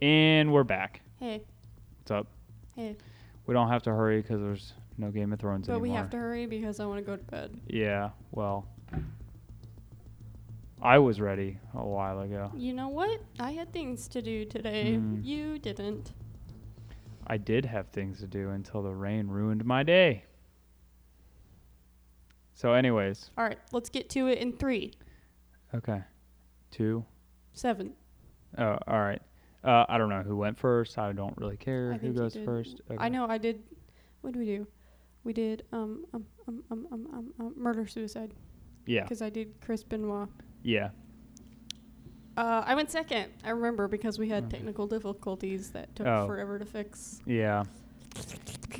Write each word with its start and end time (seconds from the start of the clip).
And 0.00 0.52
we're 0.52 0.64
back. 0.64 1.00
Hey, 1.18 1.42
What's 2.00 2.10
up? 2.10 2.26
hey. 2.76 2.96
We 3.46 3.54
don't 3.54 3.68
have 3.68 3.82
to 3.84 3.90
hurry 3.90 4.20
because 4.20 4.40
there's 4.40 4.74
no 4.98 5.10
Game 5.10 5.32
of 5.32 5.40
Thrones 5.40 5.66
But 5.66 5.72
anymore. 5.74 5.82
we 5.88 5.90
have 5.94 6.10
to 6.10 6.18
hurry 6.18 6.46
because 6.46 6.80
I 6.80 6.86
want 6.86 6.98
to 6.98 7.04
go 7.04 7.16
to 7.16 7.22
bed. 7.24 7.58
Yeah, 7.66 8.10
well. 8.30 8.66
I 10.80 10.98
was 10.98 11.20
ready 11.20 11.58
a 11.74 11.84
while 11.84 12.20
ago. 12.20 12.52
You 12.54 12.72
know 12.72 12.88
what? 12.88 13.20
I 13.40 13.50
had 13.52 13.72
things 13.72 14.06
to 14.08 14.22
do 14.22 14.44
today. 14.44 14.96
Mm. 15.00 15.24
You 15.24 15.58
didn't. 15.58 16.12
I 17.26 17.36
did 17.36 17.64
have 17.64 17.88
things 17.88 18.20
to 18.20 18.26
do 18.28 18.50
until 18.50 18.82
the 18.82 18.94
rain 18.94 19.26
ruined 19.28 19.64
my 19.64 19.82
day. 19.82 20.24
So, 22.54 22.72
anyways, 22.74 23.30
All 23.38 23.44
right, 23.44 23.58
let's 23.72 23.88
get 23.88 24.08
to 24.10 24.26
it 24.28 24.38
in 24.38 24.52
three, 24.52 24.92
okay. 25.74 26.02
Two. 26.72 27.04
seven. 27.52 27.92
Oh, 28.56 28.78
all 28.88 29.00
right. 29.00 29.22
Uh, 29.64 29.84
I 29.88 29.98
don't 29.98 30.08
know 30.08 30.22
who 30.22 30.36
went 30.36 30.56
first. 30.56 30.98
I 30.98 31.12
don't 31.12 31.36
really 31.36 31.56
care 31.56 31.92
I 31.94 31.98
who 31.98 32.12
goes 32.12 32.36
first. 32.44 32.80
I 32.98 33.08
know 33.08 33.26
I 33.28 33.38
did. 33.38 33.62
What 34.20 34.32
did 34.32 34.38
we 34.38 34.46
do? 34.46 34.66
We 35.24 35.32
did 35.32 35.64
um 35.72 36.04
um 36.14 36.24
um 36.46 36.62
um 36.70 36.86
um, 36.92 37.06
um, 37.12 37.32
um 37.40 37.54
murder 37.56 37.86
suicide 37.86 38.32
Yeah. 38.86 39.02
because 39.02 39.20
I 39.20 39.30
did 39.30 39.60
Chris 39.60 39.82
Benoit. 39.82 40.28
Yeah. 40.62 40.90
Uh, 42.36 42.62
I 42.64 42.76
went 42.76 42.90
second. 42.90 43.32
I 43.44 43.50
remember 43.50 43.88
because 43.88 44.16
we 44.18 44.28
had 44.28 44.44
Okay. 44.44 44.58
technical 44.58 44.86
difficulties 44.86 45.70
that 45.70 45.94
took 45.96 46.06
Oh. 46.06 46.26
forever 46.26 46.58
to 46.60 46.64
fix. 46.64 47.20
Yeah. 47.26 47.64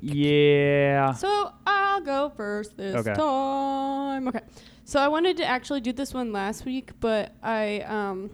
Yeah. 0.00 1.12
So 1.12 1.52
I'll 1.66 2.00
go 2.00 2.30
first 2.36 2.76
this 2.76 2.94
Okay. 2.94 3.14
time. 3.14 4.28
Okay. 4.28 4.40
So 4.84 5.00
I 5.00 5.08
wanted 5.08 5.36
to 5.38 5.44
actually 5.44 5.80
do 5.80 5.92
this 5.92 6.14
one 6.14 6.32
last 6.32 6.64
week, 6.64 6.92
but 7.00 7.32
I 7.42 7.80
um 7.80 8.30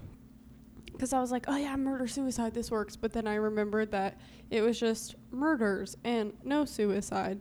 because 1.04 1.12
I 1.12 1.20
was 1.20 1.30
like, 1.30 1.44
oh 1.48 1.56
yeah, 1.58 1.76
murder 1.76 2.06
suicide, 2.06 2.54
this 2.54 2.70
works. 2.70 2.96
But 2.96 3.12
then 3.12 3.26
I 3.26 3.34
remembered 3.34 3.90
that 3.90 4.16
it 4.50 4.62
was 4.62 4.80
just 4.80 5.16
murders 5.30 5.98
and 6.02 6.32
no 6.44 6.64
suicide. 6.64 7.38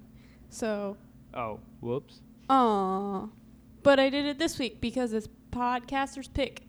So, 0.50 0.98
Oh, 1.34 1.62
whoops. 1.80 2.20
aw. 2.50 3.28
But 3.82 4.00
I 4.02 4.10
did 4.10 4.26
it 4.26 4.38
this 4.38 4.60
week 4.60 4.82
because 4.82 5.14
it's 5.14 5.30
podcaster's 5.52 6.28
pick, 6.28 6.64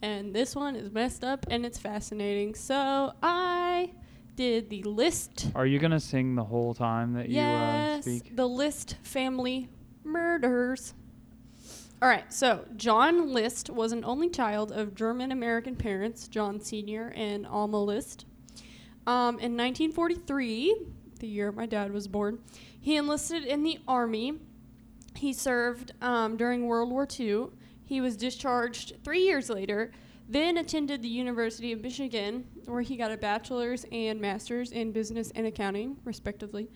and 0.00 0.34
this 0.34 0.56
one 0.56 0.76
is 0.76 0.90
messed 0.90 1.24
up 1.24 1.44
and 1.50 1.66
it's 1.66 1.78
fascinating. 1.78 2.54
So 2.54 3.12
I 3.22 3.92
did 4.34 4.70
the 4.70 4.82
list 4.84 5.50
Are 5.54 5.66
you 5.66 5.78
going 5.78 5.90
to 5.90 6.00
sing 6.00 6.36
the 6.36 6.44
whole 6.44 6.72
time 6.72 7.12
that 7.12 7.28
you 7.28 7.38
uh, 7.38 7.42
yes, 7.42 8.04
speak? 8.04 8.34
the 8.34 8.48
List 8.48 8.96
family 9.02 9.68
murders. 10.04 10.94
All 12.02 12.08
right, 12.08 12.32
so 12.32 12.64
John 12.76 13.34
List 13.34 13.68
was 13.68 13.92
an 13.92 14.06
only 14.06 14.30
child 14.30 14.72
of 14.72 14.94
German 14.94 15.32
American 15.32 15.76
parents, 15.76 16.28
John 16.28 16.58
Sr. 16.58 17.12
and 17.14 17.46
Alma 17.46 17.84
List. 17.84 18.24
Um, 19.06 19.38
in 19.38 19.54
1943, 19.54 20.76
the 21.18 21.26
year 21.26 21.52
my 21.52 21.66
dad 21.66 21.92
was 21.92 22.08
born, 22.08 22.38
he 22.80 22.96
enlisted 22.96 23.44
in 23.44 23.64
the 23.64 23.80
Army. 23.86 24.38
He 25.14 25.34
served 25.34 25.92
um, 26.00 26.38
during 26.38 26.66
World 26.66 26.90
War 26.90 27.06
II. 27.18 27.48
He 27.84 28.00
was 28.00 28.16
discharged 28.16 28.94
three 29.04 29.24
years 29.24 29.50
later, 29.50 29.92
then 30.26 30.56
attended 30.56 31.02
the 31.02 31.08
University 31.08 31.70
of 31.70 31.82
Michigan, 31.82 32.46
where 32.64 32.80
he 32.80 32.96
got 32.96 33.10
a 33.10 33.18
bachelor's 33.18 33.84
and 33.92 34.18
master's 34.18 34.72
in 34.72 34.92
business 34.92 35.32
and 35.34 35.46
accounting, 35.46 35.98
respectively. 36.04 36.70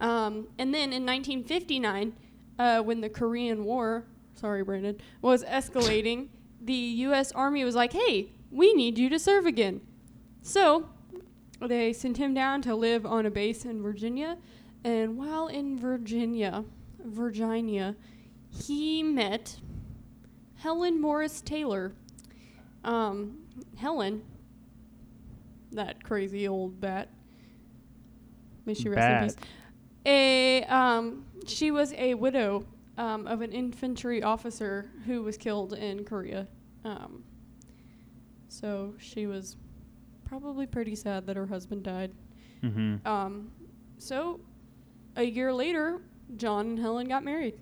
Um, 0.00 0.48
and 0.58 0.74
then 0.74 0.92
in 0.92 1.06
1959, 1.06 2.12
uh, 2.58 2.80
when 2.80 3.00
the 3.00 3.08
Korean 3.08 3.64
War, 3.64 4.04
sorry, 4.44 4.62
Brandon, 4.62 5.00
was 5.22 5.42
escalating, 5.44 6.28
the 6.60 6.74
U.S. 6.74 7.32
Army 7.32 7.64
was 7.64 7.74
like, 7.74 7.94
hey, 7.94 8.28
we 8.50 8.74
need 8.74 8.98
you 8.98 9.08
to 9.08 9.18
serve 9.18 9.46
again. 9.46 9.80
So 10.42 10.90
they 11.66 11.94
sent 11.94 12.18
him 12.18 12.34
down 12.34 12.60
to 12.60 12.74
live 12.74 13.06
on 13.06 13.24
a 13.24 13.30
base 13.30 13.64
in 13.64 13.82
Virginia. 13.82 14.36
And 14.84 15.16
while 15.16 15.46
in 15.46 15.78
Virginia, 15.78 16.62
Virginia, 17.02 17.96
he 18.50 19.02
met 19.02 19.60
Helen 20.56 21.00
Morris 21.00 21.40
Taylor. 21.40 21.94
Um, 22.84 23.38
Helen, 23.78 24.24
that 25.72 26.04
crazy 26.04 26.46
old 26.46 26.82
bat. 26.82 27.08
May 28.66 28.74
she 28.74 28.90
rest 28.90 29.38
in 29.38 29.42
peace. 29.42 29.48
A 30.04 30.64
um, 30.64 31.24
she 31.46 31.70
was 31.70 31.94
a 31.94 32.12
widow 32.12 32.66
um, 32.98 33.26
of 33.26 33.40
an 33.40 33.52
infantry 33.52 34.22
officer 34.22 34.90
who 35.06 35.22
was 35.22 35.36
killed 35.36 35.72
in 35.72 36.04
Korea. 36.04 36.46
Um, 36.84 37.24
so 38.48 38.94
she 38.98 39.26
was 39.26 39.56
probably 40.24 40.66
pretty 40.66 40.94
sad 40.94 41.26
that 41.26 41.36
her 41.36 41.46
husband 41.46 41.82
died. 41.82 42.12
Mm-hmm. 42.62 43.06
Um, 43.06 43.50
so 43.98 44.40
a 45.16 45.24
year 45.24 45.52
later, 45.52 46.00
John 46.36 46.66
and 46.66 46.78
Helen 46.78 47.08
got 47.08 47.24
married. 47.24 47.54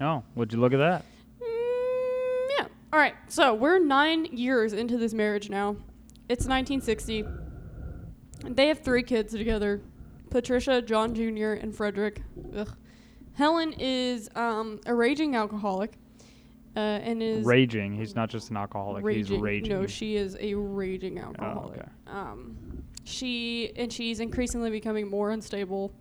Oh, 0.00 0.22
would 0.34 0.52
you 0.52 0.60
look 0.60 0.72
at 0.72 0.78
that? 0.78 1.04
Mm, 1.42 2.48
yeah. 2.58 2.66
All 2.92 2.98
right. 2.98 3.14
So 3.28 3.54
we're 3.54 3.78
nine 3.78 4.24
years 4.26 4.72
into 4.72 4.96
this 4.96 5.12
marriage 5.12 5.50
now. 5.50 5.76
It's 6.28 6.46
1960. 6.46 7.24
They 8.44 8.68
have 8.68 8.80
three 8.80 9.02
kids 9.02 9.32
together 9.32 9.82
Patricia, 10.30 10.80
John 10.80 11.14
Jr., 11.14 11.52
and 11.60 11.74
Frederick. 11.74 12.22
Ugh. 12.56 12.76
Helen 13.34 13.72
is 13.78 14.28
um, 14.34 14.80
a 14.86 14.94
raging 14.94 15.36
alcoholic 15.36 15.94
uh, 16.76 16.80
and 16.80 17.22
is. 17.22 17.44
Raging. 17.44 17.94
He's 17.94 18.14
not 18.14 18.28
just 18.28 18.50
an 18.50 18.56
alcoholic. 18.56 19.06
He's 19.06 19.30
raging. 19.30 19.70
No, 19.72 19.86
she 19.86 20.16
is 20.16 20.36
a 20.40 20.54
raging 20.54 21.18
Oh, 21.18 21.26
alcoholic. 21.26 21.78
okay. 21.80 21.88
Um, 22.06 22.56
she 23.04 23.72
and 23.76 23.92
she's 23.92 24.20
increasingly 24.20 24.70
becoming 24.70 25.08
more 25.08 25.30
unstable. 25.30 25.92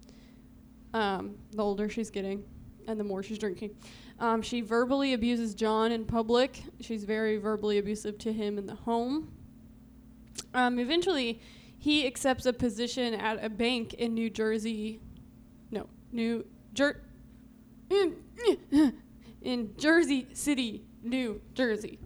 Um, 0.94 1.36
the 1.52 1.64
older 1.64 1.88
she's 1.88 2.10
getting, 2.10 2.44
and 2.88 3.00
the 3.00 3.04
more 3.04 3.22
she's 3.24 3.38
drinking. 3.38 3.72
Um, 4.20 4.42
she 4.42 4.60
verbally 4.62 5.14
abuses 5.14 5.54
John 5.56 5.92
in 5.92 6.04
public. 6.04 6.62
She's 6.82 7.04
very 7.06 7.38
verbally 7.38 7.78
abusive 7.78 8.18
to 8.20 8.34
him 8.34 8.58
in 8.58 8.66
the 8.66 8.76
home. 8.76 9.32
Um, 10.54 10.78
eventually, 10.80 11.40
he 11.78 12.06
accepts 12.06 12.46
a 12.46 12.52
position 12.52 13.14
at 13.14 13.44
a 13.44 13.50
bank 13.50 13.94
in 13.94 14.14
New 14.14 14.30
Jersey. 14.30 15.00
No, 15.72 15.88
New 16.12 16.46
Jer. 16.74 17.02
In 19.42 19.74
Jersey 19.78 20.28
City, 20.34 20.84
New 21.04 21.42
Jersey. 21.54 22.00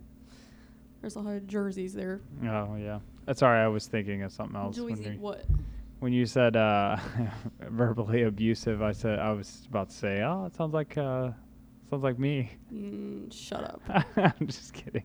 There's 1.01 1.15
a 1.15 1.19
lot 1.19 1.35
of 1.35 1.47
jerseys 1.47 1.93
there. 1.93 2.21
Oh, 2.43 2.75
yeah. 2.75 2.99
Uh, 3.27 3.33
sorry, 3.33 3.59
I 3.59 3.67
was 3.67 3.87
thinking 3.87 4.21
of 4.23 4.31
something 4.31 4.55
else. 4.55 4.77
when 4.79 4.95
Jersey, 4.95 5.11
you- 5.15 5.19
what? 5.19 5.45
When 5.99 6.11
you 6.11 6.25
said 6.25 6.55
uh, 6.57 6.97
verbally 7.69 8.23
abusive, 8.23 8.81
I 8.81 8.91
said 8.91 9.19
I 9.19 9.31
was 9.31 9.65
about 9.69 9.89
to 9.89 9.95
say, 9.95 10.21
"Oh, 10.21 10.45
it 10.45 10.53
sounds 10.53 10.73
like 10.73 10.97
uh, 10.97 11.29
sounds 11.89 12.03
like 12.03 12.19
me." 12.19 12.51
Mm, 12.73 13.31
shut 13.33 13.63
up. 13.63 13.81
I'm 14.17 14.47
just 14.47 14.73
kidding. 14.73 15.03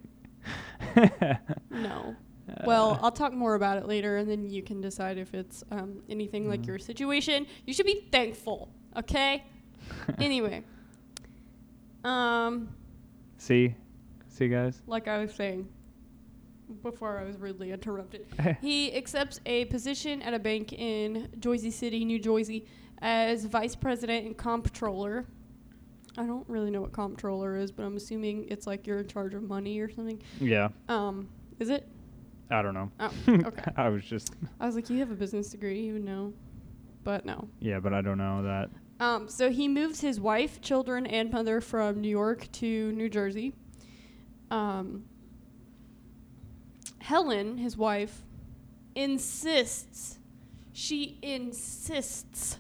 No. 1.71 2.17
Well, 2.65 2.99
I'll 3.03 3.13
talk 3.13 3.33
more 3.33 3.55
about 3.55 3.79
it 3.79 3.87
later, 3.87 4.17
and 4.17 4.29
then 4.29 4.49
you 4.49 4.63
can 4.63 4.81
decide 4.81 5.19
if 5.19 5.35
it's 5.35 5.63
um, 5.71 6.03
anything 6.09 6.49
like 6.49 6.63
Mhm. 6.63 6.67
your 6.67 6.79
situation. 6.81 7.47
You 7.67 7.75
should 7.75 7.87
be 7.87 8.09
thankful, 8.11 8.71
okay? 8.97 9.45
anyway, 10.19 10.63
um, 12.05 12.69
see, 13.39 13.75
see, 14.29 14.49
guys. 14.49 14.83
like 14.87 15.09
I 15.09 15.19
was 15.19 15.35
saying 15.35 15.69
before 16.83 17.19
I 17.19 17.25
was 17.25 17.37
rudely 17.39 17.73
interrupted, 17.73 18.27
he 18.61 18.95
accepts 18.95 19.41
a 19.47 19.65
position 19.67 20.23
at 20.23 20.35
a 20.35 20.39
bank 20.39 20.73
in 20.73 21.29
Jersey 21.39 21.71
City, 21.71 22.05
New 22.05 22.19
Jersey, 22.19 22.67
as 23.01 23.45
vice 23.45 23.75
president 23.75 24.27
and 24.27 24.37
comptroller. 24.37 25.27
I 26.17 26.25
don't 26.27 26.49
really 26.49 26.71
know 26.71 26.81
what 26.81 26.93
comptroller 26.93 27.57
is, 27.57 27.71
but 27.71 27.85
I'm 27.85 27.97
assuming 27.97 28.47
it's 28.49 28.67
like 28.67 28.87
you're 28.87 28.99
in 28.99 29.07
charge 29.09 29.35
of 29.35 29.43
money 29.45 29.79
or 29.79 29.89
something. 29.91 30.21
yeah, 30.41 30.69
Um, 30.89 31.29
is 31.59 31.71
it? 31.71 31.87
I 32.51 32.61
don't 32.63 32.75
know. 32.75 32.91
Oh, 32.99 33.13
okay. 33.29 33.71
I 33.77 33.89
was 33.89 34.05
just 34.05 34.35
I 34.59 34.67
was 34.67 34.75
like, 34.75 34.89
you 34.91 34.99
have 34.99 35.11
a 35.11 35.15
business 35.15 35.51
degree, 35.51 35.81
you 35.83 35.93
would 35.95 36.05
know. 36.05 36.33
But 37.05 37.25
no. 37.25 37.49
yeah, 37.61 37.79
but 37.79 37.95
I 37.95 38.01
don't 38.03 38.19
know 38.19 38.43
that. 38.43 38.71
Um, 39.01 39.29
so 39.29 39.51
he 39.51 39.69
moves 39.69 40.01
his 40.01 40.21
wife, 40.21 40.61
children, 40.61 41.07
and 41.07 41.31
mother 41.31 41.61
from 41.61 42.01
New 42.01 42.09
York 42.09 42.51
to 42.53 42.93
New 42.93 43.09
Jersey. 43.09 43.55
Um, 44.51 45.05
Helen, 46.99 47.59
his 47.59 47.77
wife, 47.77 48.23
insists, 48.95 50.19
she 50.73 51.19
insists 51.23 52.59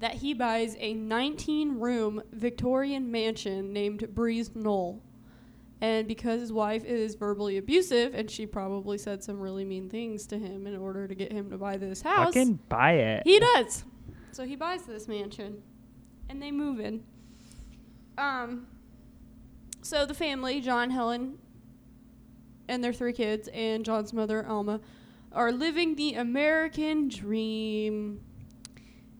that 0.00 0.14
he 0.14 0.34
buys 0.34 0.76
a 0.78 0.94
19 0.94 1.78
room 1.78 2.22
Victorian 2.32 3.10
mansion 3.10 3.72
named 3.72 4.14
Breeze 4.14 4.50
Knoll. 4.54 5.02
And 5.80 6.08
because 6.08 6.40
his 6.40 6.52
wife 6.52 6.84
is 6.84 7.14
verbally 7.14 7.56
abusive, 7.56 8.12
and 8.14 8.28
she 8.28 8.46
probably 8.46 8.98
said 8.98 9.22
some 9.22 9.38
really 9.40 9.64
mean 9.64 9.88
things 9.88 10.26
to 10.26 10.38
him 10.38 10.66
in 10.66 10.76
order 10.76 11.06
to 11.06 11.14
get 11.14 11.30
him 11.32 11.50
to 11.50 11.56
buy 11.58 11.76
this 11.76 12.02
house, 12.02 12.34
Fucking 12.34 12.58
buy 12.68 12.92
it. 12.94 13.22
he 13.24 13.38
does. 13.38 13.84
So 14.32 14.44
he 14.44 14.56
buys 14.56 14.82
this 14.82 15.08
mansion, 15.08 15.62
and 16.28 16.40
they 16.42 16.50
move 16.50 16.80
in. 16.80 17.02
Um. 18.16 18.66
So 19.82 20.04
the 20.04 20.14
family, 20.14 20.60
John, 20.60 20.90
Helen, 20.90 21.38
and 22.68 22.82
their 22.82 22.92
three 22.92 23.12
kids, 23.12 23.48
and 23.48 23.84
John's 23.84 24.12
mother, 24.12 24.46
Alma, 24.46 24.80
are 25.32 25.52
living 25.52 25.94
the 25.94 26.14
American 26.14 27.08
dream. 27.08 28.20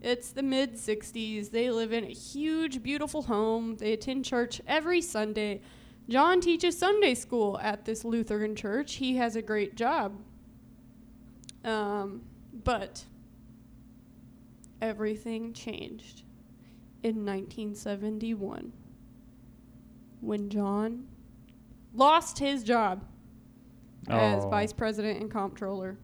It's 0.01 0.31
the 0.31 0.43
mid 0.43 0.75
60s. 0.75 1.51
They 1.51 1.71
live 1.71 1.93
in 1.93 2.05
a 2.05 2.13
huge, 2.13 2.83
beautiful 2.83 3.23
home. 3.23 3.77
They 3.77 3.93
attend 3.93 4.25
church 4.25 4.61
every 4.67 5.01
Sunday. 5.01 5.61
John 6.09 6.41
teaches 6.41 6.79
Sunday 6.79 7.15
school 7.15 7.59
at 7.61 7.85
this 7.85 8.05
Lutheran 8.05 8.55
church. 8.55 8.95
He 8.95 9.17
has 9.17 9.37
a 9.37 9.43
great 9.43 9.75
job. 9.75 10.17
Um, 11.65 12.23
but 12.65 13.05
everything 14.81 15.53
changed 15.53 16.23
in 17.03 17.25
1971 17.25 18.73
when 20.21 20.49
John 20.51 21.07
lost 21.95 22.39
his 22.39 22.63
job 22.63 23.05
as 24.09 24.45
Oh. 24.45 24.49
vice 24.51 24.73
president 24.73 25.21
and 25.21 25.31
comptroller. 25.31 25.97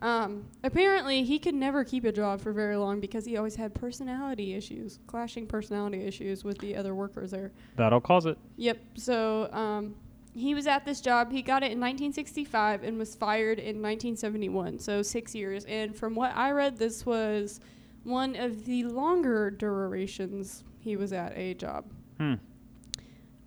Um, 0.00 0.44
apparently, 0.62 1.22
he 1.24 1.38
could 1.38 1.54
never 1.54 1.82
keep 1.82 2.04
a 2.04 2.12
job 2.12 2.40
for 2.40 2.52
very 2.52 2.76
long 2.76 3.00
because 3.00 3.24
he 3.24 3.36
always 3.38 3.56
had 3.56 3.74
personality 3.74 4.54
issues, 4.54 4.98
clashing 5.06 5.46
personality 5.46 6.02
issues 6.04 6.44
with 6.44 6.58
the 6.58 6.76
other 6.76 6.94
workers 6.94 7.30
there. 7.30 7.52
That'll 7.76 8.00
cause 8.02 8.26
it. 8.26 8.36
Yep. 8.56 8.78
So 8.96 9.50
um, 9.52 9.94
he 10.34 10.54
was 10.54 10.66
at 10.66 10.84
this 10.84 11.00
job. 11.00 11.32
He 11.32 11.40
got 11.40 11.62
it 11.62 11.72
in 11.72 11.80
1965 11.80 12.82
and 12.82 12.98
was 12.98 13.14
fired 13.14 13.58
in 13.58 13.80
1971. 13.80 14.78
So 14.78 15.00
six 15.00 15.34
years. 15.34 15.64
And 15.64 15.96
from 15.96 16.14
what 16.14 16.36
I 16.36 16.50
read, 16.50 16.76
this 16.76 17.06
was 17.06 17.60
one 18.04 18.36
of 18.36 18.64
the 18.64 18.84
longer 18.84 19.50
durations 19.50 20.64
he 20.78 20.96
was 20.96 21.12
at 21.12 21.36
a 21.36 21.54
job. 21.54 21.84
Hmm. 22.18 22.34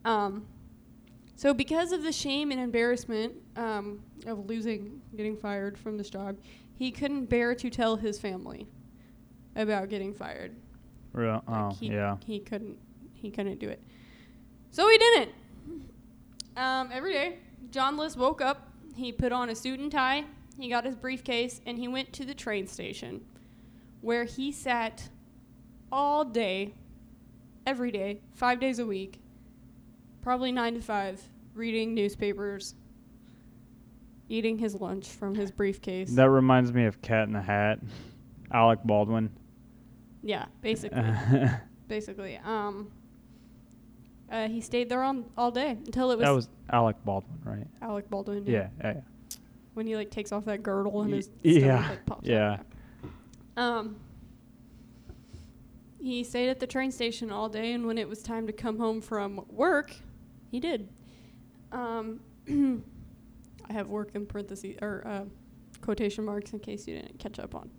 Um, 0.04 0.48
so 1.36 1.54
because 1.54 1.92
of 1.92 2.04
the 2.04 2.12
shame 2.12 2.51
and 2.51 2.59
embarrassment 2.59 3.33
um, 3.56 4.01
of 4.25 4.45
losing, 4.48 5.01
getting 5.15 5.38
fired 5.38 5.77
from 5.77 5.98
this 5.98 6.09
job, 6.09 6.38
he 6.75 6.92
couldn't 6.92 7.25
bear 7.25 7.54
to 7.56 7.69
tell 7.69 7.95
his 7.95 8.19
family 8.19 8.68
about 9.56 9.89
getting 9.89 10.13
fired. 10.13 10.56
Real. 11.13 11.44
Like, 11.48 11.60
Oh, 11.60 11.77
he, 11.80 11.88
yeah. 11.88 12.18
He 12.25 12.39
couldn't. 12.39 12.77
He 13.13 13.31
couldn't 13.31 13.60
do 13.60 13.69
it. 13.69 13.81
So 14.71 14.88
he 14.88 14.98
didn't. 14.98 15.31
Um, 16.56 16.89
every 16.92 17.13
day, 17.13 17.39
John 17.71 17.98
List 17.98 18.18
woke 18.18 18.42
up. 18.42 18.71
He 18.95 19.12
put 19.12 19.31
on 19.31 19.50
a 19.50 19.56
suit 19.56 19.80
and 19.80 19.92
tie. 19.92 20.25
He 20.60 20.69
got 20.69 20.86
his 20.86 20.95
briefcase 20.95 21.62
and 21.65 21.77
he 21.77 21.88
went 21.88 22.13
to 22.13 22.25
the 22.25 22.33
train 22.33 22.68
station, 22.68 23.21
where 24.01 24.23
he 24.23 24.51
sat 24.51 25.09
all 25.91 26.25
day, 26.25 26.73
every 27.65 27.91
day, 27.91 28.21
five 28.33 28.59
days 28.59 28.79
a 28.79 28.85
week, 28.85 29.19
probably 30.21 30.51
nine 30.51 30.73
to 30.73 30.81
five, 30.81 31.21
reading 31.53 31.94
newspapers, 31.94 32.75
eating 34.29 34.57
his 34.57 34.75
lunch 34.75 35.07
from 35.07 35.35
his 35.35 35.51
briefcase. 35.51 36.11
That 36.11 36.29
reminds 36.29 36.73
me 36.73 36.85
of 36.85 37.01
Cat 37.01 37.27
in 37.27 37.33
the 37.33 37.41
Hat. 37.41 37.79
Alec 38.51 38.79
Baldwin. 38.83 39.29
yeah, 40.23 40.45
basically. 40.61 41.03
basically. 41.88 42.39
Um, 42.43 42.91
uh, 44.31 44.47
he 44.47 44.61
stayed 44.61 44.89
there 44.89 45.03
on 45.03 45.25
all 45.38 45.51
day 45.51 45.71
until 45.71 46.11
it 46.11 46.17
was, 46.17 46.25
that 46.25 46.31
was 46.31 46.50
Alec 46.71 46.97
Baldwin, 47.05 47.39
right? 47.43 47.67
Alec 47.81 48.09
Baldwin. 48.09 48.45
Yeah. 48.45 48.69
Yeah. 48.79 48.93
yeah. 48.95 49.01
When 49.73 49.85
he 49.85 49.95
like 49.95 50.09
takes 50.09 50.31
off 50.31 50.45
that 50.45 50.63
girdle 50.63 51.01
and 51.01 51.13
his 51.13 51.29
yeah, 51.43 51.88
like, 51.89 52.05
pops 52.05 52.27
yeah. 52.27 52.53
out. 52.53 52.65
Um. 53.57 53.98
He 56.00 56.24
stayed 56.24 56.50
at 56.50 56.59
the 56.59 56.68
train 56.68 56.92
station 56.92 57.31
all 57.31 57.50
day, 57.50 57.74
and 57.74 57.86
when 57.86 57.98
it 57.98 58.07
was 58.07 58.21
time 58.21 58.48
to 58.48 58.54
come 58.54 58.77
home 58.77 59.01
from 59.01 59.44
work, 59.50 59.94
he 60.51 60.59
did. 60.59 60.88
Um, 61.71 62.21
I 63.69 63.74
have 63.74 63.89
work 63.89 64.12
in 64.13 64.25
parentheses 64.25 64.77
or 64.81 65.04
uh, 65.06 65.25
quotation 65.81 66.24
marks 66.24 66.54
in 66.54 66.59
case 66.59 66.88
you 66.88 66.95
didn't 66.95 67.19
catch 67.19 67.39
up 67.39 67.56
on 67.56 67.69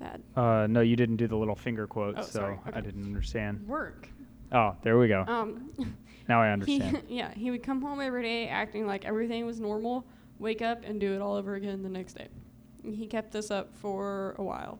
that. 0.00 0.20
Uh, 0.36 0.66
no, 0.68 0.80
you 0.80 0.96
didn't 0.96 1.16
do 1.16 1.26
the 1.26 1.36
little 1.36 1.56
finger 1.56 1.86
quote, 1.86 2.14
Oh, 2.18 2.22
so 2.22 2.30
sorry. 2.30 2.58
I 2.72 2.80
didn't 2.80 3.04
understand. 3.04 3.66
Work. 3.66 4.08
Oh, 4.52 4.76
there 4.82 4.98
we 4.98 5.08
go. 5.08 5.24
Um, 5.26 5.70
now 6.28 6.40
I 6.40 6.46
He, 6.66 6.80
understand. 6.80 7.02
yeah, 7.08 7.32
he 7.34 7.50
would 7.50 7.62
come 7.62 7.80
home 7.80 8.00
every 8.00 8.22
day 8.22 8.48
acting 8.48 8.86
like 8.86 9.04
everything 9.04 9.44
was 9.46 9.58
normal, 9.60 10.06
wake 10.38 10.62
up 10.62 10.84
and 10.84 11.00
do 11.00 11.14
it 11.14 11.20
all 11.20 11.34
over 11.34 11.54
again 11.54 11.82
the 11.82 11.88
next 11.88 12.14
day. 12.14 12.28
He 12.84 13.06
kept 13.06 13.32
this 13.32 13.50
up 13.50 13.74
for 13.76 14.34
a 14.38 14.42
while. 14.42 14.78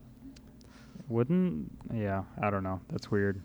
Wouldn't? 1.08 1.70
Yeah, 1.92 2.24
I 2.42 2.50
don't 2.50 2.62
know. 2.62 2.80
That's 2.90 3.10
weird. 3.10 3.42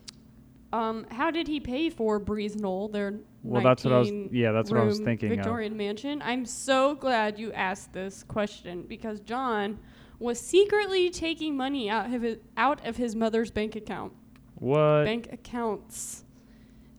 Um, 0.72 1.06
how 1.10 1.30
did 1.30 1.48
he 1.48 1.58
pay 1.58 1.90
for 1.90 2.18
Breeze 2.18 2.56
Knoll, 2.56 2.88
their 2.88 3.18
Well, 3.42 3.62
that's 3.62 3.84
what 3.84 3.92
I 3.92 3.98
was. 3.98 4.10
Yeah, 4.30 4.52
that's 4.52 4.70
what 4.70 4.80
I 4.80 4.84
was 4.84 5.00
thinking 5.00 5.28
Victorian 5.28 5.76
mansion? 5.76 6.22
I'm 6.22 6.46
so 6.46 6.94
glad 6.94 7.38
you 7.38 7.52
asked 7.52 7.92
this 7.92 8.22
question 8.22 8.84
because 8.88 9.20
John 9.20 9.80
was 10.20 10.38
secretly 10.38 11.10
taking 11.10 11.56
money 11.56 11.90
out 11.90 12.12
of 12.12 12.22
his, 12.22 12.38
out 12.56 12.86
of 12.86 12.96
his 12.96 13.16
mother's 13.16 13.50
bank 13.50 13.74
account. 13.74 14.12
What? 14.56 15.04
bank 15.04 15.28
accounts, 15.32 16.24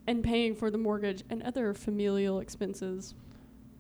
and 0.07 0.24
paying 0.24 0.56
for 0.56 0.72
the 0.72 0.80
mortgage 0.80 1.24
and 1.30 1.42
other 1.44 1.74
familial 1.74 2.40
expenses. 2.40 3.14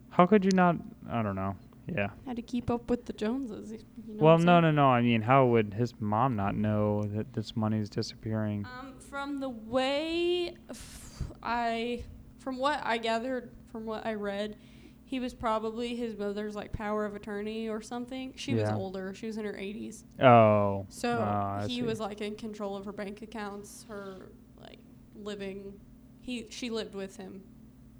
How 0.09 0.25
could 0.25 0.45
you 0.45 0.51
not? 0.53 0.75
I 1.09 1.21
don't 1.21 1.35
know. 1.35 1.55
Yeah. 1.87 2.09
Had 2.25 2.35
to 2.35 2.41
keep 2.41 2.69
up 2.69 2.89
with 2.89 3.05
the 3.05 3.13
Joneses. 3.13 3.71
You 3.71 4.15
know 4.15 4.23
well, 4.23 4.37
no, 4.37 4.59
no, 4.59 4.71
no. 4.71 4.87
I 4.87 5.01
mean, 5.01 5.21
how 5.21 5.45
would 5.47 5.73
his 5.73 5.93
mom 5.99 6.35
not 6.35 6.55
know 6.55 7.03
that 7.15 7.33
this 7.33 7.55
money's 7.55 7.89
disappearing? 7.89 8.65
Um, 8.79 8.93
from 8.99 9.39
the 9.39 9.49
way 9.49 10.55
f- 10.69 11.23
I, 11.43 12.03
from 12.39 12.57
what 12.57 12.81
I 12.83 12.97
gathered, 12.97 13.51
from 13.71 13.85
what 13.85 14.05
I 14.05 14.13
read, 14.13 14.57
he 15.03 15.19
was 15.19 15.33
probably 15.33 15.95
his 15.95 16.17
mother's 16.17 16.55
like 16.55 16.71
power 16.71 17.05
of 17.05 17.15
attorney 17.15 17.67
or 17.67 17.81
something. 17.81 18.33
She 18.37 18.55
was 18.55 18.69
older; 18.69 19.13
she 19.13 19.27
was 19.27 19.37
in 19.37 19.43
her 19.43 19.53
80s, 19.53 20.05
oh. 20.21 20.85
so 20.87 21.19
I 21.19 21.65
he 21.67 21.81
was 21.81 21.99
like 21.99 22.21
in 22.21 22.35
control 22.35 22.77
of 22.77 22.85
her 22.85 22.93
bank 22.93 23.21
accounts, 23.21 23.85
her 23.89 24.29
like 24.61 24.79
living. 25.15 25.73
He 26.21 26.47
she 26.49 26.69
lived 26.69 26.95
with 26.95 27.17
him. 27.17 27.43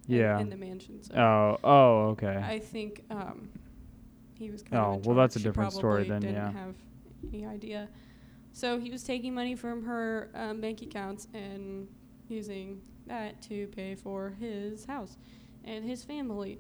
Yeah. 0.08 0.40
In, 0.40 0.50
the 0.50 0.56
mansion. 0.58 1.04
So 1.04 1.14
Oh. 1.16 1.58
Oh. 1.64 2.10
Okay. 2.12 2.42
I 2.44 2.60
think 2.60 3.04
um, 3.10 3.50
he 4.42 4.50
was 4.52 4.64
kind 4.64 4.82
Oh, 4.82 4.92
of. 4.92 4.96
in 4.98 5.02
well, 5.04 5.16
that's 5.16 5.36
a. 5.36 5.40
She 5.40 5.44
different 5.44 5.72
story 5.74 6.04
then, 6.08 6.22
Didn't 6.22 6.36
yeah. 6.36 6.52
have 6.52 6.76
any 7.32 7.46
idea. 7.46 7.88
So 8.54 8.80
he 8.80 8.90
was 8.90 9.04
taking 9.04 9.34
money 9.34 9.56
from 9.56 9.84
her 9.86 10.30
um, 10.36 10.60
bank 10.60 10.82
accounts 10.82 11.28
and 11.34 11.88
using 12.28 12.82
that 13.08 13.42
to 13.44 13.68
pay 13.68 13.96
for 13.96 14.34
his 14.40 14.86
house 14.86 15.18
and 15.64 15.86
his 15.86 16.04
family. 16.04 16.60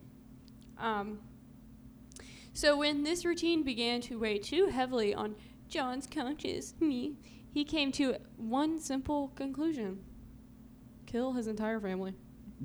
Um, 0.77 1.19
so 2.53 2.77
when 2.77 3.03
this 3.03 3.25
routine 3.25 3.63
began 3.63 4.01
to 4.01 4.19
weigh 4.19 4.38
too 4.38 4.67
heavily 4.67 5.13
on 5.13 5.35
John's 5.67 6.05
conscience, 6.07 6.73
me, 6.79 7.15
he 7.53 7.63
came 7.63 7.91
to 7.93 8.15
one 8.38 8.79
simple 8.79 9.29
conclusion: 9.35 10.00
kill 11.05 11.33
his 11.33 11.47
entire 11.47 11.79
family. 11.79 12.13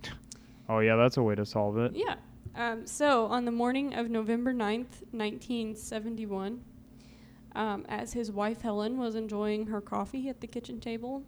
oh 0.68 0.80
yeah, 0.80 0.96
that's 0.96 1.16
a 1.16 1.22
way 1.22 1.34
to 1.34 1.46
solve 1.46 1.78
it. 1.78 1.92
Yeah. 1.94 2.16
Um, 2.56 2.86
so 2.86 3.26
on 3.26 3.44
the 3.44 3.50
morning 3.50 3.94
of 3.94 4.08
November 4.08 4.54
9th, 4.54 5.02
1971, 5.12 6.62
um, 7.54 7.84
as 7.86 8.14
his 8.14 8.32
wife 8.32 8.62
Helen 8.62 8.96
was 8.96 9.14
enjoying 9.14 9.66
her 9.66 9.82
coffee 9.82 10.30
at 10.30 10.40
the 10.40 10.46
kitchen 10.46 10.80
table, 10.80 11.22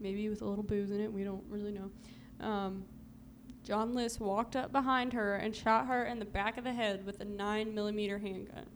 maybe 0.00 0.30
with 0.30 0.40
a 0.40 0.46
little 0.46 0.64
booze 0.64 0.90
in 0.90 1.00
it, 1.00 1.12
we 1.12 1.24
don't 1.24 1.44
really 1.50 1.72
know, 1.72 1.90
um, 2.40 2.84
John 3.64 3.92
List 3.92 4.18
walked 4.18 4.56
up 4.56 4.72
behind 4.72 5.12
her 5.12 5.36
and 5.36 5.54
shot 5.54 5.86
her 5.86 6.04
in 6.04 6.18
the 6.18 6.24
back 6.24 6.56
of 6.56 6.64
the 6.64 6.72
head 6.72 7.04
with 7.04 7.20
a 7.20 7.24
9 7.26 7.74
millimeter 7.74 8.18
handgun, 8.18 8.66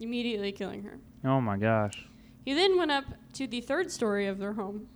immediately 0.00 0.50
killing 0.50 0.82
her. 0.82 0.98
Oh 1.24 1.40
my 1.40 1.56
gosh. 1.56 2.08
He 2.44 2.52
then 2.52 2.76
went 2.76 2.90
up 2.90 3.04
to 3.34 3.46
the 3.46 3.60
third 3.60 3.92
story 3.92 4.26
of 4.26 4.38
their 4.38 4.54
home, 4.54 4.88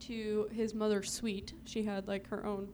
to 0.00 0.48
his 0.52 0.74
mother's 0.74 1.12
suite. 1.12 1.52
She 1.64 1.82
had 1.82 2.08
like 2.08 2.28
her 2.28 2.44
own. 2.46 2.68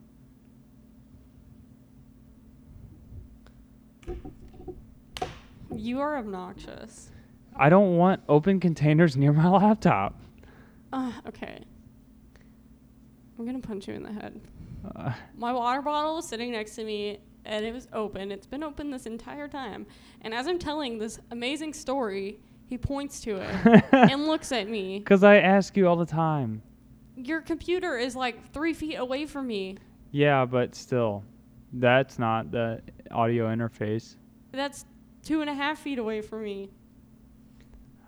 You 5.75 6.01
are 6.01 6.19
obnoxious. 6.19 7.11
I 7.57 7.69
don't 7.69 7.97
want 7.97 8.23
open 8.29 8.61
containers 8.61 9.17
near 9.17 9.33
my 9.33 9.49
laptop. 9.49 10.21
Uh, 10.93 11.13
okay. 11.29 11.65
I'm 13.39 13.47
gonna 13.47 13.61
punch 13.61 13.89
you 13.89 13.95
in 13.95 14.03
the 14.03 14.13
head. 14.13 14.41
Uh, 14.97 15.13
My 15.37 15.53
water 15.53 15.83
bottle 15.83 16.17
was 16.17 16.27
sitting 16.29 16.53
next 16.53 16.75
to 16.77 16.85
me 16.85 17.21
and 17.45 17.65
it 17.65 17.73
was 17.73 17.89
open. 17.93 18.31
It's 18.31 18.47
been 18.47 18.63
open 18.63 18.91
this 18.91 19.07
entire 19.07 19.49
time. 19.49 19.87
And 20.23 20.35
as 20.35 20.47
I'm 20.47 20.59
telling 20.59 20.99
this 20.99 21.19
amazing 21.31 21.73
story, 21.73 22.41
he 22.67 22.77
points 22.77 23.21
to 23.23 23.37
it 23.37 23.85
and 23.93 24.27
looks 24.27 24.53
at 24.53 24.69
me. 24.69 24.99
Because 24.99 25.25
I 25.25 25.37
ask 25.39 25.77
you 25.77 25.89
all 25.89 25.97
the 25.97 26.07
time. 26.07 26.63
Your 27.17 27.41
computer 27.41 27.97
is 27.97 28.15
like 28.15 28.53
three 28.53 28.73
feet 28.75 28.97
away 28.97 29.27
from 29.27 29.47
me. 29.47 29.79
Yeah, 30.11 30.45
but 30.45 30.75
still, 30.75 31.25
that's 31.73 32.19
not 32.19 32.51
the 32.51 32.83
audio 33.11 33.47
interface. 33.47 34.17
That's 34.53 34.85
two 35.23 35.41
and 35.41 35.51
a 35.51 35.55
half 35.55 35.79
feet 35.79 35.99
away 35.99 36.21
from 36.21 36.45
me. 36.45 36.71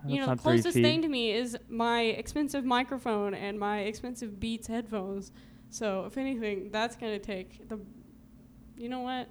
That's 0.01 0.13
you 0.13 0.19
know, 0.19 0.27
the 0.27 0.41
closest 0.41 0.73
thing 0.75 1.01
to 1.01 1.07
me 1.07 1.31
is 1.31 1.57
my 1.69 2.01
expensive 2.01 2.65
microphone 2.65 3.33
and 3.33 3.57
my 3.57 3.81
expensive 3.81 4.39
Beats 4.39 4.67
headphones. 4.67 5.31
So, 5.69 6.05
if 6.05 6.17
anything, 6.17 6.69
that's 6.71 6.95
going 6.95 7.13
to 7.13 7.19
take 7.19 7.69
the. 7.69 7.79
You 8.77 8.89
know 8.89 8.99
what? 8.99 9.29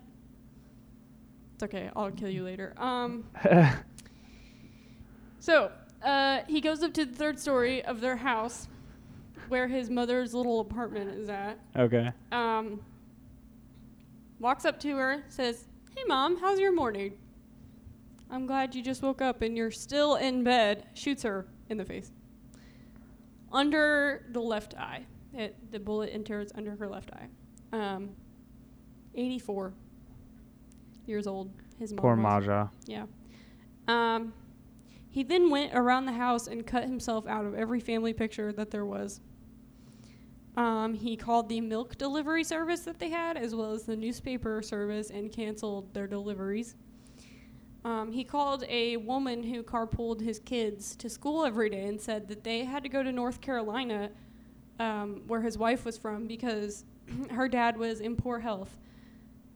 It's 1.55 1.63
okay. 1.65 1.91
I'll 1.95 2.11
kill 2.11 2.31
you 2.31 2.45
later. 2.45 2.75
Um. 2.79 3.25
So, 5.39 5.73
uh, 6.05 6.43
he 6.47 6.61
goes 6.61 6.85
up 6.85 6.95
to 6.95 7.05
the 7.05 7.13
third 7.17 7.37
story 7.37 7.85
of 7.85 8.01
their 8.01 8.15
house, 8.15 8.69
where 9.49 9.67
his 9.67 9.91
mother's 9.91 10.35
little 10.35 10.61
apartment 10.61 11.11
is 11.11 11.29
at. 11.29 11.59
okay. 11.77 12.13
Um. 12.31 12.81
Walks 14.43 14.65
up 14.65 14.81
to 14.81 14.97
her, 14.97 15.23
says, 15.29 15.69
"Hey, 15.97 16.03
mom, 16.09 16.37
how's 16.37 16.59
your 16.59 16.73
morning?" 16.73 17.17
I'm 18.29 18.45
glad 18.45 18.75
you 18.75 18.83
just 18.83 19.01
woke 19.01 19.23
up 19.23 19.41
and 19.41 19.57
you're 19.57 19.71
still 19.71 20.17
in 20.17 20.43
bed. 20.43 20.89
Shoots 20.95 21.23
her 21.23 21.47
in 21.69 21.77
the 21.77 21.85
face. 21.85 22.11
Under 23.53 24.27
the 24.33 24.41
left 24.41 24.75
eye. 24.77 25.07
It, 25.33 25.71
the 25.71 25.79
bullet 25.79 26.11
enters 26.13 26.51
under 26.57 26.75
her 26.75 26.89
left 26.89 27.13
eye. 27.13 27.29
Um, 27.73 28.11
84 29.15 29.75
years 31.07 31.29
old. 31.29 31.53
His 31.79 31.93
mom 31.93 32.03
Poor 32.03 32.17
was. 32.17 32.23
Maja. 32.23 32.69
Yeah. 32.87 33.05
Um, 33.87 34.33
he 35.09 35.23
then 35.23 35.51
went 35.51 35.73
around 35.73 36.07
the 36.07 36.15
house 36.15 36.49
and 36.49 36.67
cut 36.67 36.83
himself 36.83 37.29
out 37.29 37.45
of 37.45 37.55
every 37.55 37.79
family 37.79 38.13
picture 38.13 38.53
that 38.55 38.73
there 38.73 38.87
was. 38.87 39.21
Um, 40.57 40.93
he 40.93 41.17
called 41.17 41.49
the 41.49 41.61
milk 41.61 41.97
delivery 41.97 42.45
service 42.45 42.81
that 42.81 42.99
they 42.99 43.09
had, 43.09 43.37
as 43.37 43.55
well 43.55 43.73
as 43.73 43.85
the 43.85 43.97
newspaper 43.97 44.61
service, 44.63 45.11
and 45.11 45.33
canceled 45.33 45.95
their 45.95 46.07
deliveries. 46.07 46.77
Um, 47.85 48.13
he 48.13 48.23
called 48.23 48.65
a 48.69 48.97
woman 48.99 49.43
who 49.43 49.63
carpooled 49.63 50.21
his 50.21 50.39
kids 50.39 50.95
to 50.97 51.09
school 51.09 51.45
every 51.45 51.71
day 51.71 51.87
and 51.87 52.01
said 52.01 52.29
that 52.29 52.45
they 52.45 52.65
had 52.65 52.83
to 52.83 52.89
go 52.89 53.03
to 53.03 53.11
North 53.11 53.41
Carolina, 53.41 54.11
um, 54.79 55.23
where 55.27 55.41
his 55.41 55.57
wife 55.59 55.85
was 55.85 55.97
from, 55.97 56.27
because 56.27 56.85
her 57.31 57.49
dad 57.49 57.77
was 57.77 58.01
in 58.01 58.15
poor 58.15 58.39
health. 58.39 58.79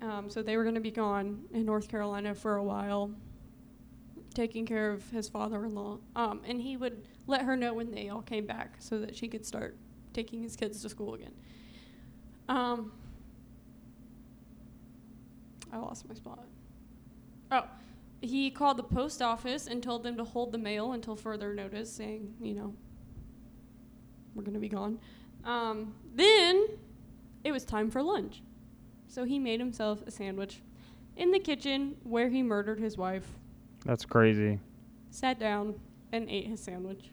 Um, 0.03 0.29
so 0.29 0.43
they 0.43 0.57
were 0.57 0.63
going 0.63 0.75
to 0.75 0.81
be 0.81 0.91
gone 0.91 1.45
in 1.53 1.65
North 1.65 1.89
Carolina 1.89 2.35
for 2.35 2.57
a 2.57 2.65
while, 2.65 3.11
taking 4.35 4.67
care 4.67 4.91
of 4.93 5.09
his 5.11 5.29
father-in-law. 5.29 5.99
Um, 6.17 6.41
and 6.47 6.61
he 6.61 6.77
would 6.77 7.07
let 7.27 7.43
her 7.43 7.57
know 7.57 7.75
when 7.75 7.91
they 7.91 8.09
all 8.09 8.23
came 8.23 8.47
back, 8.47 8.77
so 8.79 8.99
that 8.99 9.15
she 9.15 9.29
could 9.29 9.45
start 9.47 9.77
taking 10.17 10.43
his 10.43 10.57
kids 10.57 10.81
to 10.81 10.89
school 10.89 11.13
again. 11.13 11.35
Um, 12.49 12.91
I 15.71 15.77
lost 15.77 16.09
my 16.09 16.15
spot. 16.15 16.47
Oh, 17.53 17.65
he 18.23 18.51
called 18.51 18.79
the 18.79 18.83
post 18.83 19.21
office 19.21 19.67
and 19.67 19.83
told 19.83 20.03
them 20.03 20.17
to 20.17 20.25
hold 20.25 20.53
the 20.53 20.59
mail 20.59 20.93
until 20.93 21.17
further 21.17 21.53
notice, 21.53 21.93
saying, 21.93 22.35
you 22.41 22.55
know, 22.55 22.75
we're 24.35 24.43
going 24.43 24.55
to 24.55 24.61
be 24.61 24.71
gone. 24.71 24.99
Um, 25.45 25.95
then 26.15 26.67
it 27.45 27.53
was 27.53 27.65
time 27.67 27.91
for 27.91 28.03
lunch. 28.03 28.43
So 29.09 29.25
he 29.25 29.39
made 29.39 29.61
himself 29.61 30.03
a 30.07 30.11
sandwich 30.11 30.63
in 31.17 31.31
the 31.31 31.39
kitchen 31.39 31.97
where 32.05 32.31
he 32.31 32.43
murdered 32.43 32.81
his 32.81 32.97
wife, 32.97 33.27
That's 33.85 34.07
crazy. 34.07 34.61
sat 35.11 35.39
down, 35.39 35.75
and 36.13 36.29
ate 36.31 36.47
his 36.47 36.61
sandwich. 36.63 37.11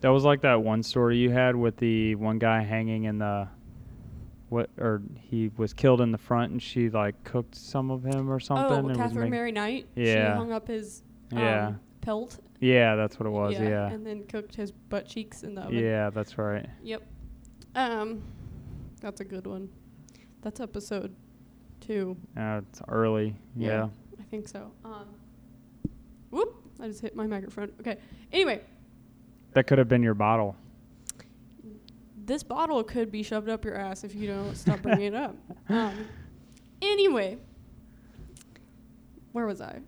That 0.00 0.10
was 0.10 0.24
like 0.24 0.42
that 0.42 0.62
one 0.62 0.82
story 0.82 1.16
you 1.18 1.30
had 1.30 1.56
with 1.56 1.76
the 1.76 2.14
one 2.14 2.38
guy 2.38 2.62
hanging 2.62 3.04
in 3.04 3.18
the 3.18 3.48
what 4.48 4.70
or 4.78 5.02
he 5.14 5.50
was 5.56 5.72
killed 5.74 6.00
in 6.00 6.10
the 6.12 6.18
front 6.18 6.52
and 6.52 6.62
she 6.62 6.88
like 6.88 7.22
cooked 7.24 7.54
some 7.54 7.90
of 7.90 8.02
him 8.04 8.30
or 8.30 8.40
something. 8.40 8.66
oh, 8.70 8.78
and 8.78 8.88
was 8.88 8.96
Katherine 8.96 9.30
Mary 9.30 9.52
Knight. 9.52 9.86
She 9.96 10.04
Yeah. 10.06 10.36
hung 10.36 10.52
up 10.52 10.68
his 10.68 11.02
um, 11.32 11.38
Yeah. 11.38 11.72
pelt. 12.00 12.38
Yeah, 12.60 12.96
that's 12.96 13.18
what 13.20 13.26
it 13.26 13.30
was. 13.30 13.52
Yeah. 13.54 13.88
And 13.90 14.06
then 14.06 14.24
cooked 14.24 14.54
his 14.54 14.72
butt 14.72 15.06
cheeks 15.06 15.42
in 15.42 15.54
the 15.54 15.62
oven. 15.62 15.76
Yeah, 15.78 16.10
that's 16.10 16.38
right. 16.38 16.66
Yep. 16.82 17.02
Um, 17.74 18.22
that's 19.00 19.20
a 19.20 19.24
good 19.24 19.46
one. 19.46 19.68
That's 20.42 20.60
episode 20.60 21.14
two. 21.80 22.16
Uh, 22.36 22.62
it's 22.70 22.80
early. 22.88 23.36
Yeah. 23.54 23.68
Yeah. 23.68 23.88
I 24.18 24.22
think 24.24 24.48
so. 24.48 24.70
Um, 24.84 25.06
whoop! 26.30 26.54
I 26.80 26.86
just 26.88 27.00
hit 27.00 27.14
my 27.14 27.26
microphone. 27.26 27.70
Okay. 27.80 27.98
Anyway, 28.32 28.62
That 29.52 29.66
could 29.66 29.78
have 29.78 29.88
been 29.88 30.02
your 30.02 30.14
bottle. 30.14 30.56
this 32.24 32.42
bottle 32.42 32.84
could 32.84 33.10
be 33.10 33.22
shoved 33.22 33.48
up 33.48 33.64
your 33.64 33.74
ass 33.74 34.04
if 34.04 34.14
you 34.14 34.26
don't 34.26 34.54
stop 34.54 34.82
bringing 34.82 35.06
it 35.06 35.14
up. 35.14 35.36
Um, 35.70 36.06
anyway, 36.80 37.36
where 39.32 39.44
was 39.46 39.60
I? 39.60 39.80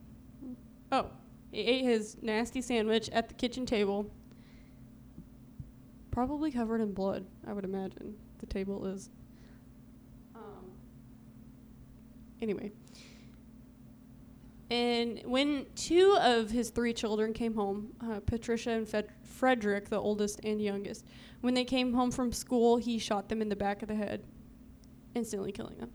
Oh, 0.93 1.07
he 1.53 1.61
ate 1.61 1.85
his 1.85 2.19
nasty 2.21 2.61
sandwich 2.61 3.09
at 3.11 3.29
the 3.29 3.35
kitchen 3.35 3.65
table. 3.65 4.11
Probably 6.11 6.51
covered 6.51 6.81
in 6.83 6.93
blood, 6.93 7.25
I 7.47 7.55
would 7.55 7.65
imagine. 7.65 8.15
The 8.41 8.47
table 8.47 8.85
is. 8.87 9.09
Um, 10.35 10.71
anyway. 12.43 12.73
And 14.71 15.21
when 15.25 15.67
two 15.75 16.17
of 16.21 16.51
his 16.51 16.71
three 16.71 16.93
children 16.93 17.33
came 17.33 17.55
home, 17.55 17.93
uh, 18.01 18.21
Patricia 18.21 18.71
and 18.71 18.89
Fed- 18.89 19.11
Frederick, 19.25 19.89
the 19.89 19.99
oldest 19.99 20.41
and 20.45 20.63
youngest, 20.63 21.05
when 21.41 21.55
they 21.55 21.65
came 21.65 21.93
home 21.93 22.13
from 22.13 22.33
school, 22.33 22.77
he 22.77 22.99
shot 22.99 23.29
them 23.29 23.43
in 23.43 23.49
the 23.49 23.57
back 23.57 23.83
of 23.83 23.89
the 23.89 23.97
head, 23.97 24.23
instantly 25.15 25.51
killing 25.51 25.77
them. 25.79 25.91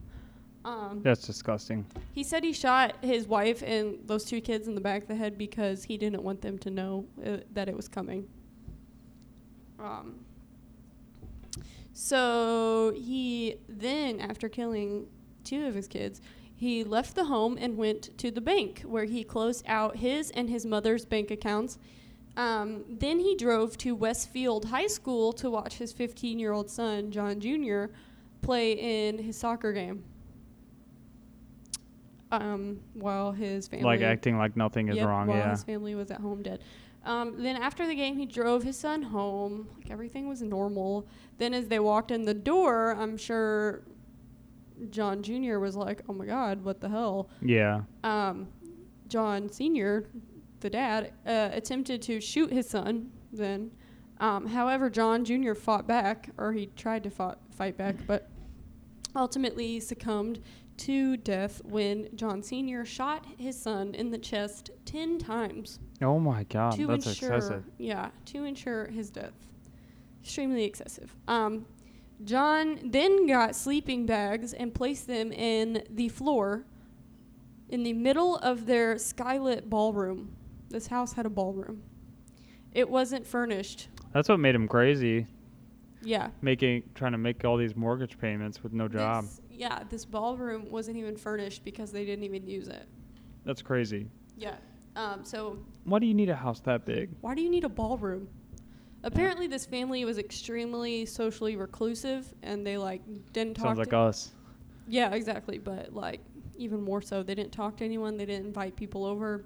Um, 0.66 1.02
That's 1.04 1.26
disgusting. 1.26 1.86
he 2.14 2.24
said 2.24 2.44
he 2.44 2.52
shot 2.52 2.96
his 3.04 3.28
wife 3.28 3.62
and 3.62 4.00
those 4.08 4.26
two 4.26 4.42
kids 4.42 4.68
in 4.68 4.74
the 4.74 4.82
back 4.82 5.04
of 5.04 5.08
the 5.08 5.16
head 5.16 5.38
because 5.38 5.84
he 5.84 5.96
didn't 5.96 6.24
want 6.24 6.42
them 6.42 6.58
to 6.58 6.72
know 6.72 7.06
uh, 7.24 7.38
that 7.54 7.70
it 7.70 7.76
was 7.76 7.88
coming. 7.88 8.28
Um, 9.80 10.16
so 11.94 12.94
he 12.96 13.58
then, 13.70 14.20
after 14.20 14.50
killing 14.50 15.06
two 15.44 15.68
of 15.68 15.76
his 15.76 15.88
kids, 15.88 16.20
he 16.56 16.84
left 16.84 17.16
the 17.16 17.26
home 17.26 17.58
and 17.60 17.78
went 17.78 18.18
to 18.18 18.32
the 18.32 18.42
bank 18.42 18.82
where 18.86 19.04
he 19.06 19.24
closed 19.24 19.64
out 19.68 19.98
his 19.98 20.32
and 20.32 20.50
his 20.50 20.66
mother's 20.66 21.06
bank 21.06 21.30
accounts. 21.32 21.78
Um, 22.38 22.84
then 22.90 23.20
he 23.20 23.36
drove 23.36 23.78
to 23.80 23.94
Westfield 23.96 24.66
High 24.66 24.88
School 24.88 25.32
to 25.34 25.50
watch 25.50 25.76
his 25.76 25.94
15 25.94 26.40
year 26.40 26.52
old 26.54 26.70
son, 26.70 27.12
John 27.12 27.40
Jr., 27.40 27.86
play 28.42 28.74
in 28.74 29.18
his 29.18 29.38
soccer 29.38 29.74
game 29.74 30.04
um, 32.32 32.80
while 32.94 33.32
his 33.32 33.68
family 33.68 33.86
Like 33.86 34.02
acting 34.02 34.38
like 34.38 34.56
nothing 34.58 34.90
is 34.90 34.98
Yep, 34.98 35.08
wrong. 35.08 35.28
while 35.28 35.38
Yeah. 35.38 35.52
his 35.52 35.64
family 35.64 35.96
was 35.96 36.12
at 36.12 36.22
home 36.22 36.42
dead. 36.44 36.62
Um, 37.06 37.42
then 37.42 37.56
after 37.56 37.86
the 37.86 37.94
game, 37.96 38.18
he 38.18 38.26
drove 38.26 38.64
his 38.64 38.78
son 38.78 39.04
home. 39.04 39.68
Like 39.78 39.92
everything 39.92 40.28
was 40.28 40.42
normal. 40.42 41.08
Then 41.38 41.54
as 41.54 41.68
they 41.68 41.80
walked 41.80 42.12
in 42.12 42.26
the 42.26 42.34
door, 42.34 42.96
I'm 42.98 43.16
sure 43.18 43.84
John 44.90 45.22
Jr. 45.24 45.60
was 45.60 45.76
like, 45.76 46.02
"Oh 46.10 46.14
my 46.14 46.26
God, 46.26 46.64
what 46.64 46.82
the 46.82 46.90
hell?" 46.90 47.30
Yeah. 47.42 47.82
Um, 48.04 48.48
John 49.08 49.50
Sr., 49.52 50.06
the 50.60 50.70
dad, 50.70 51.14
uh, 51.26 51.50
attempted 51.54 52.02
to 52.04 52.20
shoot 52.20 52.52
his 52.52 52.68
son. 52.70 53.12
Then, 53.32 53.72
um, 54.20 54.48
however, 54.48 54.90
John 54.90 55.24
Jr. 55.26 55.54
fought 55.54 55.88
back, 55.88 56.30
or 56.38 56.54
he 56.54 56.68
tried 56.68 57.04
to 57.04 57.10
fought, 57.10 57.40
fight 57.52 57.78
back, 57.78 57.96
but 58.08 58.30
ultimately 59.16 59.80
succumbed 59.80 60.42
to 60.78 61.16
death 61.18 61.62
when 61.64 62.10
John 62.16 62.44
Sr. 62.44 62.84
shot 62.84 63.26
his 63.38 63.58
son 63.62 63.94
in 63.96 64.12
the 64.12 64.18
chest 64.18 64.72
ten 64.84 65.18
times 65.18 65.80
Oh 66.02 66.20
my 66.20 66.44
God, 66.44 66.74
to 66.76 66.88
that's 66.88 67.08
ensure, 67.08 67.34
excessive. 67.36 67.64
yeah, 67.78 68.10
to 68.26 68.44
ensure 68.44 68.88
his 68.88 69.10
death. 69.10 69.34
Extremely 70.22 70.64
excessive. 70.66 71.16
Um, 71.30 71.66
John 72.24 72.80
then 72.84 73.28
got 73.28 73.56
sleeping 73.56 74.06
bags 74.06 74.54
and 74.54 74.74
placed 74.74 75.08
them 75.08 75.32
in 75.32 75.84
the 75.90 76.10
floor 76.10 76.66
in 77.70 77.84
the 77.84 77.94
middle 77.94 78.38
of 78.38 78.66
their 78.66 78.96
skylit 78.96 79.70
ballroom. 79.70 80.36
This 80.70 80.88
house 80.88 81.14
had 81.14 81.26
a 81.26 81.30
ballroom. 81.30 81.84
It 82.72 82.90
wasn't 82.90 83.26
furnished. 83.26 83.90
That's 84.14 84.30
what 84.30 84.40
made 84.40 84.56
him 84.56 84.68
crazy, 84.68 85.28
Yeah. 86.02 86.30
making 86.42 86.84
trying 86.96 87.12
to 87.12 87.18
make 87.18 87.44
all 87.44 87.58
these 87.58 87.76
mortgage 87.76 88.18
payments 88.18 88.64
with 88.64 88.72
no 88.74 88.88
job. 88.88 89.26
This, 89.26 89.42
yeah, 89.52 89.84
this 89.90 90.06
ballroom 90.06 90.70
wasn't 90.72 90.98
even 90.98 91.18
furnished 91.18 91.64
because 91.66 91.92
they 91.92 92.06
didn't 92.06 92.24
even 92.24 92.48
use 92.48 92.68
it. 92.68 92.88
That's 93.44 93.62
crazy. 93.62 94.08
Yeah. 94.38 94.56
Um, 94.96 95.26
so 95.26 95.58
Why 95.84 96.00
do 96.00 96.06
you 96.06 96.14
need 96.14 96.30
a 96.30 96.36
house 96.36 96.62
that 96.62 96.86
big? 96.86 97.10
Why 97.22 97.36
do 97.36 97.42
you 97.42 97.50
need 97.50 97.66
a 97.66 97.70
ballroom? 97.70 98.28
Apparently, 99.06 99.46
this 99.48 99.66
family 99.66 100.04
was 100.04 100.18
extremely 100.18 101.06
socially 101.06 101.56
reclusive, 101.56 102.34
and 102.42 102.66
they 102.66 102.78
like 102.78 103.02
didn't 103.34 103.54
talk. 103.56 103.68
Sounds 103.68 103.78
like 103.78 103.90
to, 103.92 103.98
us. 103.98 104.32
yeah, 104.88 105.14
exactly. 105.14 105.60
But 105.60 105.94
like 105.94 106.22
even 106.58 106.82
more 106.82 107.02
so, 107.02 107.22
they 107.24 107.36
didn't 107.36 107.52
talk 107.52 107.78
to 107.78 107.86
anyone. 107.86 108.18
They 108.18 108.26
didn't 108.26 108.48
invite 108.48 108.76
people 108.76 109.06
over. 109.06 109.46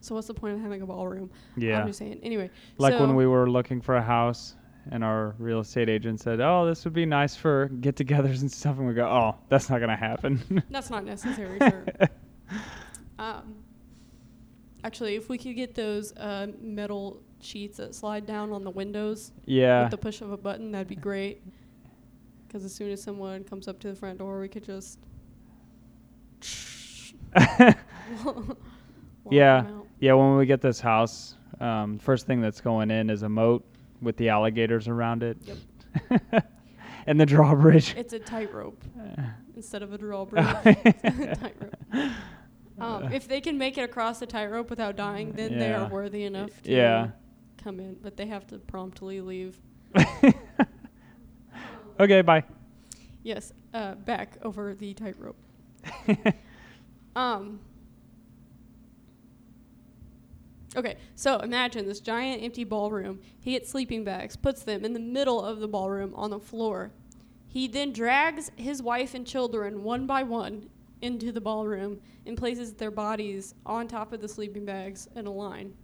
So 0.00 0.14
what's 0.14 0.26
the 0.26 0.34
point 0.34 0.54
of 0.54 0.60
having 0.60 0.80
a 0.80 0.86
ballroom? 0.86 1.30
Yeah. 1.56 1.80
I'm 1.80 1.86
just 1.86 1.98
saying. 1.98 2.20
Anyway, 2.22 2.50
Like 2.78 2.94
so 2.94 3.00
when 3.00 3.14
we 3.14 3.26
were 3.26 3.50
looking 3.50 3.82
for 3.82 3.96
a 3.96 4.02
house 4.02 4.54
and 4.90 5.04
our 5.04 5.34
real 5.38 5.60
estate 5.60 5.90
agent 5.90 6.20
said, 6.20 6.40
"Oh, 6.40 6.64
this 6.66 6.84
would 6.86 6.94
be 6.94 7.04
nice 7.04 7.36
for 7.36 7.68
get-togethers 7.68 8.40
and 8.40 8.50
stuff," 8.50 8.78
and 8.78 8.88
we 8.88 8.94
go, 8.94 9.06
"Oh, 9.06 9.36
that's 9.50 9.68
not 9.68 9.80
gonna 9.80 9.96
happen." 9.96 10.62
That's 10.70 10.88
not 10.88 11.04
necessary, 11.04 11.58
sir. 11.58 11.84
Um, 13.18 13.56
actually, 14.82 15.14
if 15.14 15.28
we 15.28 15.36
could 15.36 15.54
get 15.54 15.74
those 15.74 16.16
uh, 16.16 16.46
metal 16.58 17.20
sheets 17.40 17.78
that 17.78 17.94
slide 17.94 18.26
down 18.26 18.52
on 18.52 18.64
the 18.64 18.70
windows 18.70 19.32
yeah. 19.44 19.82
with 19.82 19.90
the 19.90 19.98
push 19.98 20.20
of 20.20 20.30
a 20.32 20.36
button, 20.36 20.72
that'd 20.72 20.88
be 20.88 20.96
great. 20.96 21.42
Because 22.46 22.64
as 22.64 22.74
soon 22.74 22.90
as 22.90 23.02
someone 23.02 23.44
comes 23.44 23.68
up 23.68 23.78
to 23.80 23.88
the 23.88 23.94
front 23.94 24.18
door, 24.18 24.40
we 24.40 24.48
could 24.48 24.64
just. 24.64 24.98
Yeah. 29.30 29.66
Yeah, 30.00 30.14
when 30.14 30.36
we 30.36 30.46
get 30.46 30.60
this 30.60 30.80
house, 30.80 31.36
um, 31.60 31.98
first 31.98 32.26
thing 32.26 32.40
that's 32.40 32.60
going 32.60 32.90
in 32.90 33.10
is 33.10 33.22
a 33.22 33.28
moat 33.28 33.64
with 34.00 34.16
the 34.16 34.30
alligators 34.30 34.88
around 34.88 35.22
it. 35.22 35.36
Yep. 35.42 36.44
and 37.06 37.20
the 37.20 37.26
drawbridge. 37.26 37.94
It's 37.96 38.12
a 38.12 38.18
tightrope 38.18 38.82
Uh, 38.98 39.22
instead 39.56 39.82
of 39.82 39.92
a 39.92 39.98
drawbridge. 39.98 40.44
Tightrope. 40.44 41.76
Um, 42.78 43.12
if 43.12 43.28
they 43.28 43.42
can 43.42 43.58
make 43.58 43.76
it 43.76 43.82
across 43.82 44.20
the 44.20 44.26
tightrope 44.26 44.70
without 44.70 44.96
dying, 44.96 45.32
then 45.32 45.58
they 45.58 45.72
are 45.72 45.88
worthy 45.88 46.24
enough 46.24 46.62
to 46.62 46.72
Yeah. 46.72 47.08
Come 47.62 47.80
in, 47.80 47.96
but 48.02 48.16
they 48.16 48.26
have 48.26 48.46
to 48.48 48.58
promptly 48.58 49.20
leave. 49.20 49.58
okay, 52.00 52.22
bye. 52.22 52.44
Yes, 53.22 53.52
uh, 53.74 53.94
back 53.94 54.38
over 54.42 54.74
the 54.74 54.94
tightrope. 54.94 55.36
Um. 57.16 57.60
Okay, 60.76 60.96
so 61.16 61.38
imagine 61.40 61.86
this 61.86 61.98
giant 61.98 62.42
empty 62.42 62.62
ballroom. 62.62 63.20
He 63.40 63.52
gets 63.52 63.68
sleeping 63.68 64.04
bags, 64.04 64.36
puts 64.36 64.62
them 64.62 64.84
in 64.84 64.92
the 64.92 65.00
middle 65.00 65.44
of 65.44 65.58
the 65.58 65.66
ballroom 65.66 66.14
on 66.14 66.30
the 66.30 66.38
floor. 66.38 66.92
He 67.48 67.66
then 67.66 67.92
drags 67.92 68.52
his 68.54 68.80
wife 68.80 69.14
and 69.14 69.26
children 69.26 69.82
one 69.82 70.06
by 70.06 70.22
one 70.22 70.70
into 71.02 71.32
the 71.32 71.40
ballroom 71.40 72.00
and 72.24 72.38
places 72.38 72.74
their 72.74 72.92
bodies 72.92 73.54
on 73.66 73.88
top 73.88 74.12
of 74.12 74.20
the 74.20 74.28
sleeping 74.28 74.64
bags 74.64 75.08
in 75.16 75.26
a 75.26 75.32
line. 75.32 75.74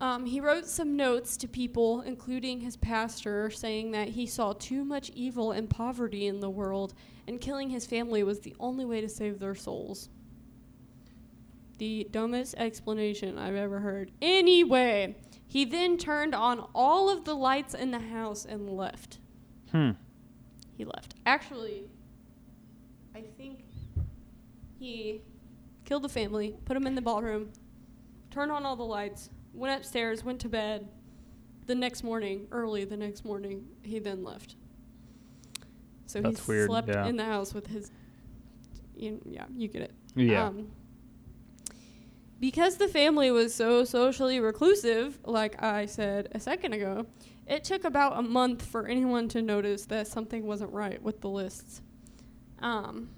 Um, 0.00 0.26
he 0.26 0.40
wrote 0.40 0.66
some 0.66 0.96
notes 0.96 1.36
to 1.38 1.48
people, 1.48 2.02
including 2.02 2.60
his 2.60 2.76
pastor, 2.76 3.50
saying 3.50 3.90
that 3.92 4.08
he 4.10 4.26
saw 4.26 4.52
too 4.52 4.84
much 4.84 5.10
evil 5.10 5.50
and 5.50 5.68
poverty 5.68 6.26
in 6.26 6.38
the 6.40 6.50
world, 6.50 6.94
and 7.26 7.40
killing 7.40 7.70
his 7.70 7.84
family 7.84 8.22
was 8.22 8.40
the 8.40 8.54
only 8.60 8.84
way 8.84 9.00
to 9.00 9.08
save 9.08 9.40
their 9.40 9.56
souls. 9.56 10.08
The 11.78 12.06
dumbest 12.10 12.54
explanation 12.56 13.38
I've 13.38 13.56
ever 13.56 13.80
heard. 13.80 14.12
Anyway, 14.22 15.16
he 15.46 15.64
then 15.64 15.96
turned 15.96 16.34
on 16.34 16.68
all 16.74 17.08
of 17.08 17.24
the 17.24 17.34
lights 17.34 17.74
in 17.74 17.90
the 17.90 17.98
house 17.98 18.44
and 18.44 18.70
left. 18.70 19.18
Hmm. 19.72 19.92
He 20.76 20.84
left. 20.84 21.14
Actually, 21.26 21.84
I 23.16 23.22
think 23.36 23.64
he 24.78 25.22
killed 25.84 26.04
the 26.04 26.08
family, 26.08 26.54
put 26.64 26.74
them 26.74 26.86
in 26.86 26.94
the 26.94 27.02
ballroom, 27.02 27.50
turned 28.30 28.52
on 28.52 28.64
all 28.64 28.76
the 28.76 28.84
lights, 28.84 29.30
went 29.58 29.78
upstairs, 29.78 30.24
went 30.24 30.40
to 30.40 30.48
bed. 30.48 30.88
The 31.66 31.74
next 31.74 32.02
morning, 32.02 32.48
early 32.50 32.84
the 32.84 32.96
next 32.96 33.24
morning, 33.24 33.66
he 33.82 33.98
then 33.98 34.24
left. 34.24 34.56
So 36.06 36.22
That's 36.22 36.44
he 36.46 36.52
weird, 36.52 36.70
slept 36.70 36.88
yeah. 36.88 37.06
in 37.06 37.16
the 37.16 37.24
house 37.24 37.52
with 37.52 37.66
his. 37.66 37.90
You, 38.96 39.20
yeah, 39.26 39.44
you 39.54 39.68
get 39.68 39.82
it. 39.82 39.92
Yeah. 40.14 40.46
Um, 40.46 40.68
because 42.40 42.76
the 42.76 42.88
family 42.88 43.30
was 43.30 43.52
so 43.54 43.84
socially 43.84 44.40
reclusive, 44.40 45.18
like 45.24 45.62
I 45.62 45.86
said 45.86 46.28
a 46.32 46.40
second 46.40 46.72
ago, 46.72 47.06
it 47.46 47.64
took 47.64 47.84
about 47.84 48.18
a 48.18 48.22
month 48.22 48.64
for 48.64 48.86
anyone 48.86 49.28
to 49.30 49.42
notice 49.42 49.86
that 49.86 50.06
something 50.06 50.46
wasn't 50.46 50.72
right 50.72 51.02
with 51.02 51.20
the 51.20 51.28
lists. 51.28 51.82
Um, 52.60 53.10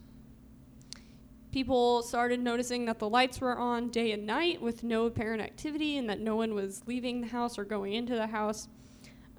people 1.53 2.03
started 2.03 2.41
noticing 2.41 2.85
that 2.87 2.99
the 2.99 3.09
lights 3.09 3.41
were 3.41 3.57
on 3.57 3.89
day 3.91 4.13
and 4.13 4.27
night 4.27 4.61
with 4.61 4.83
no 4.85 5.07
apparent 5.07 5.43
activity 5.43 5.97
and 5.99 6.09
that 6.09 6.21
no 6.21 6.37
one 6.37 6.55
was 6.55 6.83
leaving 6.87 7.21
the 7.21 7.27
house 7.27 7.59
or 7.59 7.65
going 7.65 7.95
into 7.95 8.15
the 8.15 8.27
house. 8.27 8.69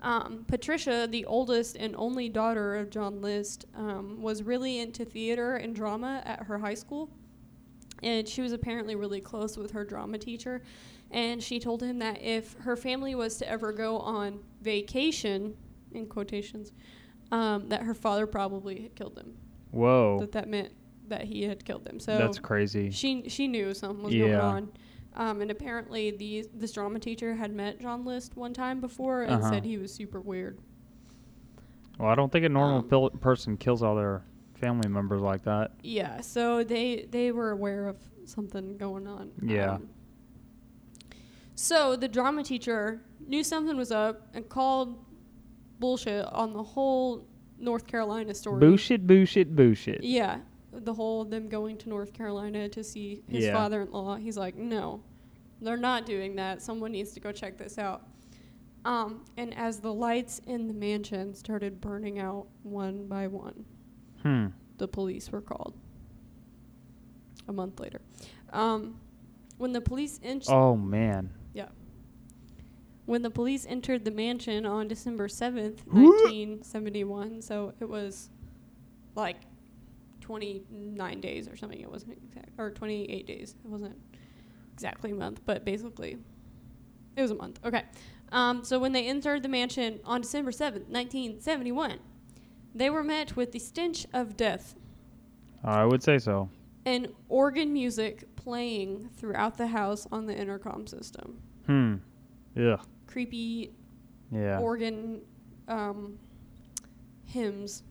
Um, 0.01 0.46
Patricia, 0.48 1.08
the 1.10 1.25
oldest 1.25 1.77
and 1.77 1.96
only 1.96 2.27
daughter 2.27 2.75
of 2.75 2.89
John 2.89 3.22
List, 3.22 3.65
um, 3.75 4.22
was 4.22 4.44
really 4.44 4.80
into 4.80 5.06
theater 5.06 5.58
and 5.58 5.75
drama 5.75 6.24
at 6.25 6.44
her 6.44 6.58
high 6.58 6.74
school. 6.74 7.10
And 8.01 8.27
she 8.27 8.41
was 8.41 8.51
apparently 8.51 8.96
really 8.96 9.22
close 9.22 9.58
with 9.58 9.72
her 9.72 9.86
drama 9.86 10.18
teacher. 10.18 10.63
And 11.12 11.43
she 11.43 11.60
told 11.60 11.84
him 11.84 12.00
that 12.00 12.21
if 12.21 12.54
her 12.54 12.76
family 12.76 13.13
was 13.13 13.38
to 13.38 13.47
ever 13.47 13.71
go 13.71 14.00
on 14.00 14.39
vacation, 14.62 15.56
in 15.93 16.08
quotations, 16.08 16.71
um, 17.32 17.69
that 17.69 17.84
her 17.84 17.93
father 17.93 18.26
probably 18.26 18.82
had 18.82 18.95
killed 18.95 19.15
them. 19.15 19.38
Whoa. 19.71 20.19
That 20.19 20.32
that 20.34 20.50
meant 20.50 20.71
that 21.12 21.21
he 21.24 21.43
had 21.43 21.63
killed 21.63 21.86
them. 21.86 22.00
So 22.00 22.17
That's 22.17 22.39
crazy. 22.39 22.89
she 22.89 23.30
she 23.30 23.47
knew 23.47 23.74
something 23.74 24.04
was 24.04 24.13
going 24.13 24.36
on. 24.36 24.69
Um, 25.13 25.41
and 25.41 25.52
apparently, 25.52 26.12
the 26.12 26.47
this 26.54 26.71
drama 26.71 26.97
teacher 27.00 27.36
had 27.36 27.54
met 27.54 27.80
John 27.80 28.04
List 28.06 28.36
one 28.36 28.54
time 28.54 28.80
before 28.82 29.24
and 29.24 29.34
Uh-huh. 29.41 29.52
said 29.52 29.65
he 29.65 29.78
was 29.78 29.93
super 29.93 30.19
weird. 30.19 30.58
Well, 32.00 32.10
I 32.10 32.15
don't 32.15 32.32
think 32.32 32.45
a 32.45 32.50
normal 32.50 32.80
Um, 32.80 32.88
pil- 32.89 33.10
person 33.12 33.58
kills 33.58 33.84
all 33.84 33.95
their 33.95 34.24
family 34.56 34.89
members 34.89 35.21
like 35.21 35.43
that. 35.43 35.71
Yeah, 35.84 36.21
so 36.21 36.63
they 36.63 37.08
they 37.12 37.32
were 37.32 37.52
aware 37.52 37.88
of 37.88 37.97
something 38.26 38.78
going 38.78 39.06
on. 39.08 39.32
Yeah. 39.41 39.74
Um, 39.76 39.89
so 41.56 41.95
the 41.95 42.08
drama 42.08 42.43
teacher 42.43 43.02
knew 43.28 43.43
something 43.43 43.78
was 43.78 43.91
up 43.91 44.28
and 44.34 44.47
called 44.47 44.97
bullshit 45.80 46.26
on 46.26 46.54
the 46.54 46.63
whole 46.63 47.26
North 47.60 47.86
Carolina 47.86 48.34
story. 48.34 48.60
Bullshit, 48.60 49.06
bullshit, 49.06 49.56
bullshit. 49.56 50.04
Yeah, 50.04 50.39
the 50.71 50.93
whole 50.93 51.25
them 51.25 51.47
going 51.49 51.77
to 51.79 51.89
North 51.89 52.13
Carolina 52.13 52.69
to 52.69 52.84
see 52.84 53.23
his 53.27 53.45
Yeah. 53.45 53.53
father-in-law. 53.53 54.15
He's 54.17 54.38
like, 54.38 54.55
no, 54.55 55.01
they're 55.62 55.77
not 55.77 56.05
doing 56.05 56.36
that. 56.38 56.62
Someone 56.62 56.91
needs 56.93 57.12
to 57.13 57.19
go 57.19 57.31
check 57.31 57.57
this 57.57 57.77
out. 57.77 58.07
Um, 58.86 59.25
and 59.38 59.53
as 59.55 59.79
the 59.79 59.93
lights 59.93 60.39
in 60.47 60.67
the 60.67 60.73
mansion 60.73 61.36
started 61.36 61.79
burning 61.81 62.17
out 62.19 62.47
one 62.63 63.07
by 63.07 63.27
one, 63.27 63.65
Hmm. 64.23 64.47
the 64.77 64.88
police 64.88 65.31
were 65.31 65.41
called. 65.41 65.75
A 67.47 67.53
month 67.53 67.79
later, 67.79 68.01
um, 68.53 68.99
when 69.57 69.73
the 69.73 69.81
police 69.81 70.19
Oh 70.47 70.75
man. 70.75 71.31
yeah. 71.53 71.69
when 73.05 73.21
the 73.23 73.29
police 73.29 73.65
entered 73.67 74.05
the 74.05 74.12
mansion 74.12 74.65
on 74.65 74.88
December 74.88 75.27
seventh, 75.27 75.84
nineteen 75.91 76.63
seventy-one, 76.63 77.41
so 77.41 77.73
it 77.79 77.89
was 77.89 78.29
like 79.15 79.38
twenty-nine 80.21 81.19
days 81.19 81.47
or 81.47 81.55
something. 81.57 81.79
It 81.79 81.91
wasn't 81.91 82.17
exact, 82.23 82.49
or 82.57 82.71
twenty-eight 82.71 83.27
days. 83.27 83.55
It 83.63 83.69
wasn't 83.69 83.97
exactly 84.73 85.12
a 85.12 85.15
month, 85.15 85.41
but 85.45 85.65
basically, 85.65 86.17
it 87.15 87.21
was 87.21 87.31
a 87.31 87.36
month. 87.36 87.60
Okay. 87.65 87.84
Um, 88.31 88.63
so 88.63 88.79
when 88.79 88.93
they 88.93 89.07
entered 89.07 89.43
the 89.43 89.49
mansion 89.49 89.99
on 90.05 90.21
December 90.21 90.51
seventh, 90.53 90.88
nineteen 90.88 91.41
seventy-one, 91.41 91.99
they 92.73 92.89
were 92.89 93.03
met 93.03 93.36
with 93.36 93.51
the 93.51 93.60
stench 93.60 94.05
of 94.13 94.38
death 94.38 94.75
I 95.63 95.84
would 95.86 96.01
say 96.01 96.17
so. 96.17 96.49
and 96.86 97.10
organ 97.27 97.73
music 97.73 98.34
playing 98.38 99.10
throughout 99.17 99.57
the 99.57 99.67
house 99.67 100.07
on 100.12 100.25
the 100.25 100.36
intercom 100.36 100.88
system. 100.88 101.39
Hmm. 101.65 101.95
Yeah. 102.55 102.77
Creepy 103.07 103.73
Yeah. 104.31 104.60
organ 104.60 105.21
um, 105.67 106.17
hymns 107.25 107.84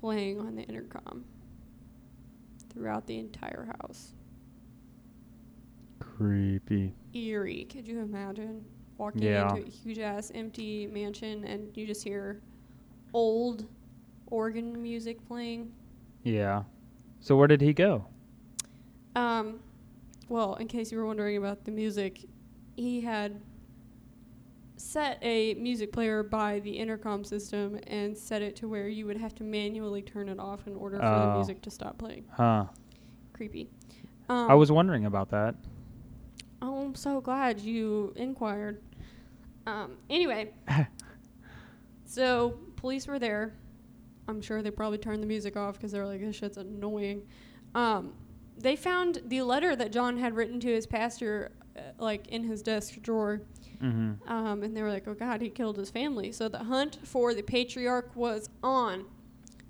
playing 0.00 0.40
on 0.40 0.56
the 0.56 0.62
intercom 0.62 1.24
throughout 2.72 3.06
the 3.06 3.18
entire 3.18 3.72
house. 3.80 4.12
Creepy. 5.98 6.94
Eerie. 7.14 7.64
Could 7.70 7.86
you 7.86 8.00
imagine 8.00 8.64
walking 8.98 9.22
Yeah. 9.22 9.54
into 9.54 9.66
a 9.66 9.70
huge 9.70 9.98
ass 9.98 10.30
empty 10.34 10.86
mansion 10.86 11.44
and 11.44 11.76
you 11.76 11.86
just 11.86 12.02
hear 12.04 12.40
old 13.12 13.66
organ 14.26 14.80
music 14.82 15.24
playing? 15.26 15.72
Yeah. 16.22 16.64
So 17.20 17.36
where 17.36 17.48
did 17.48 17.60
he 17.60 17.72
go? 17.72 18.06
Um, 19.16 19.60
well, 20.28 20.54
in 20.54 20.68
case 20.68 20.92
you 20.92 20.98
were 20.98 21.06
wondering 21.06 21.36
about 21.36 21.64
the 21.64 21.70
music, 21.70 22.24
he 22.76 23.00
had 23.00 23.40
set 24.80 25.18
a 25.22 25.54
music 25.54 25.92
player 25.92 26.22
by 26.22 26.58
the 26.60 26.70
intercom 26.70 27.22
system 27.22 27.78
and 27.86 28.16
set 28.16 28.40
it 28.40 28.56
to 28.56 28.68
where 28.68 28.88
you 28.88 29.04
would 29.06 29.16
have 29.18 29.34
to 29.34 29.44
manually 29.44 30.00
turn 30.02 30.28
it 30.28 30.38
off 30.40 30.66
in 30.66 30.74
order 30.74 30.96
for 30.96 31.02
the 31.02 31.30
Oh. 31.32 31.34
music 31.36 31.60
to 31.62 31.70
stop 31.70 31.98
playing. 31.98 32.24
Huh. 32.32 32.64
Creepy. 33.34 33.68
Um, 34.28 34.50
I 34.50 34.54
was 34.54 34.72
wondering 34.72 35.04
about 35.06 35.28
that. 35.30 35.54
Oh, 36.62 36.82
I'm 36.84 36.94
so 36.94 37.20
glad 37.20 37.60
you 37.60 38.12
inquired. 38.16 38.80
Um, 39.66 39.96
anyway, 40.08 40.50
so 42.04 42.58
police 42.76 43.06
were 43.06 43.18
there. 43.18 43.52
I'm 44.28 44.40
sure 44.40 44.62
they 44.62 44.70
probably 44.70 44.98
turned 44.98 45.22
the 45.22 45.26
music 45.26 45.56
off 45.56 45.74
because 45.74 45.92
they're 45.92 46.06
like, 46.06 46.20
this 46.20 46.36
shit's 46.36 46.56
annoying. 46.56 47.22
Um, 47.74 48.12
they 48.56 48.76
found 48.76 49.20
the 49.26 49.42
letter 49.42 49.74
that 49.76 49.92
John 49.92 50.16
had 50.16 50.34
written 50.34 50.60
to 50.60 50.68
his 50.68 50.86
pastor, 50.86 51.52
uh, 51.76 51.80
like 51.98 52.28
in 52.28 52.44
his 52.44 52.62
desk 52.62 53.00
drawer, 53.02 53.42
mm-hmm. 53.82 54.30
um, 54.30 54.62
and 54.62 54.76
they 54.76 54.82
were 54.82 54.90
like, 54.90 55.08
oh 55.08 55.14
God, 55.14 55.40
he 55.40 55.48
killed 55.48 55.76
his 55.76 55.90
family. 55.90 56.32
So 56.32 56.48
the 56.48 56.58
hunt 56.64 56.98
for 57.04 57.34
the 57.34 57.42
patriarch 57.42 58.14
was 58.14 58.48
on. 58.62 59.04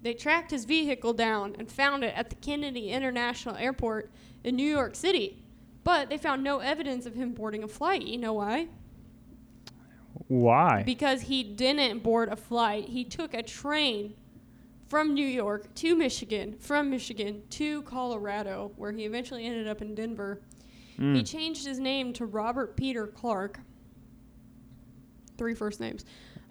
They 0.03 0.15
tracked 0.15 0.51
his 0.51 0.65
vehicle 0.65 1.13
down 1.13 1.57
and 1.59 1.71
found 1.71 2.05
it 2.05 2.15
at 2.17 2.31
the 2.31 2.37
Kennedy 2.37 2.91
International 2.91 3.57
Airport 3.57 4.11
in 4.45 4.57
New 4.57 4.71
York 4.71 4.97
City. 4.97 5.43
But 5.85 6.09
they 6.11 6.19
found 6.19 6.43
no 6.43 6.59
evidence 6.59 7.07
of 7.07 7.15
him 7.15 7.33
boarding 7.33 7.63
a 7.63 7.69
flight. 7.69 8.03
You 8.03 8.19
know 8.19 8.35
why? 8.35 8.69
Why? 10.29 10.83
Because 10.85 11.23
he 11.23 11.43
didn't 11.43 12.03
board 12.03 12.29
a 12.29 12.37
flight. 12.37 12.89
He 12.89 13.05
took 13.05 13.35
a 13.35 13.43
train 13.43 14.15
from 14.89 15.15
New 15.15 15.27
York 15.27 15.73
to 15.77 15.95
Michigan, 15.97 16.57
from 16.59 16.91
Michigan 16.91 17.43
to 17.51 17.83
Colorado, 17.83 18.73
where 18.77 18.93
he 18.93 19.05
eventually 19.05 19.47
ended 19.47 19.69
up 19.69 19.81
in 19.81 19.95
Denver. 19.95 20.41
He 20.97 21.03
Mm. 21.03 21.27
changed 21.27 21.65
his 21.67 21.79
name 21.79 22.13
to 22.15 22.27
Robert 22.27 22.77
Peter 22.77 23.07
Clark. 23.07 23.61
Three 25.41 25.55
first 25.55 25.81
names. 25.81 26.05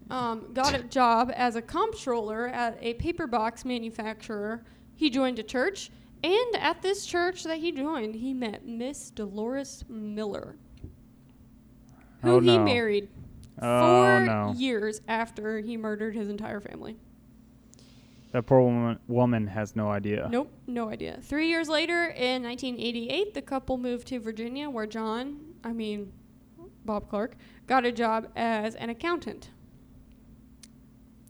Um, 0.10 0.52
got 0.56 0.73
a 0.73 0.82
job 0.82 1.32
as 1.36 1.56
a 1.56 1.62
comptroller 1.62 2.47
at 2.47 2.75
a 2.82 2.95
paper 2.95 3.28
box 3.28 3.63
manufacturer. 3.63 4.63
He 4.95 5.12
joined 5.12 5.38
a 5.38 5.43
church, 5.43 5.91
and 6.23 6.56
at 6.56 6.82
this 6.82 7.06
church 7.06 7.43
that 7.43 7.58
he 7.60 7.71
joined, 7.71 8.15
he 8.15 8.34
met 8.34 8.65
Miss 8.65 9.12
Dolores 9.12 9.86
Miller, 9.88 10.56
who 12.23 12.32
Oh, 12.32 12.39
he 12.39 12.58
married 12.58 13.10
Oh, 13.62 13.80
four 13.80 14.25
no. 14.25 14.54
years 14.58 15.02
after 15.08 15.60
he 15.60 15.78
murdered 15.78 16.15
his 16.15 16.28
entire 16.30 16.60
family. 16.60 16.97
That 18.32 18.47
poor 18.47 18.62
woman, 18.62 18.97
woman 19.08 19.45
has 19.45 19.75
no 19.75 19.89
idea. 19.91 20.28
Nope, 20.32 20.52
no 20.65 20.89
idea. 20.89 21.19
Three 21.21 21.47
years 21.49 21.69
later, 21.69 22.06
in 22.08 22.41
1988, 22.41 23.36
the 23.36 23.41
couple 23.43 23.78
moved 23.78 24.08
to 24.08 24.19
Virginia, 24.19 24.67
where 24.67 24.88
John, 24.88 25.41
I 25.63 25.73
mean, 25.73 26.12
Bob 26.86 27.10
Clark, 27.10 27.36
got 27.68 27.86
a 27.86 27.92
job 27.92 28.28
as 28.36 28.76
an 28.76 28.89
accountant. 28.89 29.50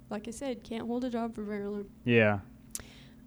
Like 0.09 0.27
I 0.27 0.31
said, 0.31 0.63
can't 0.63 0.87
hold 0.87 1.03
a 1.03 1.09
job 1.09 1.35
for 1.35 1.43
very 1.43 1.67
long. 1.67 1.85
Yeah. 2.05 2.39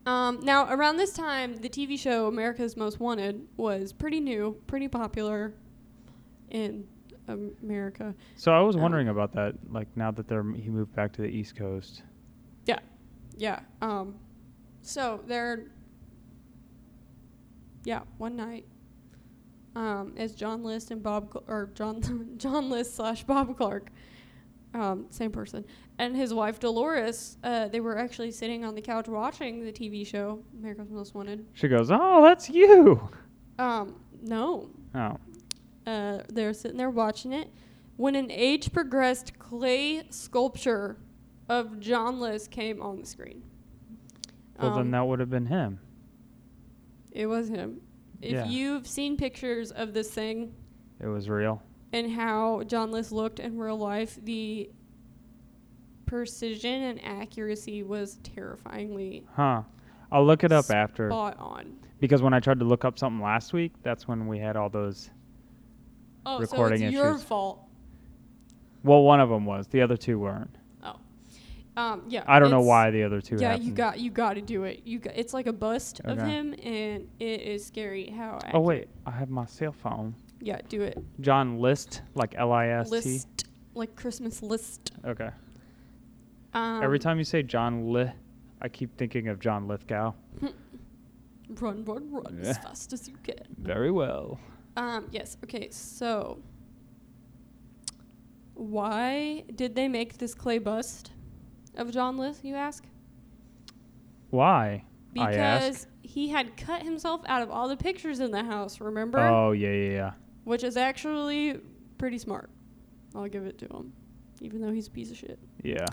Um, 0.04 0.40
now, 0.42 0.72
around 0.72 0.96
this 0.96 1.12
time, 1.12 1.56
the 1.56 1.68
TV 1.68 1.96
show 1.98 2.26
America's 2.26 2.76
Most 2.76 2.98
Wanted 2.98 3.46
was 3.56 3.92
pretty 3.92 4.18
new, 4.20 4.56
pretty 4.66 4.88
popular 4.88 5.54
in 6.50 6.84
America. 7.28 8.14
So 8.34 8.52
I 8.52 8.60
was 8.60 8.74
Um, 8.74 8.82
wondering 8.82 9.08
about 9.08 9.32
that. 9.34 9.54
Like 9.70 9.86
now 9.96 10.10
that 10.10 10.26
they're 10.26 10.42
he 10.54 10.68
moved 10.70 10.92
back 10.94 11.12
to 11.14 11.22
the 11.22 11.28
East 11.28 11.54
Coast. 11.54 12.02
Yeah, 12.66 12.80
yeah. 13.36 13.60
Um, 13.80 14.16
so 14.82 15.20
they're, 15.28 15.66
yeah, 17.84 18.00
one 18.18 18.34
night, 18.34 18.66
um, 19.76 20.14
as 20.16 20.34
John 20.34 20.62
List 20.62 20.90
and 20.90 21.02
Bob 21.02 21.30
Cl- 21.32 21.44
or 21.48 21.70
John 21.74 22.34
John 22.36 22.68
List 22.70 22.94
slash 22.96 23.24
Bob 23.24 23.56
Clark, 23.56 23.90
um, 24.74 25.06
same 25.10 25.30
person, 25.32 25.64
and 25.98 26.16
his 26.16 26.32
wife 26.34 26.58
Dolores, 26.60 27.36
uh, 27.44 27.68
they 27.68 27.80
were 27.80 27.98
actually 27.98 28.30
sitting 28.30 28.64
on 28.64 28.74
the 28.74 28.82
couch 28.82 29.08
watching 29.08 29.64
the 29.64 29.72
TV 29.72 30.06
show 30.06 30.42
America's 30.58 30.90
Most 30.90 31.14
Wanted. 31.14 31.46
She 31.54 31.68
goes, 31.68 31.90
"Oh, 31.90 32.22
that's 32.22 32.48
you." 32.50 33.08
Um, 33.58 33.96
no, 34.22 34.70
Oh. 34.94 35.16
uh, 35.86 36.22
they're 36.28 36.52
sitting 36.54 36.76
there 36.78 36.90
watching 36.90 37.32
it 37.32 37.48
when 37.96 38.14
an 38.14 38.30
age 38.30 38.72
progressed 38.72 39.38
clay 39.38 40.02
sculpture 40.10 40.96
of 41.48 41.78
John 41.80 42.18
List 42.20 42.50
came 42.50 42.80
on 42.80 43.00
the 43.00 43.06
screen. 43.06 43.42
Well, 44.58 44.70
Um, 44.72 44.76
then 44.76 44.90
that 44.92 45.06
would 45.06 45.20
have 45.20 45.28
been 45.30 45.46
him. 45.46 45.80
It 47.10 47.26
was 47.26 47.48
him. 47.48 47.80
If 48.22 48.32
Yeah. 48.32 48.46
you've 48.46 48.86
seen 48.86 49.16
pictures 49.16 49.72
of 49.72 49.92
this 49.92 50.10
thing 50.10 50.54
It 51.00 51.08
was 51.08 51.28
real. 51.28 51.60
and 51.92 52.10
how 52.12 52.62
John 52.64 52.90
List 52.92 53.10
looked 53.12 53.40
in 53.40 53.58
real 53.58 53.76
life, 53.76 54.18
the 54.22 54.70
precision 56.06 56.82
and 56.82 57.04
accuracy 57.04 57.82
was 57.82 58.16
terrifyingly 58.22 59.24
Huh. 59.34 59.62
I'll 60.10 60.24
look 60.26 60.44
it 60.44 60.52
up 60.52 60.70
after 60.70 61.08
spot 61.08 61.36
on. 61.38 61.76
because 62.00 62.20
when 62.22 62.34
I 62.34 62.40
tried 62.40 62.58
to 62.58 62.64
look 62.66 62.84
up 62.84 62.98
something 62.98 63.22
last 63.22 63.52
week, 63.52 63.72
that's 63.82 64.06
when 64.06 64.26
we 64.26 64.38
had 64.38 64.56
all 64.56 64.68
those. 64.68 65.10
Oh, 66.26 66.38
Recording 66.38 66.78
so 66.80 66.84
it's 66.86 66.92
your 66.92 67.08
issues. 67.10 67.24
fault. 67.24 67.60
Well, 68.84 69.02
one 69.04 69.20
of 69.20 69.28
them 69.30 69.44
was. 69.46 69.66
The 69.68 69.80
other 69.80 69.96
two 69.96 70.18
weren't. 70.18 70.56
Um, 71.76 72.02
yeah. 72.08 72.24
I 72.26 72.38
don't 72.38 72.50
know 72.50 72.60
why 72.60 72.90
the 72.90 73.02
other 73.02 73.20
two. 73.20 73.36
Yeah, 73.38 73.50
happened. 73.52 73.66
you 73.66 73.72
got 73.72 73.98
you 73.98 74.10
got 74.10 74.34
to 74.34 74.42
do 74.42 74.64
it. 74.64 74.82
You 74.84 74.98
got, 74.98 75.16
it's 75.16 75.32
like 75.32 75.46
a 75.46 75.52
bust 75.52 76.00
of 76.04 76.18
him, 76.18 76.52
and 76.62 77.08
it 77.18 77.40
is 77.40 77.64
scary 77.64 78.10
how. 78.10 78.38
Oh 78.52 78.60
wait, 78.60 78.88
I 79.06 79.10
have 79.12 79.30
my 79.30 79.46
cell 79.46 79.72
phone. 79.72 80.14
Yeah, 80.40 80.60
do 80.68 80.82
it. 80.82 80.98
John 81.20 81.58
List, 81.58 82.02
like 82.14 82.34
L 82.36 82.52
I 82.52 82.68
S 82.68 82.90
T. 82.90 82.96
List 82.96 83.44
like 83.74 83.96
Christmas 83.96 84.42
list. 84.42 84.92
Okay. 85.04 85.30
Um, 86.54 86.82
Every 86.82 86.98
time 86.98 87.16
you 87.18 87.24
say 87.24 87.42
John 87.42 87.92
Li, 87.92 88.10
I 88.60 88.68
keep 88.68 88.96
thinking 88.98 89.28
of 89.28 89.40
John 89.40 89.66
Lithgow. 89.66 90.12
Run, 91.60 91.84
run, 91.84 92.10
run 92.10 92.40
Yeah. 92.42 92.50
as 92.50 92.58
fast 92.58 92.92
as 92.94 93.08
you 93.08 93.14
can. 93.22 93.36
Very 93.58 93.90
well. 93.90 94.40
Um, 94.76 95.08
yes. 95.10 95.36
Okay. 95.44 95.68
So, 95.70 96.40
why 98.54 99.44
did 99.54 99.74
they 99.74 99.86
make 99.88 100.16
this 100.18 100.34
clay 100.34 100.58
bust 100.58 101.10
of 101.76 101.90
John 101.92 102.16
List? 102.16 102.44
You 102.44 102.54
ask. 102.54 102.84
Why? 104.30 104.84
I 105.18 105.34
ask. 105.34 105.62
Because 105.64 105.86
he 106.02 106.28
had 106.28 106.56
cut 106.56 106.82
himself 106.82 107.20
out 107.26 107.42
of 107.42 107.50
all 107.50 107.68
the 107.68 107.76
pictures 107.76 108.20
in 108.20 108.30
the 108.30 108.42
house. 108.42 108.80
Remember? 108.80 109.20
Oh 109.20 109.52
yeah, 109.52 109.70
yeah, 109.72 109.90
yeah. 109.90 110.10
Which 110.44 110.64
is 110.64 110.76
actually 110.76 111.60
pretty 111.98 112.18
smart. 112.18 112.50
I'll 113.14 113.28
give 113.28 113.44
it 113.44 113.58
to 113.58 113.66
him, 113.66 113.92
even 114.40 114.60
though 114.60 114.72
he's 114.72 114.88
a 114.88 114.90
piece 114.90 115.10
of 115.10 115.16
shit. 115.18 115.38
Yeah. 115.62 115.84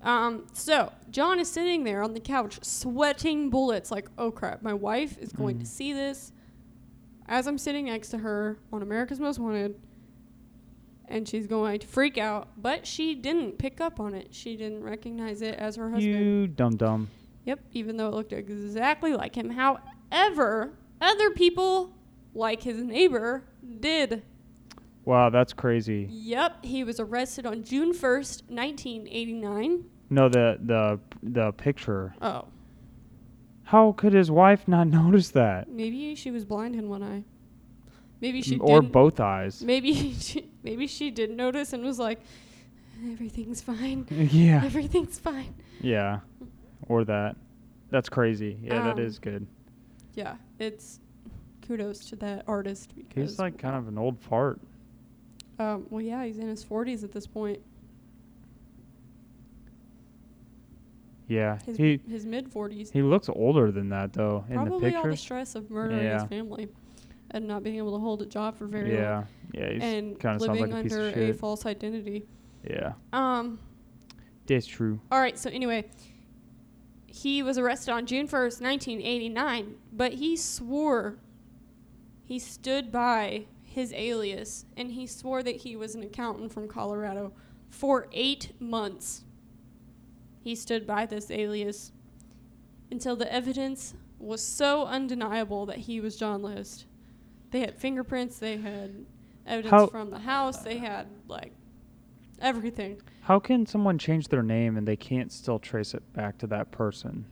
Um, 0.00 0.46
so 0.52 0.90
John 1.10 1.38
is 1.38 1.48
sitting 1.48 1.84
there 1.84 2.02
on 2.02 2.12
the 2.14 2.18
couch, 2.20 2.58
sweating 2.64 3.50
bullets, 3.50 3.90
like, 3.92 4.08
oh 4.18 4.30
crap, 4.32 4.62
my 4.62 4.74
wife 4.74 5.16
is 5.18 5.32
going 5.32 5.58
to 5.60 5.64
Mhm. 5.64 5.68
see 5.68 5.92
this 5.92 6.32
as 7.28 7.46
I'm 7.46 7.56
sitting 7.58 7.84
next 7.84 8.08
to 8.08 8.18
her 8.18 8.58
on 8.72 8.82
America's 8.82 9.20
Most 9.20 9.38
Wanted, 9.38 9.78
and 11.12 11.28
she's 11.28 11.46
going 11.46 11.78
to 11.80 11.86
freak 11.86 12.18
out. 12.18 12.48
But 12.56 12.86
she 12.86 13.14
didn't 13.14 13.58
pick 13.58 13.80
up 13.80 14.00
on 14.00 14.14
it. 14.14 14.28
She 14.34 14.56
didn't 14.56 14.82
recognize 14.82 15.42
it 15.42 15.54
as 15.56 15.76
her 15.76 15.90
husband. 15.90 16.04
You 16.14 16.46
dumb 16.48 16.76
dum. 16.76 17.08
Yep, 17.44 17.60
even 17.72 17.96
though 17.96 18.08
it 18.08 18.14
looked 18.14 18.32
exactly 18.32 19.12
like 19.14 19.34
him. 19.36 19.50
However, 19.50 20.72
other 21.00 21.30
people, 21.30 21.92
like 22.34 22.62
his 22.62 22.82
neighbor, 22.82 23.44
did. 23.80 24.22
Wow, 25.04 25.30
that's 25.30 25.52
crazy. 25.52 26.06
Yep, 26.10 26.64
he 26.64 26.84
was 26.84 27.00
arrested 27.00 27.44
on 27.44 27.64
June 27.64 27.92
1st, 27.92 28.48
1989. 28.50 29.84
No, 30.10 30.28
the 30.28 30.58
the 30.62 31.00
the 31.22 31.52
picture. 31.52 32.14
Oh, 32.22 32.44
How 33.64 33.92
could 33.92 34.12
his 34.12 34.30
wife 34.30 34.68
not 34.68 34.86
notice 35.00 35.30
that? 35.30 35.68
maybe 35.68 36.14
she 36.14 36.30
was 36.30 36.44
blind 36.44 36.76
in 36.76 36.88
one 36.88 37.02
eye. 37.02 37.24
Maybe 38.22 38.40
she 38.40 38.56
or 38.58 38.80
both 38.80 39.20
eyes. 39.20 39.62
Maybe 39.62 40.12
she, 40.18 40.48
maybe 40.62 40.86
she 40.86 41.10
did 41.10 41.30
notice 41.30 41.72
and 41.74 41.84
was 41.84 41.98
like, 41.98 42.20
everything's 43.12 43.60
fine. 43.60 44.06
yeah. 44.10 44.62
Everything's 44.64 45.18
fine. 45.18 45.54
Yeah. 45.80 46.20
Or 46.88 47.04
that. 47.04 47.36
That's 47.90 48.08
crazy. 48.08 48.56
Yeah, 48.62 48.82
that 48.84 48.92
Um, 48.94 49.00
is 49.00 49.18
good. 49.18 49.46
Yeah, 50.14 50.36
it's 50.58 51.00
kudos 51.66 52.08
to 52.10 52.16
that 52.16 52.44
artist 52.46 52.94
because 52.96 53.30
He's 53.32 53.38
like 53.38 53.58
kind 53.58 53.76
of 53.76 53.88
an 53.88 53.98
old 53.98 54.18
fart. 54.20 54.60
um 55.58 55.86
well 55.90 56.00
yeah, 56.00 56.24
he's 56.24 56.38
in 56.38 56.48
his 56.48 56.64
40s 56.64 57.02
at 57.04 57.12
this 57.12 57.26
point. 57.26 57.58
Yeah. 61.28 61.58
His 61.64 61.76
he 61.76 62.00
his 62.08 62.26
mid 62.26 62.52
40s. 62.52 62.92
he 62.92 63.02
looks 63.02 63.28
older 63.28 63.70
than 63.70 63.88
that 63.90 64.12
though 64.12 64.44
in 64.48 64.54
the 64.56 64.60
Probably 64.66 64.94
all 64.94 65.04
the 65.08 65.16
stress 65.16 65.54
of 65.54 65.70
murdering 65.70 66.04
Yeah. 66.04 66.20
his 66.20 66.28
family 66.28 66.68
and 67.32 67.46
not 67.46 67.62
being 67.62 67.76
able 67.76 67.92
to 67.92 67.98
hold 67.98 68.22
a 68.22 68.26
job 68.26 68.56
for 68.56 68.66
very 68.66 68.90
long. 68.92 69.00
yeah. 69.00 69.24
Yeah, 69.52 69.64
and 69.64 70.18
kind 70.18 70.36
of 70.36 70.42
sounds 70.42 70.58
living 70.60 70.72
like 70.74 70.90
a 70.90 71.06
under 71.06 71.30
a 71.30 71.32
false 71.34 71.66
identity. 71.66 72.26
yeah. 72.68 72.92
Um. 73.12 73.58
That's 74.46 74.66
true. 74.66 75.00
All 75.10 75.20
right. 75.20 75.38
So 75.38 75.50
anyway, 75.50 75.84
he 77.06 77.42
was 77.42 77.58
arrested 77.58 77.92
on 77.92 78.06
June 78.06 78.26
first, 78.26 78.60
nineteen 78.60 79.00
eighty 79.00 79.28
nine. 79.28 79.74
But 79.92 80.14
he 80.14 80.36
swore. 80.36 81.18
He 82.24 82.38
stood 82.38 82.90
by 82.90 83.44
his 83.62 83.92
alias, 83.94 84.64
and 84.76 84.92
he 84.92 85.06
swore 85.06 85.42
that 85.42 85.56
he 85.56 85.76
was 85.76 85.94
an 85.94 86.02
accountant 86.02 86.52
from 86.52 86.66
Colorado 86.66 87.32
for 87.68 88.08
eight 88.12 88.52
months. 88.58 89.24
He 90.40 90.54
stood 90.54 90.86
by 90.86 91.06
this 91.06 91.30
alias 91.30 91.92
until 92.90 93.16
the 93.16 93.32
evidence 93.32 93.94
was 94.18 94.42
so 94.42 94.84
undeniable 94.86 95.66
that 95.66 95.78
he 95.78 96.00
was 96.00 96.16
John 96.16 96.42
List. 96.42 96.86
They 97.52 97.60
had 97.60 97.76
fingerprints. 97.76 98.38
They 98.38 98.56
had 98.56 99.04
evidence 99.46 99.70
How- 99.70 99.86
from 99.86 100.10
the 100.10 100.18
house. 100.18 100.62
They 100.62 100.78
had 100.78 101.06
like 101.28 101.52
everything. 102.40 103.00
How 103.22 103.38
can 103.38 103.66
someone 103.66 103.98
change 103.98 104.28
their 104.28 104.42
name 104.42 104.76
and 104.76 104.88
they 104.88 104.96
can't 104.96 105.30
still 105.30 105.58
trace 105.58 105.94
it 105.94 106.02
back 106.12 106.38
to 106.38 106.46
that 106.48 106.72
person? 106.72 107.26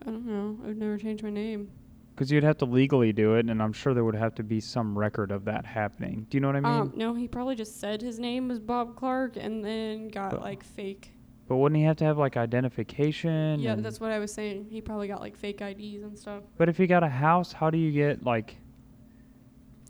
I 0.00 0.04
don't 0.06 0.24
know. 0.26 0.56
I've 0.66 0.76
never 0.76 0.96
changed 0.96 1.22
my 1.22 1.30
name. 1.30 1.68
Because 2.14 2.32
you'd 2.32 2.42
have 2.42 2.58
to 2.58 2.64
legally 2.64 3.12
do 3.12 3.34
it, 3.34 3.46
and 3.46 3.62
I'm 3.62 3.72
sure 3.72 3.94
there 3.94 4.04
would 4.04 4.14
have 4.16 4.34
to 4.36 4.42
be 4.42 4.58
some 4.60 4.98
record 4.98 5.30
of 5.30 5.44
that 5.44 5.64
happening. 5.64 6.26
Do 6.30 6.36
you 6.36 6.40
know 6.40 6.48
what 6.48 6.56
I 6.56 6.60
mean? 6.60 6.72
um, 6.72 6.92
no, 6.96 7.14
he 7.14 7.28
probably 7.28 7.54
just 7.54 7.78
said 7.78 8.02
his 8.02 8.18
name 8.18 8.48
was 8.48 8.58
Bob 8.58 8.96
Clark 8.96 9.36
and 9.36 9.64
then 9.64 10.08
got 10.08 10.30
But- 10.32 10.40
like 10.42 10.64
fake. 10.64 11.12
but 11.46 11.56
wouldn't 11.58 11.76
he 11.78 11.84
have 11.84 11.96
to 11.98 12.04
have 12.04 12.18
like 12.18 12.36
identification? 12.36 13.60
Yeah, 13.60 13.72
and- 13.74 13.84
that's 13.84 14.00
what 14.00 14.10
I 14.10 14.18
was 14.18 14.32
saying. 14.32 14.66
He 14.70 14.80
probably 14.80 15.06
got 15.06 15.20
like 15.20 15.36
fake 15.36 15.60
IDs 15.60 16.02
and 16.02 16.18
stuff. 16.18 16.42
But 16.56 16.68
if 16.68 16.76
he 16.76 16.86
got 16.88 17.02
a 17.04 17.08
house, 17.08 17.52
how 17.52 17.70
do 17.70 17.78
you 17.78 17.92
get 17.92 18.24
like 18.24 18.56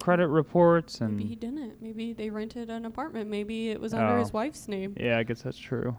credit 0.09 0.29
reports 0.29 1.03
and? 1.03 1.19
Maybe 1.19 1.29
he 1.29 1.35
didn't. 1.37 1.83
Maybe 1.83 2.15
they 2.15 2.31
rented 2.31 2.71
an 2.71 2.87
apartment. 2.87 3.29
Maybe 3.29 3.69
it 3.69 3.79
was 3.79 3.93
under 3.93 4.15
Oh. 4.17 4.19
his 4.21 4.33
wife's 4.33 4.67
name. 4.67 4.97
Yeah, 4.99 5.19
I 5.19 5.23
guess 5.23 5.43
that's 5.43 5.59
true. 5.59 5.95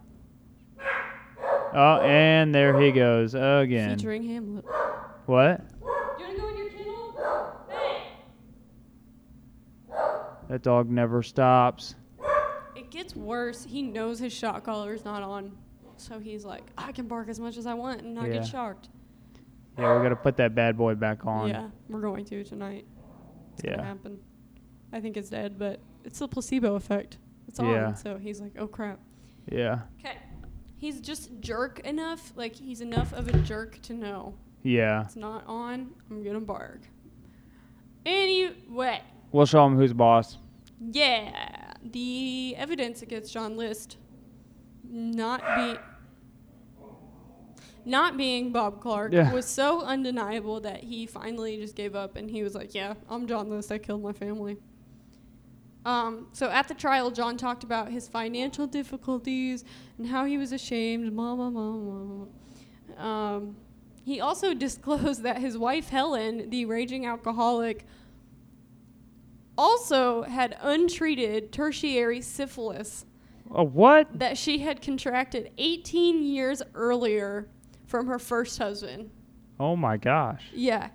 Oh, 1.76 2.00
and 2.02 2.56
there 2.56 2.82
he 2.82 2.91
goes 2.91 3.36
again. 3.36 3.95
Featuring 3.95 4.24
Hamlet. 4.24 4.65
What? 5.28 5.62
You 6.17 6.26
wanna 6.26 6.39
go 6.39 6.50
in 6.50 6.58
your 6.58 6.69
kennel? 6.69 7.65
Hey! 7.69 8.02
That 10.48 10.63
dog 10.63 10.89
never 10.89 11.22
stops. 11.22 11.93
It 12.76 12.89
gets 12.89 13.15
worse. 13.15 13.63
He 13.63 13.84
knows 13.84 14.17
his 14.17 14.34
shot 14.34 14.63
collar 14.63 14.91
is 14.95 15.06
not 15.06 15.22
on. 15.22 15.56
So 15.98 16.17
he's 16.17 16.43
like, 16.45 16.63
I 16.80 16.93
can 16.93 17.08
bark 17.08 17.30
as 17.30 17.39
much 17.39 17.58
as 17.58 17.67
I 17.67 17.76
want 17.76 18.02
and 18.02 18.15
not 18.15 18.26
Yeah. 18.26 18.34
get 18.39 18.48
shocked. 18.48 18.89
Yeah, 19.78 19.95
we 19.95 20.02
gotta 20.02 20.15
put 20.15 20.36
that 20.38 20.56
bad 20.56 20.76
boy 20.80 20.95
back 20.95 21.28
on. 21.28 21.50
Yeah, 21.50 21.67
we're 21.88 22.02
going 22.02 22.26
to 22.26 22.43
tonight. 22.43 22.88
It's 23.60 23.63
gonna 23.63 23.78
Yeah. 23.78 23.88
happen. 23.88 24.19
I 24.93 25.00
think 25.02 25.17
it's 25.17 25.30
dead, 25.30 25.60
but 25.60 25.80
it's 26.04 26.19
the 26.19 26.28
placebo 26.28 26.76
effect. 26.76 27.17
It's 27.48 27.60
on. 27.60 27.95
So 27.95 28.17
he's 28.17 28.39
like, 28.41 28.54
oh 28.58 28.67
crap. 28.67 29.00
Yeah. 29.52 29.82
Okay. 30.00 30.17
He's 30.78 31.02
just 31.02 31.30
jerk 31.41 31.80
enough. 31.82 32.32
Like 32.36 32.56
he's 32.56 32.82
enough 32.82 33.12
of 33.13 33.28
a 33.28 33.38
jerk 33.39 33.82
to 33.84 33.93
know 33.93 34.34
Yeah. 34.63 35.04
it's 35.04 35.15
not 35.15 35.45
on. 35.48 35.91
I'm 36.10 36.24
gonna 36.24 36.39
bark. 36.39 36.82
Anyway, 38.06 39.02
We'll 39.32 39.45
show 39.45 39.65
him 39.65 39.76
who's 39.76 39.93
boss. 39.93 40.38
yeah, 40.80 41.74
the 41.84 42.56
evidence 42.58 43.02
against 43.02 43.34
John 43.34 43.58
List 43.58 43.98
not 44.84 45.41
be 45.56 45.78
not 47.89 48.15
being 48.17 48.52
Bob 48.52 48.80
Clark 48.82 49.12
Yeah. 49.13 49.34
was 49.34 49.45
so 49.45 49.82
undeniable 49.82 50.60
that 50.62 50.84
he 50.84 51.06
finally 51.06 51.58
just 51.58 51.75
gave 51.75 51.95
up 51.95 52.15
and 52.15 52.30
he 52.30 52.43
was 52.43 52.56
like, 52.56 52.73
"Yeah, 52.75 52.93
I'm 53.10 53.28
John 53.28 53.49
List. 53.49 53.71
I 53.71 53.78
killed 53.78 54.02
my 54.04 54.13
family." 54.13 54.58
Um, 55.86 56.28
so 56.34 56.49
at 56.49 56.67
the 56.67 56.73
trial, 56.73 57.10
John 57.10 57.38
talked 57.38 57.63
about 57.63 57.89
his 57.91 58.08
financial 58.08 58.67
difficulties 58.67 59.63
and 59.97 60.08
how 60.08 60.25
he 60.25 60.38
was 60.38 60.52
ashamed. 60.52 61.15
Blah 61.15 61.36
blah 61.36 61.49
blah 61.49 61.71
blah. 61.71 62.25
blah. 62.95 63.06
Um, 63.06 63.56
he 64.04 64.19
also 64.21 64.54
disclosed 64.67 65.23
that 65.23 65.38
his 65.39 65.58
wife 65.58 65.89
Helen, 65.89 66.49
the 66.49 66.65
raging 66.65 67.06
alcoholic, 67.06 67.86
also 69.58 70.23
had 70.23 70.58
untreated 70.62 71.52
tertiary 71.52 72.21
syphilis 72.21 73.06
Oh, 73.52 73.63
what? 73.65 74.19
that 74.19 74.38
she 74.38 74.60
had 74.60 74.82
contracted 74.82 75.52
18 75.58 76.23
years 76.23 76.62
earlier 76.75 77.47
from 77.89 78.08
her 78.08 78.19
first 78.19 78.58
husband. 78.60 79.10
Oh 79.60 79.75
my 79.75 79.97
gosh. 79.97 80.43
Yeah. 80.54 80.89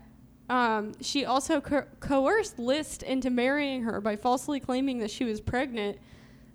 Um, 0.49 0.93
she 1.01 1.25
also 1.25 1.61
co- 1.61 1.87
coerced 2.01 2.59
List 2.59 3.03
into 3.03 3.31
marrying 3.31 3.83
her 3.83 4.01
by 4.01 4.15
falsely 4.17 4.61
claiming 4.61 4.99
that 5.01 5.11
she 5.11 5.25
was 5.25 5.41
pregnant, 5.41 5.99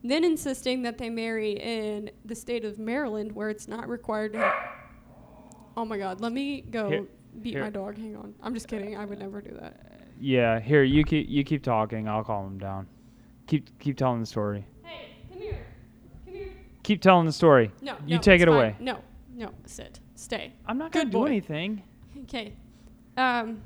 then 0.04 0.24
insisting 0.24 0.84
that 0.84 0.98
they 0.98 1.10
marry 1.10 1.52
in 1.54 2.10
the 2.24 2.36
state 2.36 2.64
of 2.64 2.80
Maryland 2.80 3.32
where 3.34 3.50
it's 3.50 3.68
not 3.68 3.90
required 3.90 4.34
to. 4.34 4.54
Oh 5.76 5.86
my 5.86 5.98
god, 5.98 6.22
let 6.22 6.32
me 6.32 6.62
go 6.62 6.90
Here- 6.90 7.08
beat 7.42 7.54
here. 7.56 7.64
my 7.64 7.70
dog. 7.70 7.98
Hang 7.98 8.16
on. 8.16 8.34
I'm 8.42 8.54
just 8.54 8.68
kidding. 8.68 8.96
I 8.98 9.06
would 9.06 9.20
never 9.20 9.42
do 9.42 9.52
that. 9.60 9.98
Yeah. 10.20 10.60
Here, 10.60 10.84
you 10.84 11.04
keep 11.04 11.28
you 11.30 11.44
keep 11.44 11.64
talking. 11.64 12.08
I'll 12.08 12.24
calm 12.24 12.48
him 12.48 12.58
down. 12.60 12.88
Keep 13.48 13.78
keep 13.80 13.98
telling 13.98 14.20
the 14.22 14.26
story. 14.26 14.66
Hey, 14.84 15.10
come 15.32 15.42
here. 15.42 15.66
Come 16.26 16.34
here. 16.34 16.52
Keep 16.84 17.02
telling 17.02 17.26
the 17.26 17.32
story. 17.34 17.72
No. 17.82 17.96
You 18.06 18.16
no, 18.18 18.22
take 18.22 18.42
it 18.42 18.48
fine. 18.48 18.56
away. 18.56 18.76
No. 18.80 19.00
No. 19.36 19.52
Sit. 19.66 20.00
Stay. 20.20 20.52
I'm 20.66 20.78
not 20.78 20.92
gonna 20.92 21.06
do 21.06 21.12
boy. 21.12 21.26
anything. 21.28 21.84
Okay. 22.24 22.52
Um. 23.16 23.62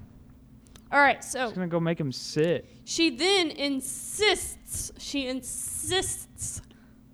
All 0.91 0.99
right. 0.99 1.23
So 1.23 1.39
just 1.45 1.55
gonna 1.55 1.67
go 1.67 1.79
make 1.79 1.99
him 1.99 2.11
sit. 2.11 2.69
she 2.85 3.09
then 3.09 3.49
insists. 3.49 4.91
She 4.99 5.27
insists, 5.27 6.61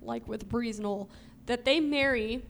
like 0.01 0.27
with 0.27 0.49
Breeze 0.49 0.79
Knoll, 0.79 1.09
that 1.45 1.63
they 1.65 1.79
marry. 1.79 2.43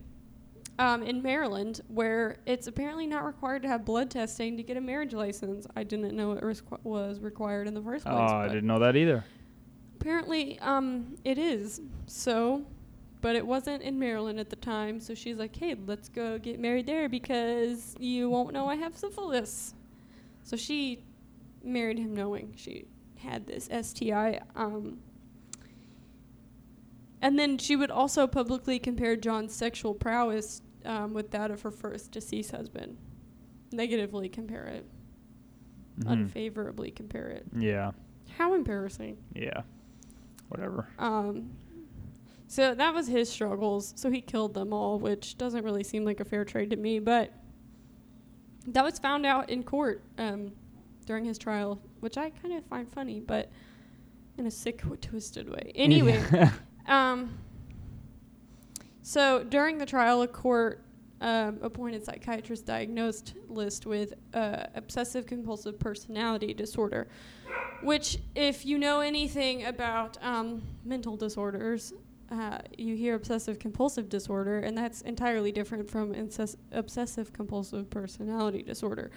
Um, 0.80 1.04
in 1.04 1.22
Maryland, 1.22 1.82
where 1.90 2.38
it's 2.46 2.68
apparently 2.68 3.06
not 3.06 3.26
required 3.26 3.64
to 3.64 3.68
have 3.68 3.84
blood 3.84 4.10
testing 4.10 4.56
to 4.56 4.64
get 4.64 4.78
a 4.78 4.82
marriage 4.82 5.14
license. 5.14 5.68
I 5.76 5.84
didn't 5.84 6.16
know 6.16 6.32
it 6.32 6.42
was, 6.42 6.64
was 6.84 7.20
required 7.20 7.68
in 7.68 7.74
the 7.74 7.82
first 7.82 8.06
place. 8.06 8.16
Oh. 8.18 8.36
I 8.38 8.48
but 8.48 8.54
didn't 8.54 8.68
know 8.68 8.80
that 8.80 8.96
either. 8.96 9.26
Apparently, 10.00 10.58
um, 10.60 11.18
it 11.26 11.38
is. 11.38 11.82
So, 12.08 12.64
but 13.22 13.36
it 13.36 13.46
wasn't 13.46 13.82
in 13.84 14.00
Maryland 14.00 14.40
at 14.40 14.50
the 14.50 14.56
time. 14.56 15.00
So 15.00 15.14
she's 15.14 15.38
like, 15.38 15.56
"Hey, 15.56 15.76
let's 15.86 16.10
go 16.10 16.38
get 16.40 16.60
married 16.60 16.86
there 16.88 17.10
because 17.10 17.96
you 18.00 18.30
won't 18.30 18.54
know 18.54 18.68
I 18.68 18.76
have 18.76 18.98
syphilis." 18.98 19.74
So 20.44 20.56
she 20.58 21.04
married 21.64 22.00
him 22.00 22.14
knowing 22.16 22.54
she 22.56 22.86
had 23.18 23.46
this 23.48 23.68
STI. 23.70 24.40
Um, 24.56 25.00
and 27.22 27.38
then 27.38 27.58
she 27.58 27.76
would 27.76 27.92
also 27.92 28.28
publicly 28.28 28.80
compare 28.80 29.16
John's 29.16 29.54
sexual 29.54 29.94
prowess 29.94 30.62
um, 30.86 31.14
with 31.14 31.32
that 31.32 31.52
of 31.52 31.62
her 31.64 31.72
first 31.72 32.12
deceased 32.12 32.52
husband. 32.52 32.98
Negatively 33.72 34.30
compare 34.30 34.66
it, 34.66 34.86
Mhm. 36.00 36.10
unfavorably 36.12 36.92
compare 36.92 37.28
it. 37.28 37.46
Yeah. 37.58 37.92
How 38.38 38.54
embarrassing. 38.54 39.18
Yeah. 39.36 39.64
Whatever. 40.48 40.88
Um, 40.98 41.52
so 42.50 42.74
that 42.74 42.96
was 42.96 43.08
his 43.08 43.30
struggles. 43.30 43.94
So 43.96 44.10
he 44.10 44.22
killed 44.22 44.56
them 44.56 44.74
all, 44.74 44.98
which 44.98 45.38
doesn't 45.38 45.64
really 45.64 45.84
seem 45.84 46.04
like 46.04 46.20
a 46.20 46.26
fair 46.26 46.44
trade 46.44 46.72
to 46.72 46.78
me. 46.78 46.98
But 46.98 47.32
that 48.66 48.84
was 48.84 48.98
found 48.98 49.24
out 49.28 49.52
in 49.52 49.62
court 49.62 50.04
um, 50.18 50.52
during 51.06 51.26
his 51.26 51.38
trial, 51.38 51.80
which 52.00 52.18
I 52.18 52.32
kind 52.32 52.56
of 52.56 52.66
find 52.66 52.92
funny, 52.92 53.20
but 53.20 53.52
in 54.40 54.48
a 54.48 54.52
sick, 54.52 54.82
twisted 55.02 55.48
way. 55.48 55.72
Anyway, 55.76 56.20
um, 56.88 57.38
so 59.04 59.44
during 59.44 59.78
the 59.78 59.86
trial, 59.86 60.24
a 60.24 60.28
court 60.28 60.84
um, 61.22 61.60
appointed 61.62 62.04
psychiatrist 62.04 62.66
diagnosed 62.66 63.36
List 63.48 63.86
with 63.86 64.16
uh, 64.34 64.64
obsessive 64.74 65.28
compulsive 65.28 65.78
personality 65.78 66.56
disorder, 66.56 67.10
which, 67.84 68.18
if 68.34 68.66
you 68.66 68.80
know 68.80 69.02
anything 69.02 69.66
about 69.66 70.18
um, 70.24 70.64
mental 70.84 71.16
disorders, 71.16 71.94
uh, 72.32 72.60
you 72.78 72.96
hear 72.96 73.16
obsessive 73.16 73.60
compulsive 73.60 74.10
disorder, 74.10 74.60
and 74.60 74.78
that's 74.78 75.02
entirely 75.02 75.52
different 75.52 75.90
from 75.90 76.14
incess- 76.14 76.58
obsessive 76.72 77.34
compulsive 77.34 77.90
personality 77.90 78.62
disorder. 78.62 79.12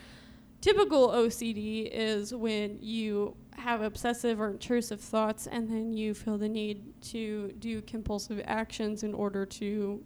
Typical 0.62 1.08
OCD 1.08 1.88
is 1.92 2.32
when 2.32 2.78
you 2.80 3.36
have 3.56 3.82
obsessive 3.82 4.40
or 4.40 4.50
intrusive 4.50 5.00
thoughts 5.00 5.48
and 5.48 5.68
then 5.68 5.92
you 5.92 6.14
feel 6.14 6.38
the 6.38 6.48
need 6.48 6.84
to 7.02 7.52
do 7.58 7.82
compulsive 7.82 8.40
actions 8.46 9.02
in 9.02 9.12
order 9.12 9.44
to 9.44 10.02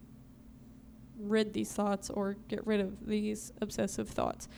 rid 1.19 1.53
these 1.53 1.73
thoughts 1.73 2.09
or 2.11 2.37
get 2.49 2.67
rid 2.67 2.81
of 2.81 3.07
these 3.07 3.53
obsessive 3.61 4.09
thoughts. 4.09 4.49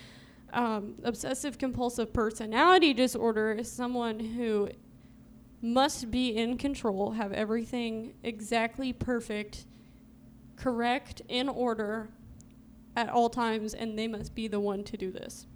Um, 0.52 0.94
obsessive 1.02 1.58
compulsive 1.58 2.12
personality 2.12 2.94
disorder 2.94 3.52
is 3.52 3.70
someone 3.70 4.18
who 4.20 4.68
must 5.60 6.10
be 6.10 6.36
in 6.36 6.56
control, 6.56 7.12
have 7.12 7.32
everything 7.32 8.14
exactly 8.22 8.92
perfect, 8.92 9.66
correct, 10.56 11.22
in 11.28 11.48
order 11.48 12.10
at 12.96 13.08
all 13.08 13.28
times, 13.28 13.74
and 13.74 13.98
they 13.98 14.08
must 14.08 14.34
be 14.34 14.48
the 14.48 14.60
one 14.60 14.84
to 14.84 14.96
do 14.96 15.10
this. 15.10 15.46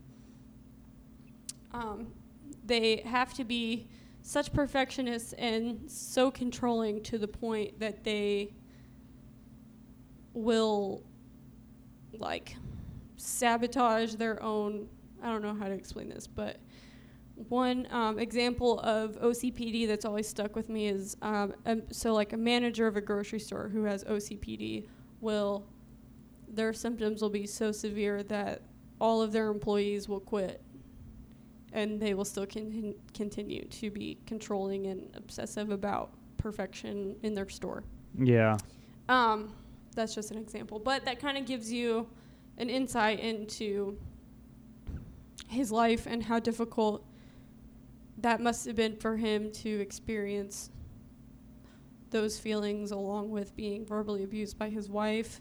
Um, 1.72 2.08
they 2.64 3.02
have 3.04 3.34
to 3.34 3.44
be 3.44 3.88
such 4.22 4.52
perfectionists 4.52 5.32
and 5.34 5.90
so 5.90 6.30
controlling 6.30 7.02
to 7.02 7.18
the 7.18 7.26
point 7.26 7.78
that 7.80 8.04
they 8.04 8.54
will 10.32 11.02
like 12.18 12.56
sabotage 13.16 14.14
their 14.14 14.40
own 14.42 14.88
i 15.22 15.26
don't 15.26 15.42
know 15.42 15.54
how 15.54 15.66
to 15.66 15.74
explain 15.74 16.08
this 16.08 16.26
but 16.26 16.58
one 17.48 17.86
um, 17.90 18.18
example 18.18 18.80
of 18.80 19.20
ocpd 19.20 19.86
that's 19.86 20.04
always 20.04 20.28
stuck 20.28 20.54
with 20.56 20.68
me 20.68 20.88
is 20.88 21.16
um, 21.22 21.54
um, 21.66 21.82
so 21.90 22.12
like 22.12 22.32
a 22.32 22.36
manager 22.36 22.86
of 22.86 22.96
a 22.96 23.00
grocery 23.00 23.38
store 23.38 23.68
who 23.68 23.84
has 23.84 24.04
ocpd 24.04 24.86
will 25.20 25.64
their 26.48 26.72
symptoms 26.72 27.22
will 27.22 27.30
be 27.30 27.46
so 27.46 27.72
severe 27.72 28.22
that 28.22 28.62
all 29.00 29.22
of 29.22 29.32
their 29.32 29.48
employees 29.48 30.08
will 30.08 30.20
quit 30.20 30.62
and 31.72 31.98
they 31.98 32.12
will 32.12 32.24
still 32.24 32.46
con- 32.46 32.94
continue 33.14 33.64
to 33.68 33.90
be 33.90 34.18
controlling 34.26 34.86
and 34.86 35.08
obsessive 35.16 35.70
about 35.70 36.10
perfection 36.36 37.16
in 37.22 37.34
their 37.34 37.48
store 37.48 37.82
yeah. 38.18 38.58
um, 39.08 39.54
that's 39.94 40.14
just 40.14 40.30
an 40.30 40.38
example, 40.38 40.78
but 40.78 41.04
that 41.04 41.20
kind 41.20 41.36
of 41.36 41.46
gives 41.46 41.72
you 41.72 42.06
an 42.58 42.70
insight 42.70 43.20
into 43.20 43.98
his 45.48 45.70
life 45.70 46.06
and 46.06 46.22
how 46.22 46.38
difficult 46.38 47.04
that 48.22 48.40
must 48.40 48.66
have 48.66 48.76
been 48.76 48.96
for 48.96 49.16
him 49.16 49.50
to 49.50 49.68
experience 49.80 50.70
those 52.10 52.38
feelings 52.38 52.90
along 52.90 53.30
with 53.30 53.56
being 53.56 53.84
verbally 53.86 54.22
abused 54.22 54.58
by 54.58 54.68
his 54.68 54.88
wife, 54.88 55.40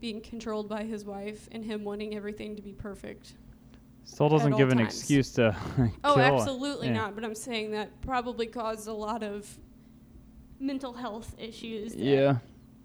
being 0.00 0.20
controlled 0.20 0.68
by 0.68 0.84
his 0.84 1.04
wife, 1.04 1.48
and 1.52 1.64
him 1.64 1.84
wanting 1.84 2.14
everything 2.14 2.54
to 2.56 2.62
be 2.62 2.72
perfect. 2.72 3.34
Still 4.04 4.28
doesn't 4.28 4.56
give 4.56 4.70
an 4.70 4.78
times. 4.78 4.94
excuse 4.94 5.32
to 5.32 5.54
Oh, 6.04 6.18
absolutely 6.18 6.86
yeah. 6.88 6.94
not. 6.94 7.14
But 7.14 7.24
I'm 7.24 7.34
saying 7.34 7.72
that 7.72 8.00
probably 8.00 8.46
caused 8.46 8.88
a 8.88 8.92
lot 8.92 9.22
of 9.22 9.46
mental 10.60 10.92
health 10.94 11.34
issues 11.38 11.92
that 11.92 12.00
Yeah. 12.00 12.36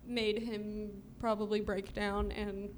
made 0.05 0.39
him 0.39 1.01
probably 1.19 1.61
break 1.61 1.93
down 1.93 2.31
and 2.33 2.69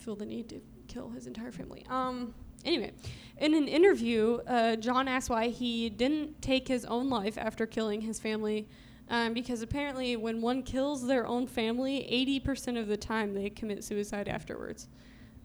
feel 0.00 0.16
the 0.16 0.24
need 0.24 0.48
to 0.48 0.60
kill 0.88 1.10
his 1.10 1.26
entire 1.26 1.52
family. 1.52 1.84
Um, 1.90 2.32
anyway, 2.64 2.92
in 3.38 3.54
an 3.54 3.68
interview, 3.68 4.38
uh, 4.46 4.76
John 4.76 5.08
asked 5.08 5.30
why 5.30 5.48
he 5.48 5.90
didn't 5.90 6.40
take 6.42 6.68
his 6.68 6.84
own 6.84 7.10
life 7.10 7.36
after 7.38 7.66
killing 7.66 8.00
his 8.00 8.20
family. 8.20 8.68
Um, 9.10 9.34
because 9.34 9.60
apparently, 9.60 10.16
when 10.16 10.40
one 10.40 10.62
kills 10.62 11.06
their 11.06 11.26
own 11.26 11.46
family, 11.46 12.08
80% 12.42 12.78
of 12.78 12.86
the 12.86 12.96
time 12.96 13.34
they 13.34 13.50
commit 13.50 13.84
suicide 13.84 14.26
afterwards. 14.26 14.88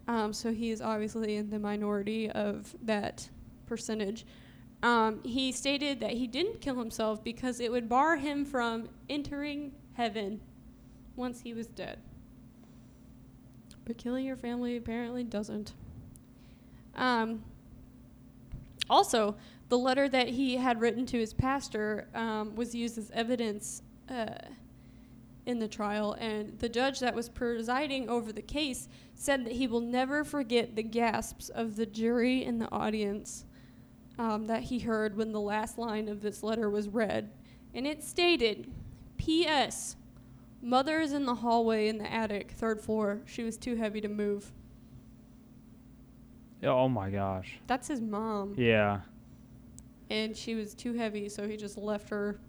Um, 0.08 0.32
so 0.32 0.53
he 0.53 0.71
is 0.71 0.82
obviously 0.82 1.36
in 1.36 1.49
the 1.49 1.60
minority 1.60 2.30
of 2.32 2.73
that 2.84 3.27
percentage. 3.65 4.25
Um, 4.84 5.21
he 5.23 5.51
stated 5.51 5.99
that 5.99 6.12
he 6.12 6.27
didn't 6.27 6.62
kill 6.62 6.77
himself 6.77 7.23
because 7.23 7.60
it 7.60 7.71
would 7.71 7.89
bar 7.89 8.15
him 8.15 8.45
from 8.45 8.89
entering 9.10 9.73
heaven 9.93 10.39
once 11.15 11.41
he 11.41 11.53
was 11.53 11.67
dead. 11.67 11.99
But 13.86 13.97
killing 13.97 14.25
your 14.25 14.38
family 14.38 14.77
apparently 14.77 15.23
doesn't. 15.23 15.73
Um, 16.97 17.43
also, 18.89 19.36
the 19.69 19.77
letter 19.77 20.07
that 20.10 20.29
he 20.29 20.57
had 20.57 20.79
written 20.79 21.05
to 21.07 21.19
his 21.19 21.33
pastor 21.33 22.07
um, 22.15 22.55
was 22.55 22.73
used 22.73 22.97
as 22.97 23.12
evidence 23.12 23.81
uh, 24.10 24.27
in 25.45 25.60
the 25.60 25.67
trial, 25.67 26.13
and 26.13 26.57
the 26.60 26.69
judge 26.69 26.99
that 26.99 27.15
was 27.15 27.29
presiding 27.29 28.10
over 28.10 28.31
the 28.31 28.41
case 28.41 28.88
said 29.15 29.45
that 29.45 29.53
he 29.53 29.67
will 29.67 29.81
never 29.81 30.23
forget 30.23 30.75
the 30.75 30.83
gasps 30.83 31.49
of 31.49 31.75
the 31.75 31.86
jury 31.86 32.43
and 32.43 32.62
the 32.62 32.71
audience 32.71 33.45
um, 34.19 34.47
that 34.47 34.63
he 34.63 34.79
heard 34.79 35.15
when 35.15 35.31
the 35.31 35.39
last 35.39 35.77
line 35.77 36.07
of 36.07 36.21
this 36.21 36.43
letter 36.43 36.69
was 36.69 36.88
read. 36.89 37.29
And 37.73 37.86
it 37.86 38.03
stated, 38.03 38.69
P.S. 39.17 39.95
Mother 40.62 40.99
is 40.99 41.13
in 41.13 41.25
the 41.25 41.36
hallway 41.36 41.88
in 41.88 41.97
the 41.97 42.12
attic, 42.12 42.51
third 42.51 42.81
floor. 42.81 43.21
She 43.25 43.43
was 43.43 43.57
too 43.57 43.75
heavy 43.75 44.01
to 44.01 44.07
move. 44.07 44.51
Oh, 46.63 46.70
oh 46.70 46.89
my 46.89 47.10
gosh. 47.10 47.60
That's 47.67 47.88
his 47.88 48.02
mom. 48.02 48.56
Yeah. 48.58 49.02
And 50.10 50.36
she 50.36 50.56
was 50.56 50.74
too 50.74 50.93
heavy, 50.93 51.30
so 51.30 51.48
he 51.48 51.58
just 51.58 51.78
left 51.78 52.10
her 52.10 52.39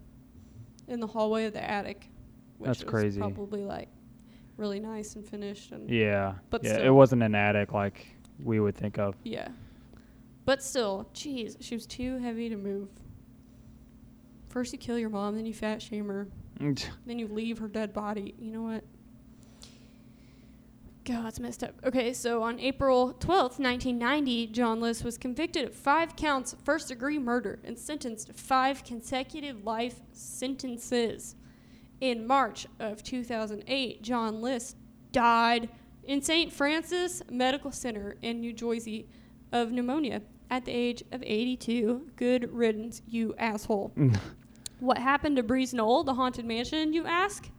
in 0.87 0.99
the 0.99 1.07
hallway 1.07 1.45
of 1.45 1.53
the 1.53 1.63
attic. 1.63 2.09
Which 2.57 2.67
That's 2.67 2.83
was 2.83 2.89
crazy. 2.89 3.19
Probably 3.19 3.63
like 3.63 3.89
really 4.57 4.79
nice 4.79 5.15
and 5.15 5.25
finished 5.25 5.71
and 5.71 5.89
Yeah. 5.89 6.35
But 6.49 6.63
yeah, 6.63 6.79
it 6.79 6.93
wasn't 6.93 7.23
an 7.23 7.35
attic 7.35 7.71
like 7.71 8.07
we 8.43 8.59
would 8.59 8.75
think 8.75 8.97
of. 8.97 9.15
Yeah. 9.23 9.49
But 10.45 10.63
still, 10.63 11.09
jeez, 11.13 11.57
she 11.59 11.75
was 11.75 11.85
too 11.85 12.17
heavy 12.17 12.49
to 12.49 12.57
move. 12.57 12.89
First 14.49 14.73
you 14.73 14.79
kill 14.79 14.97
your 14.97 15.09
mom, 15.09 15.35
then 15.35 15.45
you 15.45 15.53
fat 15.53 15.81
shame 15.81 16.07
her, 16.07 16.27
then 16.59 17.19
you 17.19 17.27
leave 17.27 17.59
her 17.59 17.67
dead 17.67 17.93
body. 17.93 18.33
You 18.39 18.51
know 18.51 18.63
what? 18.63 18.83
God, 21.09 21.25
it's 21.25 21.39
messed 21.39 21.63
up. 21.63 21.73
Okay, 21.83 22.13
so 22.13 22.43
on 22.43 22.59
April 22.59 23.15
12th, 23.15 23.57
1990, 23.57 24.45
John 24.47 24.79
List 24.79 25.03
was 25.03 25.17
convicted 25.17 25.67
of 25.67 25.73
five 25.73 26.15
counts 26.15 26.53
of 26.53 26.59
first 26.59 26.89
degree 26.89 27.17
murder 27.17 27.57
and 27.63 27.75
sentenced 27.75 28.27
to 28.27 28.33
five 28.33 28.83
consecutive 28.83 29.65
life 29.65 30.01
sentences. 30.11 31.35
In 31.99 32.27
March 32.27 32.67
of 32.79 33.01
2008, 33.01 34.03
John 34.03 34.39
List 34.39 34.77
died 35.11 35.69
in 36.03 36.21
St. 36.21 36.53
Francis 36.53 37.23
Medical 37.27 37.71
Center 37.71 38.15
in 38.21 38.39
New 38.39 38.53
Jersey 38.53 39.07
of 39.51 39.71
pneumonia 39.71 40.21
at 40.51 40.65
the 40.65 40.71
age 40.71 41.03
of 41.11 41.23
82. 41.23 42.11
Good 42.17 42.53
riddance, 42.53 43.01
you 43.07 43.33
asshole. 43.39 43.93
What 44.79 44.97
happened 44.97 45.35
to 45.35 45.43
Breeze 45.43 45.73
Knoll, 45.73 46.05
the 46.05 46.13
haunted 46.13 46.45
mansion, 46.45 46.93
you 46.93 47.05
ask? 47.05 47.49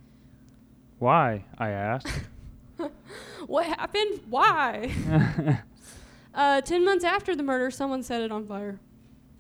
Why? 1.00 1.44
I 1.58 1.68
asked. 1.68 2.08
What 3.46 3.66
happened? 3.66 4.20
Why? 4.28 4.92
uh, 6.34 6.60
ten 6.60 6.84
months 6.84 7.04
after 7.04 7.34
the 7.34 7.42
murder, 7.42 7.70
someone 7.70 8.02
set 8.02 8.22
it 8.22 8.30
on 8.30 8.46
fire 8.46 8.78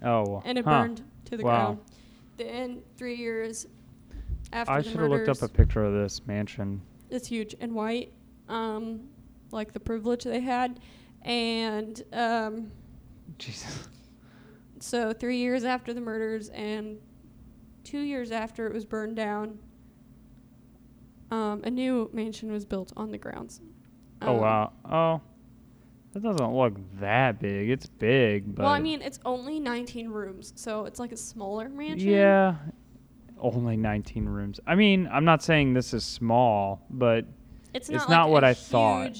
oh. 0.02 0.42
and 0.44 0.58
it 0.58 0.64
huh. 0.64 0.82
burned 0.82 1.02
to 1.26 1.36
the 1.36 1.44
Wow. 1.44 1.50
ground. 1.50 1.78
Then, 2.36 2.82
three 2.96 3.16
years 3.16 3.66
after 4.52 4.72
the 4.72 4.78
murder. 4.78 4.88
I 4.88 4.90
should 4.90 5.00
have 5.00 5.10
looked 5.10 5.28
up 5.28 5.42
a 5.42 5.48
picture 5.52 5.84
of 5.84 5.92
this 5.92 6.26
mansion. 6.26 6.80
it's 7.10 7.28
huge 7.28 7.54
and 7.60 7.74
white, 7.74 8.12
um, 8.48 9.08
like 9.50 9.72
the 9.72 9.80
privilege 9.80 10.24
they 10.24 10.40
had. 10.40 10.80
And 11.22 12.02
um, 12.12 12.70
Jesus. 13.38 13.88
so, 14.80 15.12
three 15.12 15.36
years 15.36 15.64
after 15.64 15.92
the 15.92 16.00
murders 16.00 16.48
and 16.50 16.98
two 17.84 18.00
years 18.00 18.30
after 18.30 18.66
it 18.66 18.72
was 18.72 18.84
burned 18.84 19.16
down, 19.16 19.58
um, 21.30 21.62
a 21.64 21.70
new 21.70 22.10
mansion 22.12 22.50
was 22.52 22.64
built 22.64 22.92
on 22.96 23.10
the 23.10 23.18
grounds. 23.18 23.60
Oh 24.22 24.34
Um, 24.34 24.40
wow. 24.40 24.72
Oh. 24.84 25.20
That 26.12 26.22
doesn't 26.24 26.52
look 26.56 26.74
that 26.98 27.38
big. 27.40 27.70
It's 27.70 27.86
big, 27.86 28.54
but 28.56 28.64
Well, 28.64 28.72
I 28.72 28.80
mean, 28.80 29.00
it's 29.00 29.20
only 29.24 29.60
19 29.60 30.08
rooms, 30.08 30.52
so 30.56 30.84
it's 30.84 30.98
like 30.98 31.12
a 31.12 31.16
smaller 31.16 31.68
mansion. 31.68 32.10
Yeah. 32.10 32.56
Only 33.38 33.76
19 33.76 34.26
rooms. 34.26 34.58
I 34.66 34.74
mean, 34.74 35.08
I'm 35.12 35.24
not 35.24 35.40
saying 35.42 35.72
this 35.74 35.94
is 35.94 36.02
small, 36.04 36.84
but 36.90 37.26
It's 37.74 37.88
it's 37.88 38.08
not, 38.08 38.10
not 38.10 38.22
like 38.24 38.32
what 38.32 38.44
I 38.44 38.54
thought. 38.54 39.16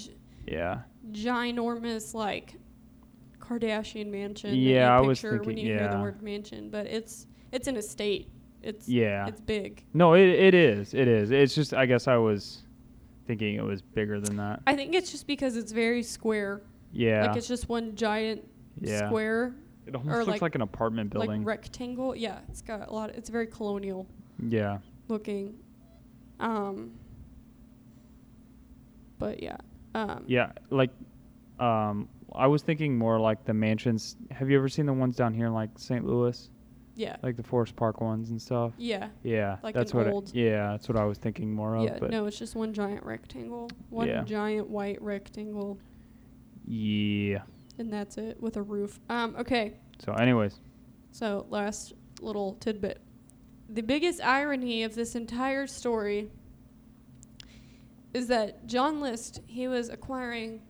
yeah. 0.48 0.80
ginormous 1.12 2.12
like 2.12 2.54
Kardashian 3.38 4.08
mansion. 4.10 4.54
Yeah, 4.54 4.96
I 4.96 5.00
was 5.00 5.18
picture 5.20 5.36
when 5.36 5.44
thinking- 5.44 5.66
you 5.66 5.74
hear 5.78 5.88
the 5.88 6.00
word 6.00 6.22
mansion, 6.22 6.70
but 6.70 6.86
it's 6.86 7.26
it's 7.52 7.66
an 7.68 7.76
estate. 7.76 8.28
It's 8.62 8.88
Yeah. 8.88 9.26
it's 9.26 9.40
big. 9.40 9.84
No, 9.94 10.14
it 10.14 10.28
it 10.28 10.54
is. 10.54 10.94
It 10.94 11.08
is. 11.08 11.30
It's 11.30 11.54
just 11.54 11.72
I 11.74 11.86
guess 11.86 12.06
I 12.08 12.16
was 12.16 12.62
thinking 13.26 13.54
it 13.54 13.64
was 13.64 13.80
bigger 13.82 14.20
than 14.20 14.36
that. 14.36 14.60
I 14.66 14.74
think 14.74 14.94
it's 14.94 15.10
just 15.10 15.26
because 15.26 15.56
it's 15.56 15.72
very 15.72 16.02
square. 16.02 16.62
Yeah. 16.92 17.26
Like 17.28 17.36
it's 17.36 17.48
just 17.48 17.68
one 17.68 17.94
giant 17.94 18.46
yeah. 18.80 19.06
square, 19.06 19.54
it 19.86 19.94
almost 19.94 20.16
looks 20.18 20.28
like- 20.28 20.42
like, 20.42 20.54
an 20.54 20.62
apartment 20.62 21.10
building. 21.10 21.38
like 21.44 21.46
rectangle. 21.46 22.14
Yeah, 22.16 22.38
it's 22.48 22.62
got 22.62 22.88
a 22.88 22.92
lot. 22.92 23.10
Of, 23.10 23.16
it's 23.16 23.30
very 23.30 23.46
colonial 23.46 24.06
yeah. 24.48 24.78
looking. 25.08 25.54
Um. 26.38 26.92
But 29.18 29.42
yeah. 29.42 29.56
Um, 29.94 30.24
Yeah, 30.26 30.52
like 30.70 30.90
um 31.58 32.08
I 32.34 32.46
was 32.46 32.62
thinking 32.62 32.96
more 32.96 33.18
like 33.18 33.44
the 33.44 33.52
mansions. 33.54 34.16
Have 34.30 34.48
you 34.50 34.56
ever 34.56 34.68
seen 34.68 34.86
the 34.86 34.92
ones 34.92 35.16
down 35.16 35.34
here 35.34 35.46
in 35.46 35.52
like 35.52 35.70
St. 35.76 36.04
Louis? 36.06 36.48
Yeah. 37.00 37.16
Like 37.22 37.36
the 37.38 37.42
Forest 37.42 37.76
Park 37.76 38.02
ones 38.02 38.28
and 38.28 38.40
stuff? 38.40 38.74
Yeah. 38.76 39.08
Yeah. 39.22 39.56
Like 39.62 39.74
that's 39.74 39.92
an 39.92 39.98
what 39.98 40.08
old- 40.08 40.28
I, 40.34 40.38
Yeah, 40.38 40.72
that's 40.72 40.86
what 40.86 40.98
I 40.98 41.04
was 41.06 41.16
thinking 41.16 41.50
more 41.50 41.74
of, 41.76 41.84
Yeah, 41.84 41.96
but 41.98 42.10
no, 42.10 42.26
it's 42.26 42.38
just 42.38 42.54
one 42.54 42.74
giant 42.74 43.04
rectangle. 43.06 43.70
One 43.88 44.06
Yeah. 44.06 44.22
giant 44.24 44.68
white 44.68 45.00
rectangle, 45.00 45.78
yeah. 46.66 47.42
and 47.78 47.90
that's 47.90 48.18
it 48.18 48.38
with 48.42 48.58
a 48.58 48.62
roof. 48.62 49.00
Um, 49.08 49.34
okay, 49.38 49.78
So 50.04 50.12
anyways, 50.12 50.60
so 51.10 51.46
last 51.48 51.94
little 52.20 52.54
tidbit. 52.60 53.00
The 53.70 53.82
biggest 53.82 54.20
irony 54.22 54.82
of 54.82 54.94
this 54.94 55.14
entire 55.14 55.66
story 55.66 56.30
is 58.12 58.26
that 58.28 58.66
John 58.66 59.00
List, 59.00 59.40
he 59.46 59.68
was 59.68 59.88
acquiring 59.88 60.60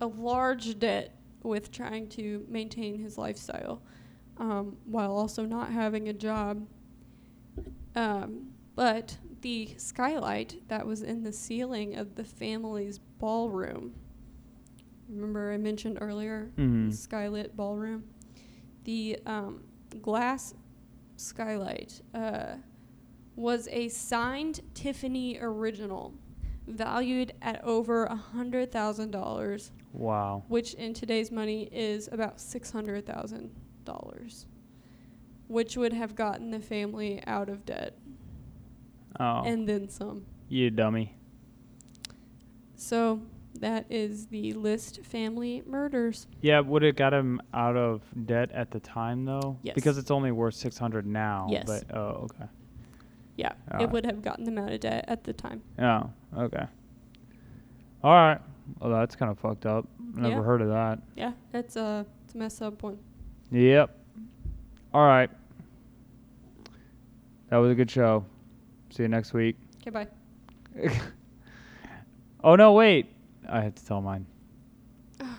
a 0.00 0.06
large 0.08 0.78
debt 0.80 1.14
with 1.44 1.70
trying 1.70 2.08
to 2.08 2.44
maintain 2.48 2.98
his 2.98 3.16
lifestyle 3.16 3.82
um, 4.40 4.76
while 4.86 5.12
also 5.16 5.44
not 5.44 5.70
having 5.70 6.08
a 6.08 6.12
job. 6.12 6.66
Um, 7.94 8.48
but 8.74 9.18
the 9.42 9.74
skylight 9.76 10.62
that 10.68 10.86
was 10.86 11.02
in 11.02 11.22
the 11.22 11.32
ceiling 11.32 11.94
of 11.96 12.14
the 12.14 12.24
family's 12.24 12.98
ballroom, 12.98 13.94
remember 15.08 15.52
I 15.52 15.56
mentioned 15.58 15.98
earlier, 16.00 16.50
Mhm. 16.56 16.90
the 16.90 16.96
skylit 16.96 17.54
ballroom, 17.54 18.04
the 18.84 19.18
um, 19.26 19.62
glass 20.00 20.54
skylight 21.16 22.00
uh, 22.14 22.54
was 23.36 23.68
a 23.68 23.88
signed 23.88 24.60
Tiffany 24.74 25.38
original 25.40 26.14
valued 26.66 27.32
at 27.42 27.62
over 27.64 28.04
a 28.04 28.14
hundred 28.14 28.70
thousand 28.70 29.10
dollars 29.10 29.72
wow. 29.92 30.44
which 30.48 30.72
in 30.74 30.94
today's 30.94 31.32
money 31.32 31.64
is 31.72 32.08
about 32.12 32.38
six 32.40 32.70
hundred 32.70 33.04
thousand 33.04 33.50
dollars, 33.84 34.46
which 35.48 35.76
would 35.76 35.92
have 35.92 36.14
gotten 36.14 36.50
the 36.50 36.60
family 36.60 37.22
out 37.26 37.48
of 37.48 37.64
debt 37.66 37.96
Oh, 39.18 39.42
and 39.44 39.68
then 39.68 39.88
some. 39.88 40.24
you 40.48 40.70
dummy. 40.70 41.16
So 42.76 43.20
that 43.58 43.86
is 43.90 44.26
the 44.28 44.52
list 44.52 45.04
family 45.04 45.62
murders. 45.66 46.26
Yeah, 46.40 46.60
would 46.60 46.82
it 46.82 46.96
got 46.96 47.12
him 47.12 47.40
out 47.52 47.76
of 47.76 48.02
debt 48.26 48.50
at 48.52 48.70
the 48.70 48.80
time 48.80 49.24
though? 49.24 49.58
Yes. 49.62 49.74
Because 49.74 49.98
it's 49.98 50.10
only 50.10 50.30
worth 50.32 50.54
600 50.54 51.04
now, 51.06 51.46
Yes. 51.50 51.64
but 51.66 51.96
oh, 51.96 52.26
okay. 52.30 52.46
Yeah, 53.36 53.52
it 53.68 53.72
Alright. 53.72 53.90
would 53.90 54.04
have 54.06 54.22
gotten 54.22 54.44
them 54.44 54.58
out 54.58 54.70
of 54.72 54.80
debt 54.80 55.04
at 55.08 55.24
the 55.24 55.32
time. 55.32 55.62
Oh, 55.78 56.10
okay. 56.36 56.66
All 58.02 58.12
right. 58.14 58.40
Well, 58.78 58.90
that's 58.92 59.16
kind 59.16 59.30
of 59.30 59.38
fucked 59.38 59.66
up. 59.66 59.86
Never 60.14 60.36
Yeah. 60.36 60.42
heard 60.42 60.62
of 60.62 60.68
that. 60.68 61.00
Yeah, 61.16 61.32
that's 61.50 61.76
a 61.76 62.06
it's 62.24 62.34
a 62.34 62.38
mess 62.38 62.62
up 62.62 62.82
one. 62.82 62.98
Yep. 63.50 63.96
All 64.94 65.06
right. 65.06 65.30
That 67.48 67.56
was 67.56 67.72
a 67.72 67.74
good 67.74 67.90
show. 67.90 68.24
See 68.90 69.02
you 69.02 69.08
next 69.08 69.32
week. 69.32 69.56
Okay, 69.80 69.90
bye. 69.90 70.08
Oh 72.42 72.56
no, 72.56 72.72
wait. 72.72 73.06
I 73.48 73.60
had 73.60 73.76
to 73.76 73.84
tell 73.84 74.00
mine. 74.00 74.24
Oh, 75.20 75.38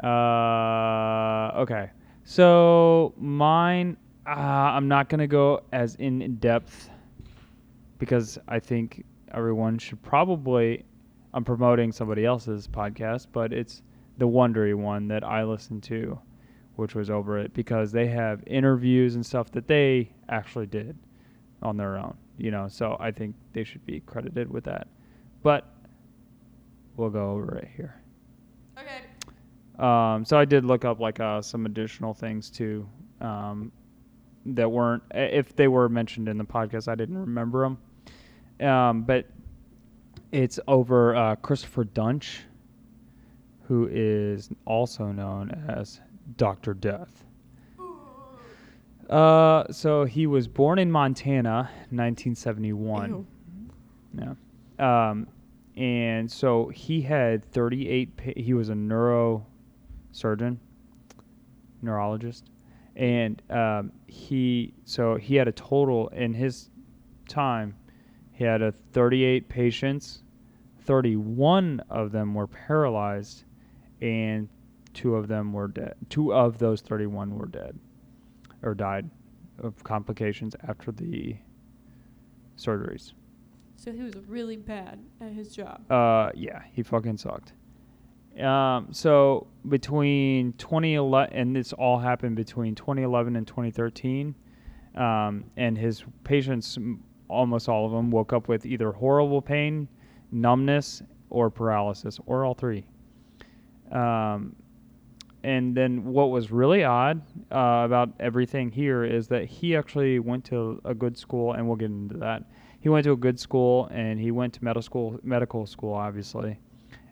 dang. 0.00 0.10
Uh, 0.10 1.60
okay. 1.60 1.90
So 2.24 3.12
mine, 3.18 3.98
uh, 4.26 4.30
I'm 4.30 4.88
not 4.88 5.10
gonna 5.10 5.26
go 5.26 5.62
as 5.72 5.96
in 5.96 6.36
depth 6.36 6.88
because 7.98 8.38
I 8.48 8.58
think 8.58 9.04
everyone 9.32 9.78
should 9.78 10.02
probably. 10.02 10.84
I'm 11.34 11.44
promoting 11.44 11.92
somebody 11.92 12.24
else's 12.24 12.68
podcast, 12.68 13.26
but 13.32 13.52
it's 13.52 13.82
the 14.18 14.26
Wondery 14.28 14.74
one 14.74 15.08
that 15.08 15.24
I 15.24 15.44
listen 15.44 15.80
to, 15.82 16.18
which 16.76 16.94
was 16.94 17.10
over 17.10 17.38
it 17.38 17.52
because 17.54 17.92
they 17.92 18.06
have 18.06 18.42
interviews 18.46 19.14
and 19.14 19.24
stuff 19.24 19.50
that 19.52 19.66
they 19.66 20.10
actually 20.28 20.66
did 20.66 20.96
on 21.62 21.76
their 21.76 21.96
own. 21.96 22.16
You 22.38 22.50
know, 22.50 22.68
so 22.68 22.96
I 22.98 23.10
think 23.10 23.34
they 23.52 23.64
should 23.64 23.84
be 23.86 24.00
credited 24.00 24.50
with 24.50 24.64
that. 24.64 24.88
But 25.42 25.68
we'll 26.96 27.10
go 27.10 27.30
over 27.32 27.56
it 27.58 27.68
here. 27.76 28.00
Okay. 28.78 29.02
Um, 29.78 30.24
so 30.24 30.38
I 30.38 30.44
did 30.44 30.64
look 30.64 30.84
up 30.84 31.00
like 31.00 31.20
uh, 31.20 31.42
some 31.42 31.66
additional 31.66 32.14
things 32.14 32.50
too 32.50 32.88
um, 33.20 33.72
that 34.46 34.70
weren't 34.70 35.02
if 35.12 35.54
they 35.56 35.68
were 35.68 35.88
mentioned 35.88 36.28
in 36.28 36.38
the 36.38 36.44
podcast. 36.44 36.88
I 36.88 36.94
didn't 36.94 37.18
remember 37.18 37.62
them, 38.58 38.68
um, 38.68 39.02
but 39.02 39.26
it's 40.30 40.58
over 40.66 41.14
uh, 41.14 41.36
Christopher 41.36 41.84
Duntsch, 41.84 42.38
who 43.62 43.88
is 43.90 44.50
also 44.64 45.06
known 45.06 45.50
as 45.68 46.00
Doctor 46.36 46.74
Death. 46.74 47.24
Uh, 49.10 49.70
so 49.70 50.04
he 50.04 50.26
was 50.26 50.48
born 50.48 50.78
in 50.78 50.90
Montana, 50.90 51.68
1971. 51.90 53.10
Ew. 53.10 53.26
Yeah. 54.18 55.10
Um, 55.10 55.26
and 55.76 56.30
so 56.30 56.68
he 56.68 57.02
had 57.02 57.44
38. 57.44 58.16
Pa- 58.16 58.32
he 58.36 58.54
was 58.54 58.68
a 58.70 58.74
neurosurgeon, 58.74 60.56
neurologist, 61.82 62.50
and 62.96 63.42
um, 63.50 63.92
he 64.06 64.72
so 64.84 65.16
he 65.16 65.34
had 65.36 65.48
a 65.48 65.52
total 65.52 66.08
in 66.08 66.32
his 66.34 66.70
time. 67.28 67.74
He 68.32 68.44
had 68.44 68.62
a 68.62 68.72
38 68.92 69.48
patients. 69.48 70.22
31 70.84 71.80
of 71.90 72.12
them 72.12 72.34
were 72.34 72.46
paralyzed, 72.46 73.44
and 74.00 74.48
two 74.94 75.16
of 75.16 75.28
them 75.28 75.52
were 75.52 75.68
dead. 75.68 75.94
Two 76.08 76.32
of 76.32 76.58
those 76.58 76.80
31 76.80 77.36
were 77.36 77.46
dead, 77.46 77.78
or 78.62 78.74
died 78.74 79.08
of 79.58 79.82
complications 79.84 80.54
after 80.66 80.92
the 80.92 81.36
surgeries. 82.56 83.12
So 83.76 83.92
he 83.92 84.02
was 84.02 84.14
really 84.28 84.56
bad 84.56 85.00
at 85.20 85.32
his 85.32 85.54
job. 85.54 85.90
Uh, 85.90 86.30
yeah, 86.34 86.62
he 86.72 86.82
fucking 86.82 87.16
sucked. 87.16 87.52
Um, 88.40 88.88
so 88.92 89.48
between 89.68 90.52
2011, 90.54 91.36
and 91.36 91.54
this 91.54 91.72
all 91.72 91.98
happened 91.98 92.36
between 92.36 92.74
2011 92.74 93.36
and 93.36 93.46
2013, 93.46 94.34
um, 94.94 95.44
and 95.56 95.76
his 95.76 96.04
patients, 96.24 96.78
almost 97.28 97.68
all 97.68 97.86
of 97.86 97.92
them, 97.92 98.10
woke 98.10 98.32
up 98.32 98.48
with 98.48 98.64
either 98.64 98.92
horrible 98.92 99.42
pain, 99.42 99.88
numbness, 100.30 101.02
or 101.28 101.50
paralysis, 101.50 102.18
or 102.26 102.44
all 102.44 102.54
three. 102.54 102.84
Um, 103.90 104.56
and 105.44 105.76
then 105.76 106.04
what 106.04 106.30
was 106.30 106.50
really 106.50 106.84
odd 106.84 107.20
uh, 107.50 107.82
about 107.84 108.10
everything 108.20 108.70
here 108.70 109.04
is 109.04 109.28
that 109.28 109.44
he 109.46 109.76
actually 109.76 110.18
went 110.18 110.44
to 110.46 110.80
a 110.84 110.94
good 110.94 111.16
school, 111.18 111.52
and 111.52 111.66
we'll 111.66 111.76
get 111.76 111.90
into 111.90 112.16
that. 112.18 112.44
He 112.80 112.88
went 112.88 113.04
to 113.04 113.12
a 113.12 113.16
good 113.16 113.38
school, 113.38 113.88
and 113.92 114.18
he 114.18 114.30
went 114.30 114.54
to 114.54 114.64
medical 114.64 114.82
school, 114.82 115.20
medical 115.22 115.66
school, 115.66 115.94
obviously, 115.94 116.58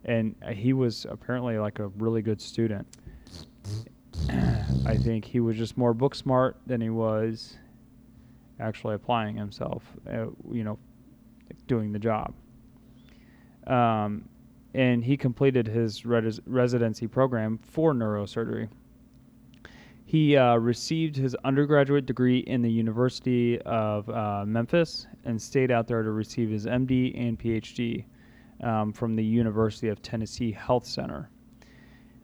and 0.05 0.35
uh, 0.47 0.53
he 0.53 0.73
was 0.73 1.07
apparently 1.09 1.59
like 1.59 1.79
a 1.79 1.89
really 1.89 2.23
good 2.23 2.41
student. 2.41 2.87
I 4.87 4.97
think 4.97 5.25
he 5.25 5.41
was 5.41 5.57
just 5.57 5.77
more 5.77 5.95
book 5.95 6.15
smart 6.15 6.57
than 6.67 6.81
he 6.81 6.91
was 6.91 7.57
actually 8.59 8.95
applying 8.95 9.37
himself, 9.37 9.83
uh, 10.09 10.27
you 10.51 10.65
know, 10.65 10.79
doing 11.67 11.93
the 11.93 11.99
job. 11.99 12.35
Um, 13.67 14.29
and 14.75 15.05
he 15.05 15.17
completed 15.17 15.67
his 15.67 16.05
res- 16.05 16.41
residency 16.47 17.07
program 17.07 17.59
for 17.59 17.93
neurosurgery. 17.93 18.69
He 20.05 20.37
uh, 20.37 20.57
received 20.57 21.15
his 21.15 21.37
undergraduate 21.45 22.05
degree 22.05 22.41
in 22.41 22.63
the 22.63 22.71
University 22.71 23.61
of 23.63 24.09
uh, 24.11 24.45
Memphis 24.45 25.07
and 25.25 25.41
stayed 25.41 25.71
out 25.71 25.87
there 25.87 26.03
to 26.03 26.11
receive 26.11 26.51
his 26.51 26.67
MD 26.67 27.17
and 27.17 27.39
PhD 27.39 28.05
um, 28.63 28.93
from 28.93 29.15
the 29.15 29.25
University 29.25 29.89
of 29.89 30.03
Tennessee 30.03 30.51
Health 30.51 30.85
Center. 30.85 31.31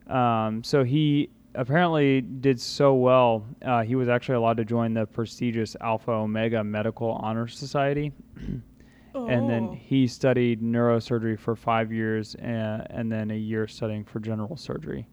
Um, 0.09 0.65
so 0.65 0.83
he 0.83 1.31
apparently 1.55 2.21
did 2.21 2.61
so 2.61 2.95
well, 2.95 3.47
uh, 3.65 3.83
he 3.83 3.95
was 3.95 4.09
actually 4.09 4.35
allowed 4.35 4.57
to 4.59 4.65
join 4.65 4.93
the 4.93 5.07
prestigious 5.07 5.77
Alpha 5.81 6.11
Omega 6.11 6.63
Medical 6.63 7.13
Honor 7.13 7.47
Society. 7.49 8.13
And 9.25 9.49
then 9.49 9.69
Oh. 9.73 9.75
he 9.81 10.07
studied 10.07 10.61
neurosurgery 10.61 11.39
for 11.39 11.57
five 11.57 11.91
years 11.93 12.35
and, 12.37 12.87
and 12.91 13.11
then 13.11 13.31
a 13.31 13.37
year 13.37 13.67
studying 13.67 14.05
for 14.05 14.21
general 14.21 14.57
surgery. 14.57 15.09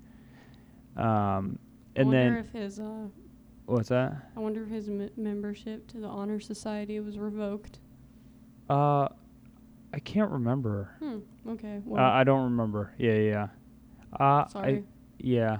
Um, 0.97 1.57
and 1.95 2.11
then, 2.11 2.33
if 2.33 2.51
his 2.51 2.79
uh, 2.79 3.07
what's 3.65 3.89
that? 3.89 4.13
I 4.35 4.39
wonder 4.39 4.63
if 4.63 4.69
his 4.69 4.89
m- 4.89 5.09
membership 5.15 5.87
to 5.87 5.97
the 5.99 6.07
honor 6.07 6.39
society 6.39 6.99
was 6.99 7.17
revoked. 7.17 7.79
Uh, 8.69 9.07
I 9.93 9.99
can't 10.03 10.31
remember. 10.31 10.91
Hmm. 10.99 11.19
Okay. 11.49 11.81
Uh, 11.91 11.95
I 11.95 12.23
don't 12.23 12.43
remember. 12.43 12.93
Yeah, 12.97 13.13
yeah. 13.13 13.47
Uh, 14.19 14.47
sorry. 14.47 14.77
I, 14.77 14.83
yeah. 15.19 15.57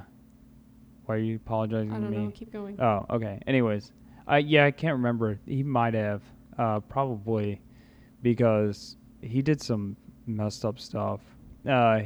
Why 1.06 1.16
are 1.16 1.20
you 1.20 1.36
apologizing 1.38 1.92
I, 1.92 1.96
to 1.96 2.02
don't 2.02 2.12
me? 2.12 2.26
know. 2.26 2.32
Keep 2.32 2.52
going. 2.54 2.80
Oh, 2.82 3.06
okay. 3.10 3.40
Anyways, 3.48 3.92
I 4.28 4.40
yeah, 4.40 4.66
I 4.66 4.72
can't 4.72 4.94
remember. 4.94 5.40
He 5.46 5.64
might 5.64 5.94
have, 5.94 6.22
uh, 6.58 6.80
probably, 6.82 7.62
because 8.24 8.96
he 9.22 9.44
did 9.44 9.62
some 9.62 9.96
messed 10.26 10.66
up 10.66 10.80
stuff. 10.80 11.20
Uh, 11.70 12.02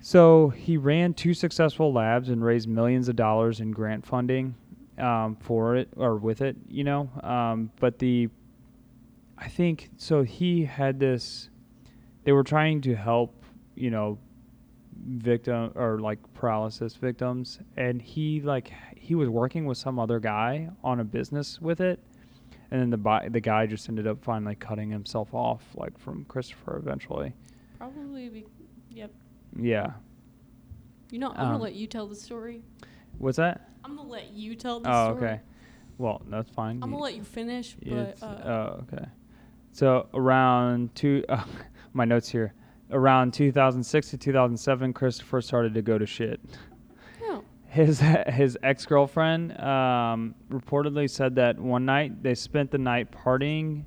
so 0.00 0.50
he 0.50 0.76
ran 0.76 1.14
two 1.14 1.34
successful 1.34 1.92
labs 1.92 2.28
and 2.28 2.44
raised 2.44 2.68
millions 2.68 3.08
of 3.08 3.16
dollars 3.16 3.60
in 3.60 3.72
grant 3.72 4.06
funding 4.06 4.54
um, 4.98 5.36
for 5.40 5.76
it 5.76 5.88
or 5.96 6.16
with 6.16 6.42
it, 6.42 6.56
you 6.68 6.84
know. 6.84 7.10
Um, 7.22 7.72
but 7.80 7.98
the, 7.98 8.28
I 9.38 9.48
think 9.48 9.90
so. 9.96 10.22
He 10.22 10.64
had 10.64 11.00
this. 11.00 11.48
They 12.24 12.32
were 12.32 12.44
trying 12.44 12.82
to 12.82 12.94
help, 12.94 13.42
you 13.74 13.90
know, 13.90 14.18
victim 15.06 15.72
or 15.74 15.98
like 15.98 16.18
paralysis 16.34 16.94
victims 16.94 17.58
and 17.76 18.00
he 18.00 18.40
like 18.40 18.72
he 18.96 19.14
was 19.14 19.28
working 19.28 19.66
with 19.66 19.76
some 19.76 19.98
other 19.98 20.18
guy 20.18 20.68
on 20.82 21.00
a 21.00 21.04
business 21.04 21.60
with 21.60 21.80
it 21.80 22.00
and 22.74 22.82
then 22.82 22.90
the 22.90 22.96
bi- 22.96 23.28
the 23.28 23.38
guy 23.40 23.66
just 23.66 23.88
ended 23.88 24.04
up 24.04 24.20
finally 24.24 24.56
cutting 24.56 24.90
himself 24.90 25.32
off 25.32 25.62
like 25.76 25.96
from 25.96 26.24
Christopher 26.24 26.76
eventually 26.76 27.32
Probably. 27.78 28.28
Be, 28.28 28.44
yep. 28.90 29.12
yeah 29.56 29.92
You 31.12 31.20
know, 31.20 31.28
I'm 31.30 31.36
gonna 31.36 31.54
Um, 31.54 31.60
let 31.60 31.74
you 31.76 31.86
tell 31.86 32.08
the 32.08 32.16
story. 32.16 32.62
what's 33.18 33.36
that 33.36 33.68
I'm 33.84 33.94
gonna 33.96 34.08
let 34.08 34.32
you 34.32 34.56
tell 34.56 34.80
the 34.80 34.88
oh 34.90 35.12
story. 35.14 35.22
Oh, 35.22 35.24
okay 35.26 35.40
well 35.98 36.22
that's 36.28 36.50
fine 36.50 36.80
I'm 36.82 36.88
You- 36.90 36.94
gonna 36.96 37.04
let 37.04 37.14
you 37.14 37.22
finish, 37.22 37.76
but 37.80 38.20
uh, 38.20 38.26
oh, 38.26 38.84
okay. 38.92 39.06
So 39.70 40.08
around 40.12 40.92
two, 40.96 41.24
uh, 41.28 41.44
my 41.92 42.04
notes 42.04 42.28
here. 42.28 42.54
Around 42.90 43.34
2006 43.34 44.10
to 44.10 44.18
2007, 44.18 44.92
Christopher 44.92 45.40
started 45.40 45.74
to 45.74 45.82
go 45.82 45.96
to 45.98 46.06
shit. 46.06 46.38
His 47.74 47.98
his 48.28 48.56
ex 48.62 48.86
girlfriend 48.86 49.58
um, 49.60 50.36
reportedly 50.48 51.10
said 51.10 51.34
that 51.34 51.58
one 51.58 51.84
night 51.84 52.22
they 52.22 52.36
spent 52.36 52.70
the 52.70 52.78
night 52.78 53.10
partying, 53.10 53.82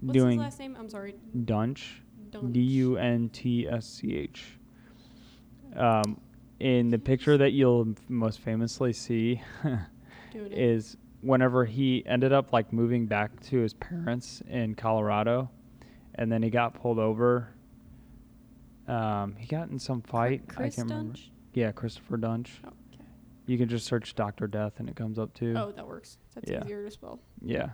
what's 0.00 0.18
doing 0.18 0.38
his 0.38 0.40
last 0.40 0.58
name? 0.58 0.76
I'm 0.76 0.88
sorry. 0.88 1.14
Duntsch, 1.44 1.84
Duntsch. 2.30 2.52
D 2.52 2.60
U 2.60 2.96
N 2.96 3.28
T 3.28 3.68
S 3.68 3.86
C 3.86 4.16
H. 4.16 4.58
Um, 5.76 6.20
in 6.58 6.90
the 6.90 6.98
picture 6.98 7.38
that 7.38 7.52
you'll 7.52 7.94
most 8.08 8.40
famously 8.40 8.92
see 8.92 9.40
is 10.34 10.96
whenever 11.20 11.64
he 11.64 12.02
ended 12.06 12.32
up 12.32 12.52
like 12.52 12.72
moving 12.72 13.06
back 13.06 13.38
to 13.42 13.58
his 13.58 13.72
parents 13.74 14.42
in 14.48 14.74
Colorado, 14.74 15.48
and 16.16 16.32
then 16.32 16.42
he 16.42 16.50
got 16.50 16.74
pulled 16.74 16.98
over. 16.98 17.54
Um, 18.88 19.36
he 19.38 19.46
got 19.46 19.68
in 19.68 19.78
some 19.78 20.02
fight. 20.02 20.42
Chris 20.48 20.74
I 20.74 20.76
can't 20.76 20.90
remember. 20.90 21.18
Yeah, 21.54 21.70
Christopher 21.70 22.18
Duntsch. 22.18 22.50
Oh. 22.66 22.72
You 23.48 23.58
can 23.58 23.68
just 23.68 23.86
search 23.86 24.14
Doctor 24.14 24.46
Death 24.46 24.74
and 24.78 24.88
it 24.88 24.94
comes 24.94 25.18
up 25.18 25.32
too. 25.34 25.54
Oh, 25.56 25.72
that 25.72 25.86
works. 25.86 26.18
That's 26.34 26.50
Yeah. 26.50 26.62
easier 26.64 26.84
to 26.84 26.90
spell. 26.90 27.18
Yeah. 27.42 27.70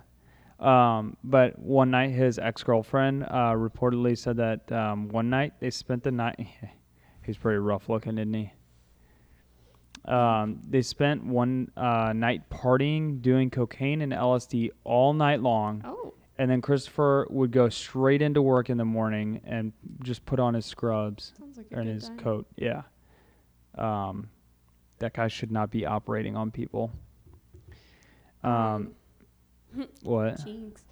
Um, 0.59 1.17
but 1.23 1.59
one 1.59 1.91
night, 1.91 2.11
his 2.11 2.39
ex 2.39 2.63
girlfriend 2.63 3.23
uh, 3.23 3.51
reportedly 3.55 4.17
said 4.17 4.37
that 4.37 4.71
um, 4.71 5.09
one 5.09 5.29
night 5.29 5.53
they 5.59 5.69
spent 5.69 6.03
the 6.03 6.11
night. 6.11 6.47
He's 7.25 7.37
pretty 7.37 7.57
rough 7.59 7.89
looking, 7.89 8.17
isn't 8.17 8.33
he? 8.33 8.51
Um, 10.05 10.61
they 10.69 10.81
spent 10.81 11.25
one 11.25 11.71
uh, 11.75 12.13
night 12.15 12.49
partying, 12.49 13.21
doing 13.21 13.49
cocaine 13.49 14.01
and 14.01 14.13
LSD 14.13 14.69
all 14.83 15.13
night 15.13 15.41
long, 15.41 15.81
Oh, 15.83 16.13
and 16.37 16.49
then 16.49 16.61
Christopher 16.61 17.25
would 17.31 17.51
go 17.51 17.69
straight 17.69 18.21
into 18.21 18.41
work 18.41 18.69
in 18.69 18.77
the 18.77 18.85
morning 18.85 19.41
and 19.45 19.73
just 20.03 20.23
put 20.25 20.39
on 20.39 20.53
his 20.53 20.65
scrubs 20.65 21.33
like 21.57 21.65
and 21.71 21.87
his 21.89 22.07
time. 22.09 22.17
coat. 22.19 22.47
Yeah. 22.55 22.83
Um, 23.77 24.29
that 24.99 25.13
guy 25.13 25.27
should 25.27 25.51
not 25.51 25.71
be 25.71 25.85
operating 25.85 26.35
on 26.35 26.51
people. 26.51 26.91
Um, 28.43 28.91
what? 30.03 30.43
Jinx. 30.43 30.83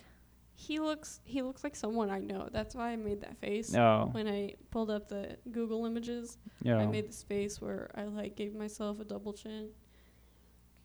He 0.55 0.79
looks 0.79 1.19
he 1.25 1.41
looks 1.41 1.63
like 1.63 1.75
someone 1.75 2.09
I 2.09 2.19
know. 2.19 2.47
That's 2.51 2.73
why 2.75 2.91
I 2.91 2.95
made 2.95 3.21
that 3.21 3.37
face. 3.39 3.71
No. 3.71 4.09
When 4.11 4.27
I 4.27 4.53
pulled 4.71 4.89
up 4.89 5.09
the 5.09 5.37
Google 5.51 5.85
images, 5.85 6.37
I 6.65 6.85
made 6.85 7.09
this 7.09 7.23
face 7.23 7.61
where 7.61 7.89
I 7.95 8.03
like 8.03 8.35
gave 8.35 8.55
myself 8.55 8.99
a 8.99 9.03
double 9.03 9.33
chin. 9.33 9.69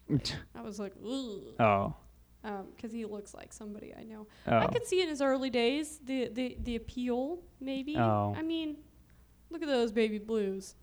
I 0.54 0.62
was 0.62 0.78
like, 0.78 0.94
ooh, 1.04 1.42
Oh. 1.60 1.94
because 2.74 2.92
he 2.92 3.04
looks 3.04 3.34
like 3.34 3.52
somebody 3.52 3.94
I 3.94 4.04
know. 4.04 4.26
Oh. 4.46 4.56
I 4.58 4.66
could 4.66 4.86
see 4.86 5.02
in 5.02 5.08
his 5.08 5.20
early 5.20 5.50
days 5.50 6.00
the 6.04 6.28
the 6.28 6.56
the 6.62 6.76
appeal, 6.76 7.38
maybe. 7.60 7.96
Oh. 7.96 8.34
I 8.36 8.42
mean, 8.42 8.78
look 9.50 9.62
at 9.62 9.68
those 9.68 9.92
baby 9.92 10.18
blues. 10.18 10.74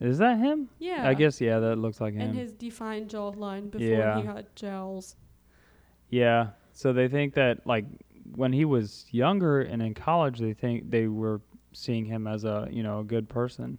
Is 0.00 0.18
that 0.18 0.38
him? 0.38 0.68
Yeah. 0.78 1.08
I 1.08 1.14
guess 1.14 1.40
yeah, 1.40 1.58
that 1.58 1.76
looks 1.76 2.00
like 2.00 2.14
him. 2.14 2.20
And 2.30 2.34
his 2.34 2.52
defined 2.52 3.10
jawline 3.10 3.70
before 3.70 3.86
Yeah. 3.86 4.16
he 4.20 4.22
got 4.26 4.54
jowls. 4.54 5.16
Yeah. 6.10 6.50
So 6.72 6.92
they 6.92 7.08
think 7.08 7.34
that 7.34 7.66
like 7.66 7.84
when 8.36 8.52
he 8.52 8.64
was 8.64 9.06
younger 9.10 9.60
and 9.62 9.82
in 9.82 9.94
college, 9.94 10.38
they 10.38 10.52
think 10.52 10.90
they 10.90 11.06
were 11.08 11.40
seeing 11.72 12.04
him 12.04 12.26
as 12.26 12.44
a 12.44 12.68
you 12.70 12.82
know 12.82 13.00
a 13.00 13.04
good 13.04 13.28
person, 13.28 13.78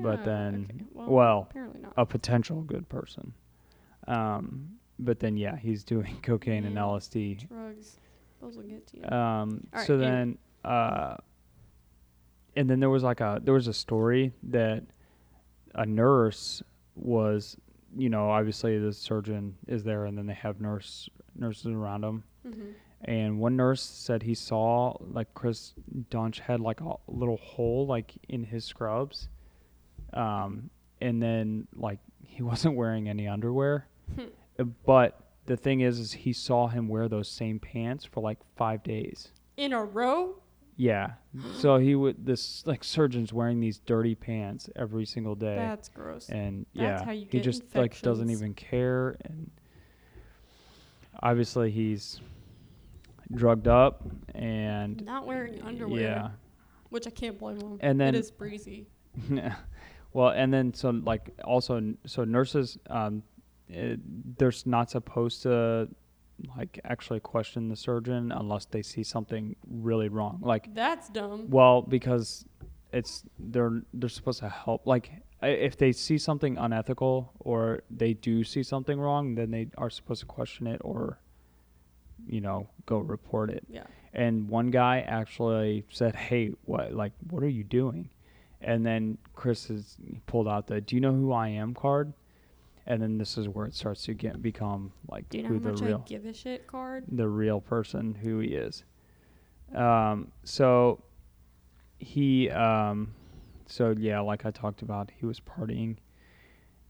But 0.00 0.24
then- 0.24 0.66
okay. 0.74 0.84
well, 0.92 1.08
well, 1.08 1.46
apparently 1.50 1.80
not. 1.82 1.92
a 1.96 2.04
potential 2.06 2.62
good 2.62 2.88
person. 2.88 3.32
Um, 4.06 4.78
but 4.98 5.20
then 5.20 5.36
yeah, 5.36 5.56
he's 5.56 5.84
doing 5.84 6.18
cocaine 6.22 6.64
and 6.64 6.76
LSD. 6.76 7.46
Drugs, 7.48 8.00
those 8.40 8.56
will 8.56 8.64
get 8.64 8.86
to 8.88 8.96
you. 8.98 9.04
Um, 9.16 9.66
right, 9.72 9.86
so 9.86 9.96
then, 9.98 10.38
uh, 10.64 11.16
and 12.56 12.68
then 12.68 12.80
there 12.80 12.90
was 12.90 13.02
like 13.04 13.20
a 13.20 13.40
there 13.42 13.54
was 13.54 13.68
a 13.68 13.74
story 13.74 14.32
that 14.44 14.82
a 15.78 15.86
nurse 15.86 16.62
was, 16.94 17.56
you 17.96 18.08
know, 18.10 18.30
obviously 18.30 18.78
the 18.78 18.92
surgeon 18.92 19.56
is 19.66 19.84
there, 19.84 20.04
and 20.04 20.18
then 20.18 20.26
they 20.26 20.34
have 20.34 20.60
nurse 20.60 21.08
nurses 21.34 21.66
around 21.66 22.04
him. 22.04 22.24
hmm 22.42 22.70
And 23.02 23.38
one 23.38 23.54
nurse 23.56 23.80
said 23.82 24.22
he 24.24 24.34
saw 24.34 24.96
like 25.00 25.32
Chris 25.34 25.74
Duntsch 26.10 26.40
had 26.40 26.60
like 26.60 26.80
a 26.80 26.94
little 27.06 27.36
hole 27.38 27.86
like 27.86 28.12
in 28.28 28.44
his 28.44 28.64
scrubs, 28.64 29.28
um, 30.12 30.70
and 31.00 31.22
then 31.22 31.66
like 31.76 32.00
he 32.22 32.42
wasn't 32.50 32.74
wearing 32.76 33.08
any 33.08 33.26
underwear. 33.28 33.86
Uh, 34.58 34.64
But 34.84 35.20
the 35.46 35.56
thing 35.56 35.80
is, 35.80 35.98
is 35.98 36.12
he 36.12 36.32
saw 36.32 36.66
him 36.68 36.88
wear 36.88 37.08
those 37.08 37.28
same 37.28 37.58
pants 37.60 38.04
for 38.04 38.20
like 38.20 38.38
five 38.56 38.82
days. 38.82 39.28
In 39.56 39.72
a 39.72 39.84
row? 39.84 40.34
Yeah. 40.78 41.14
So 41.56 41.76
he 41.78 41.96
would 41.96 42.24
this 42.24 42.64
like 42.64 42.84
surgeon's 42.84 43.32
wearing 43.32 43.58
these 43.58 43.80
dirty 43.80 44.14
pants 44.14 44.70
every 44.76 45.04
single 45.06 45.34
day. 45.34 45.56
That's 45.56 45.88
gross. 45.88 46.28
and 46.28 46.66
That's 46.72 47.00
yeah, 47.00 47.04
how 47.04 47.10
you 47.10 47.26
he 47.28 47.40
just 47.40 47.64
like 47.74 48.00
doesn't 48.00 48.30
even 48.30 48.54
care 48.54 49.16
and 49.24 49.50
obviously 51.20 51.72
he's 51.72 52.20
drugged 53.34 53.66
up 53.66 54.02
and 54.36 55.04
Not 55.04 55.26
wearing 55.26 55.60
underwear. 55.62 56.00
yeah. 56.00 56.28
Which 56.90 57.08
I 57.08 57.10
can't 57.10 57.38
blame 57.38 57.60
him. 57.60 57.78
And 57.80 58.00
then- 58.00 58.14
it 58.14 58.18
is 58.20 58.30
breezy. 58.30 58.86
Yeah. 59.28 59.56
well, 60.12 60.28
and 60.28 60.54
then 60.54 60.72
so 60.74 60.90
like 60.90 61.30
also 61.42 61.94
so 62.06 62.22
nurses 62.22 62.78
um 62.88 63.24
it, 63.68 63.98
they're 64.38 64.52
not 64.64 64.90
supposed 64.90 65.42
to 65.42 65.88
like 66.56 66.80
actually 66.84 67.20
question 67.20 67.68
the 67.68 67.76
surgeon 67.76 68.32
unless 68.32 68.64
they 68.66 68.82
see 68.82 69.02
something 69.02 69.56
really 69.68 70.08
wrong. 70.08 70.40
Like 70.42 70.74
That's 70.74 71.08
dumb. 71.08 71.48
Well, 71.50 71.82
because 71.82 72.44
it's 72.92 73.24
they're 73.38 73.82
they're 73.92 74.08
supposed 74.08 74.40
to 74.40 74.48
help. 74.48 74.86
Like 74.86 75.10
if 75.42 75.76
they 75.76 75.92
see 75.92 76.18
something 76.18 76.56
unethical 76.58 77.32
or 77.40 77.82
they 77.90 78.14
do 78.14 78.44
see 78.44 78.62
something 78.62 78.98
wrong, 78.98 79.34
then 79.34 79.50
they 79.50 79.68
are 79.76 79.90
supposed 79.90 80.20
to 80.20 80.26
question 80.26 80.66
it 80.66 80.80
or, 80.84 81.20
you 82.26 82.40
know, 82.40 82.68
go 82.86 82.98
report 82.98 83.50
it. 83.50 83.64
Yeah. 83.68 83.84
And 84.14 84.48
one 84.48 84.70
guy 84.70 85.00
actually 85.00 85.84
said, 85.90 86.16
"Hey, 86.16 86.52
what 86.64 86.92
like 86.92 87.12
what 87.30 87.42
are 87.42 87.48
you 87.48 87.64
doing?" 87.64 88.10
And 88.60 88.84
then 88.84 89.18
Chris 89.34 89.68
has 89.68 89.96
pulled 90.26 90.48
out 90.48 90.66
the 90.66 90.80
"Do 90.80 90.96
you 90.96 91.00
know 91.00 91.12
who 91.12 91.32
I 91.32 91.48
am?" 91.48 91.74
card. 91.74 92.12
And 92.88 93.02
then 93.02 93.18
this 93.18 93.36
is 93.36 93.48
where 93.48 93.66
it 93.66 93.74
starts 93.74 94.02
to 94.04 94.14
get 94.14 94.40
become 94.42 94.92
like 95.08 95.28
Do 95.28 95.36
you 95.36 95.42
know 95.44 95.50
who 95.50 95.54
how 95.56 95.60
the 95.60 95.70
much 95.72 95.80
real 95.82 96.02
I 96.04 96.08
give 96.08 96.24
a 96.24 96.32
shit 96.32 96.66
card? 96.66 97.04
the 97.06 97.28
real 97.28 97.60
person 97.60 98.14
who 98.14 98.38
he 98.40 98.48
is. 98.48 98.82
Um, 99.74 100.32
so 100.42 101.04
he, 101.98 102.48
um, 102.48 103.14
so 103.66 103.94
yeah, 103.96 104.20
like 104.20 104.46
I 104.46 104.50
talked 104.50 104.80
about, 104.80 105.10
he 105.14 105.26
was 105.26 105.38
partying, 105.38 105.96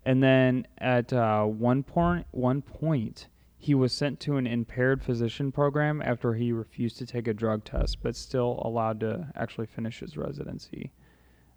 and 0.05 0.23
then 0.23 0.69
at 0.79 1.13
uh, 1.13 1.43
one 1.45 1.83
point, 1.83 2.27
one 2.31 2.63
point, 2.63 3.27
he 3.57 3.75
was 3.75 3.93
sent 3.93 4.21
to 4.21 4.37
an 4.37 4.47
impaired 4.47 5.03
physician 5.03 5.51
program 5.51 6.01
after 6.01 6.35
he 6.35 6.53
refused 6.53 6.97
to 6.99 7.07
take 7.07 7.27
a 7.27 7.35
drug 7.35 7.65
test, 7.65 7.99
but 8.05 8.15
still 8.15 8.63
allowed 8.65 9.01
to 9.01 9.27
actually 9.35 9.67
finish 9.67 9.99
his 9.99 10.17
residency. 10.17 10.93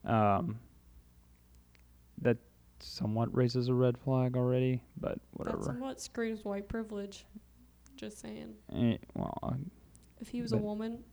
Um, 0.03 0.59
that 2.19 2.37
somewhat 2.83 3.33
raises 3.35 3.67
a 3.69 3.73
red 3.73 3.97
flag 3.97 4.35
already, 4.35 4.81
but 4.99 5.19
whatever. 5.33 5.57
That 5.57 5.63
somewhat 5.65 6.01
screams 6.01 6.43
white 6.45 6.67
privilege. 6.67 7.25
Just 7.95 8.19
saying. 8.19 8.53
Eh, 8.73 8.97
well, 9.15 9.37
I- 9.43 9.55
If 10.19 10.29
he 10.29 10.41
was 10.41 10.51
a 10.53 10.57
woman 10.57 11.03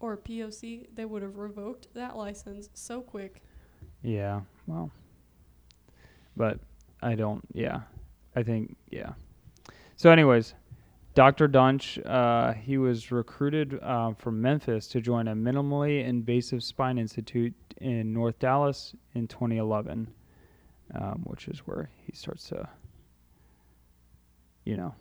or 0.00 0.12
a 0.14 0.16
POC, 0.16 0.88
they 0.94 1.04
would 1.04 1.22
have 1.22 1.36
revoked 1.38 1.92
that 1.94 2.16
license 2.16 2.68
so 2.74 3.00
quick. 3.00 3.42
Yeah, 4.02 4.40
well, 4.66 4.90
but 6.36 6.58
I 7.02 7.14
don't. 7.14 7.42
Yeah, 7.52 7.82
I 8.34 8.42
think 8.42 8.76
yeah. 8.90 9.12
So, 9.96 10.10
anyways, 10.10 10.54
Dr. 11.14 11.46
Duntsch, 11.48 12.04
uh, 12.06 12.54
he 12.54 12.78
was 12.78 13.12
recruited 13.12 13.78
uh, 13.82 14.14
from 14.14 14.40
Memphis 14.40 14.88
to 14.88 15.00
join 15.00 15.28
a 15.28 15.34
minimally 15.34 16.04
invasive 16.04 16.64
spine 16.64 16.98
institute 16.98 17.54
in 17.80 18.12
North 18.12 18.38
Dallas 18.38 18.94
in 19.14 19.28
2011, 19.28 20.08
um, 20.94 21.22
which 21.24 21.48
is 21.48 21.60
where 21.60 21.90
he 22.06 22.12
starts 22.14 22.48
to, 22.48 22.68
you 24.64 24.76
know, 24.76 24.94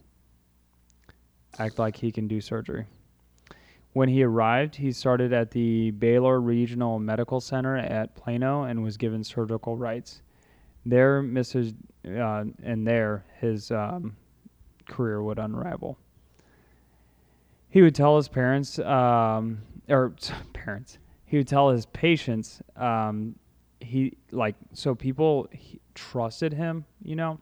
act 1.60 1.80
like 1.80 1.96
he 1.96 2.12
can 2.12 2.28
do 2.28 2.42
surgery. 2.42 2.86
When 3.94 4.08
he 4.08 4.24
arrived, 4.24 4.76
he 4.76 4.94
started 4.94 5.34
at 5.34 5.52
the 5.52 5.92
Baylor 5.92 6.40
Regional 6.40 6.98
Medical 6.98 7.42
Center 7.42 7.78
at 7.78 8.16
Plano 8.16 8.64
and 8.64 8.84
was 8.84 8.96
given 8.96 9.24
surgical 9.24 9.76
rights. 9.76 10.22
There, 10.86 11.22
Mrs. 11.22 11.76
Uh, 12.06 12.46
and 12.64 12.88
there, 12.88 13.26
his 13.40 13.70
um, 13.70 14.16
career 14.88 15.22
would 15.22 15.40
unravel. 15.40 15.98
He 17.70 17.82
would 17.82 17.96
tell 17.96 18.16
his 18.16 18.30
parents, 18.30 18.80
um, 18.80 19.62
or 19.90 20.16
parents, 20.54 20.98
he 21.26 21.38
would 21.38 21.48
tell 21.48 21.70
his 21.70 21.86
patients, 21.88 22.62
um, 22.78 23.36
he 23.82 24.16
like 24.32 24.56
so 24.74 24.94
people 24.96 25.48
he, 25.52 25.81
trusted 25.96 26.54
him, 26.54 26.86
you 27.04 27.16
know, 27.16 27.40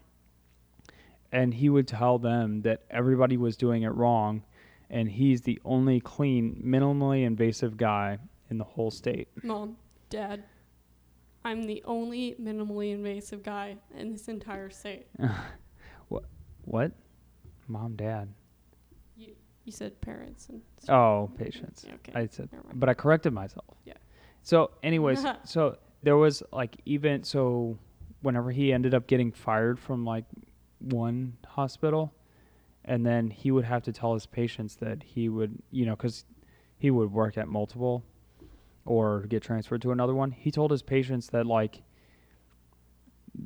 and 1.31 1.53
he 1.53 1.69
would 1.69 1.87
tell 1.87 2.17
them 2.17 2.61
that 2.61 2.81
everybody 2.89 3.37
was 3.37 3.55
doing 3.57 3.83
it 3.83 3.89
wrong 3.89 4.43
and 4.89 5.09
he's 5.09 5.41
the 5.41 5.59
only 5.65 5.99
clean, 5.99 6.61
minimally 6.65 7.23
invasive 7.23 7.77
guy 7.77 8.17
in 8.49 8.57
the 8.57 8.63
whole 8.63 8.89
state. 8.89 9.27
Mom, 9.43 9.77
Dad, 10.09 10.43
I'm 11.45 11.63
the 11.63 11.83
only 11.85 12.35
minimally 12.41 12.91
invasive 12.93 13.43
guy 13.43 13.77
in 13.95 14.11
this 14.11 14.27
entire 14.27 14.69
state. 14.69 15.07
What? 16.07 16.23
What? 16.65 16.91
Mom, 17.67 17.95
dad. 17.95 18.29
You 19.15 19.35
you 19.63 19.71
said 19.71 20.01
parents 20.01 20.49
and 20.49 20.61
Oh, 20.89 21.29
patients. 21.37 21.85
Yeah, 21.87 21.93
okay. 21.95 22.13
I 22.15 22.25
said, 22.25 22.49
but 22.73 22.89
I 22.89 22.95
corrected 22.95 23.31
myself. 23.31 23.77
Yeah. 23.85 23.93
So, 24.41 24.71
anyways, 24.81 25.23
so 25.43 25.77
there 26.01 26.17
was 26.17 26.41
like 26.51 26.77
even 26.85 27.23
so, 27.23 27.77
whenever 28.21 28.51
he 28.51 28.71
ended 28.73 28.93
up 28.93 29.07
getting 29.07 29.31
fired 29.31 29.79
from 29.79 30.05
like 30.05 30.25
one 30.79 31.37
hospital, 31.45 32.13
and 32.85 33.05
then 33.05 33.29
he 33.29 33.51
would 33.51 33.65
have 33.65 33.83
to 33.83 33.91
tell 33.91 34.13
his 34.13 34.25
patients 34.25 34.75
that 34.77 35.03
he 35.03 35.29
would, 35.29 35.61
you 35.71 35.85
know, 35.85 35.95
because 35.95 36.25
he 36.77 36.89
would 36.91 37.11
work 37.11 37.37
at 37.37 37.47
multiple 37.47 38.03
or 38.85 39.21
get 39.21 39.43
transferred 39.43 39.81
to 39.81 39.91
another 39.91 40.15
one. 40.15 40.31
He 40.31 40.51
told 40.51 40.71
his 40.71 40.81
patients 40.81 41.27
that 41.27 41.45
like 41.45 41.81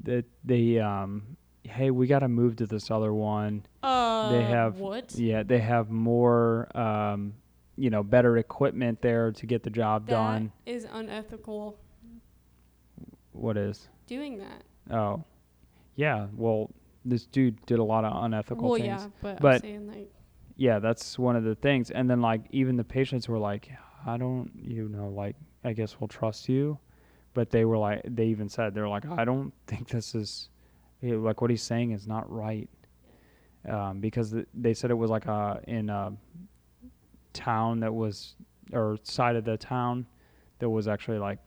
that 0.03 0.25
they 0.43 0.79
um 0.79 1.37
hey 1.63 1.91
we 1.91 2.07
got 2.07 2.19
to 2.19 2.27
move 2.27 2.55
to 2.55 2.65
this 2.65 2.89
other 2.89 3.13
one 3.13 3.65
Uh, 3.83 4.29
they 4.29 4.43
have 4.43 4.79
what? 4.79 5.13
yeah 5.15 5.43
they 5.43 5.59
have 5.59 5.89
more 5.91 6.67
um 6.75 7.33
you 7.75 7.89
know 7.89 8.01
better 8.03 8.37
equipment 8.37 9.01
there 9.01 9.31
to 9.31 9.45
get 9.45 9.61
the 9.63 9.69
job 9.69 10.07
That 10.07 10.13
done 10.13 10.51
is 10.65 10.85
unethical. 10.91 11.77
what 13.33 13.55
is 13.57 13.87
Doing 14.07 14.39
that. 14.39 14.63
oh 14.91 15.23
yeah 15.95 16.27
well 16.35 16.69
this 17.05 17.25
dude 17.25 17.63
did 17.65 17.79
a 17.79 17.83
lot 17.83 18.03
of 18.03 18.23
unethical 18.23 18.69
well, 18.69 18.79
things 18.79 18.87
yeah, 18.87 19.07
but, 19.21 19.39
But- 19.39 19.61
saying 19.61 19.87
like 19.87 20.11
yeah, 20.55 20.79
that's 20.79 21.17
one 21.17 21.35
of 21.35 21.43
the 21.43 21.55
things. 21.55 21.91
And 21.91 22.09
then 22.09 22.21
like 22.21 22.41
even 22.51 22.77
the 22.77 22.83
patients 22.83 23.27
were 23.27 23.39
like, 23.39 23.69
I 24.05 24.17
don't, 24.17 24.51
you 24.55 24.87
know, 24.89 25.09
like 25.09 25.35
I 25.63 25.73
guess 25.73 25.99
we'll 25.99 26.07
trust 26.07 26.47
you, 26.49 26.77
but 27.33 27.49
they 27.49 27.65
were 27.65 27.77
like, 27.77 28.01
they 28.05 28.25
even 28.27 28.49
said 28.49 28.73
they're 28.73 28.89
like, 28.89 29.05
I 29.05 29.25
don't 29.25 29.53
think 29.67 29.87
this 29.89 30.13
is, 30.15 30.49
eh, 31.01 31.15
like 31.15 31.41
what 31.41 31.49
he's 31.49 31.63
saying 31.63 31.91
is 31.91 32.07
not 32.07 32.29
right, 32.31 32.69
um, 33.67 33.99
because 33.99 34.31
th- 34.31 34.47
they 34.53 34.73
said 34.73 34.91
it 34.91 34.95
was 34.95 35.09
like 35.09 35.25
a 35.25 35.61
in 35.67 35.89
a 35.89 36.13
town 37.33 37.79
that 37.79 37.93
was 37.93 38.35
or 38.71 38.97
side 39.03 39.35
of 39.35 39.45
the 39.45 39.57
town 39.57 40.05
that 40.59 40.69
was 40.69 40.87
actually 40.87 41.17
like 41.19 41.39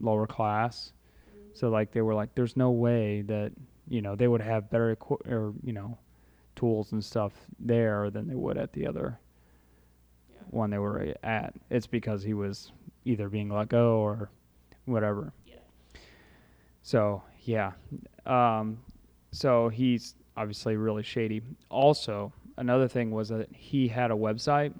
lower 0.00 0.26
class. 0.26 0.92
So 1.54 1.68
like 1.70 1.92
they 1.92 2.00
were 2.02 2.14
like, 2.14 2.34
there's 2.34 2.56
no 2.56 2.70
way 2.70 3.22
that 3.22 3.52
you 3.88 4.00
know 4.02 4.14
they 4.16 4.28
would 4.28 4.40
have 4.40 4.70
better 4.70 4.90
equi- 4.92 5.30
or 5.30 5.52
you 5.64 5.72
know 5.72 5.98
tools 6.56 6.92
and 6.92 7.04
stuff 7.04 7.32
there 7.58 8.10
than 8.10 8.28
they 8.28 8.34
would 8.34 8.56
at 8.58 8.72
the 8.72 8.86
other 8.86 9.18
Yeah. 10.30 10.36
one 10.50 10.70
they 10.70 10.78
were 10.78 11.14
at. 11.22 11.54
It's 11.70 11.86
because 11.86 12.22
he 12.22 12.34
was 12.34 12.72
either 13.04 13.28
being 13.28 13.48
let 13.48 13.68
go 13.68 13.98
or 13.98 14.30
whatever. 14.84 15.32
Yeah. 15.46 15.54
So 16.82 17.22
yeah, 17.44 17.72
um, 18.26 18.78
so 19.32 19.68
he's 19.70 20.14
obviously 20.36 20.76
really 20.76 21.02
shady. 21.02 21.40
Also, 21.70 22.32
another 22.58 22.86
thing 22.88 23.10
was 23.10 23.28
that 23.30 23.48
he 23.52 23.88
had 23.88 24.10
a 24.10 24.14
website, 24.14 24.74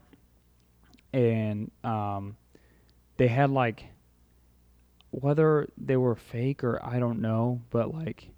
and 1.13 1.71
um, 1.85 2.37
they 3.17 3.29
had 3.29 3.51
like 3.51 3.85
whether 5.11 5.69
they 5.77 5.97
were 5.97 6.15
fake 6.15 6.63
or 6.65 6.85
I 6.85 6.99
don't 6.99 7.21
know, 7.21 7.61
but 7.71 7.93
like 7.95 8.31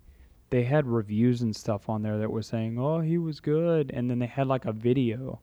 they 0.51 0.65
had 0.65 0.87
reviews 0.87 1.43
and 1.43 1.55
stuff 1.55 1.89
on 1.89 2.03
there 2.03 2.19
that 2.19 2.31
were 2.31 2.43
saying, 2.43 2.79
"Oh, 2.79 3.01
he 3.01 3.19
was 3.19 3.41
good," 3.41 3.91
and 3.95 4.11
then 4.11 4.19
they 4.19 4.27
had 4.27 4.47
like 4.47 4.65
a 4.65 4.73
video, 4.73 5.41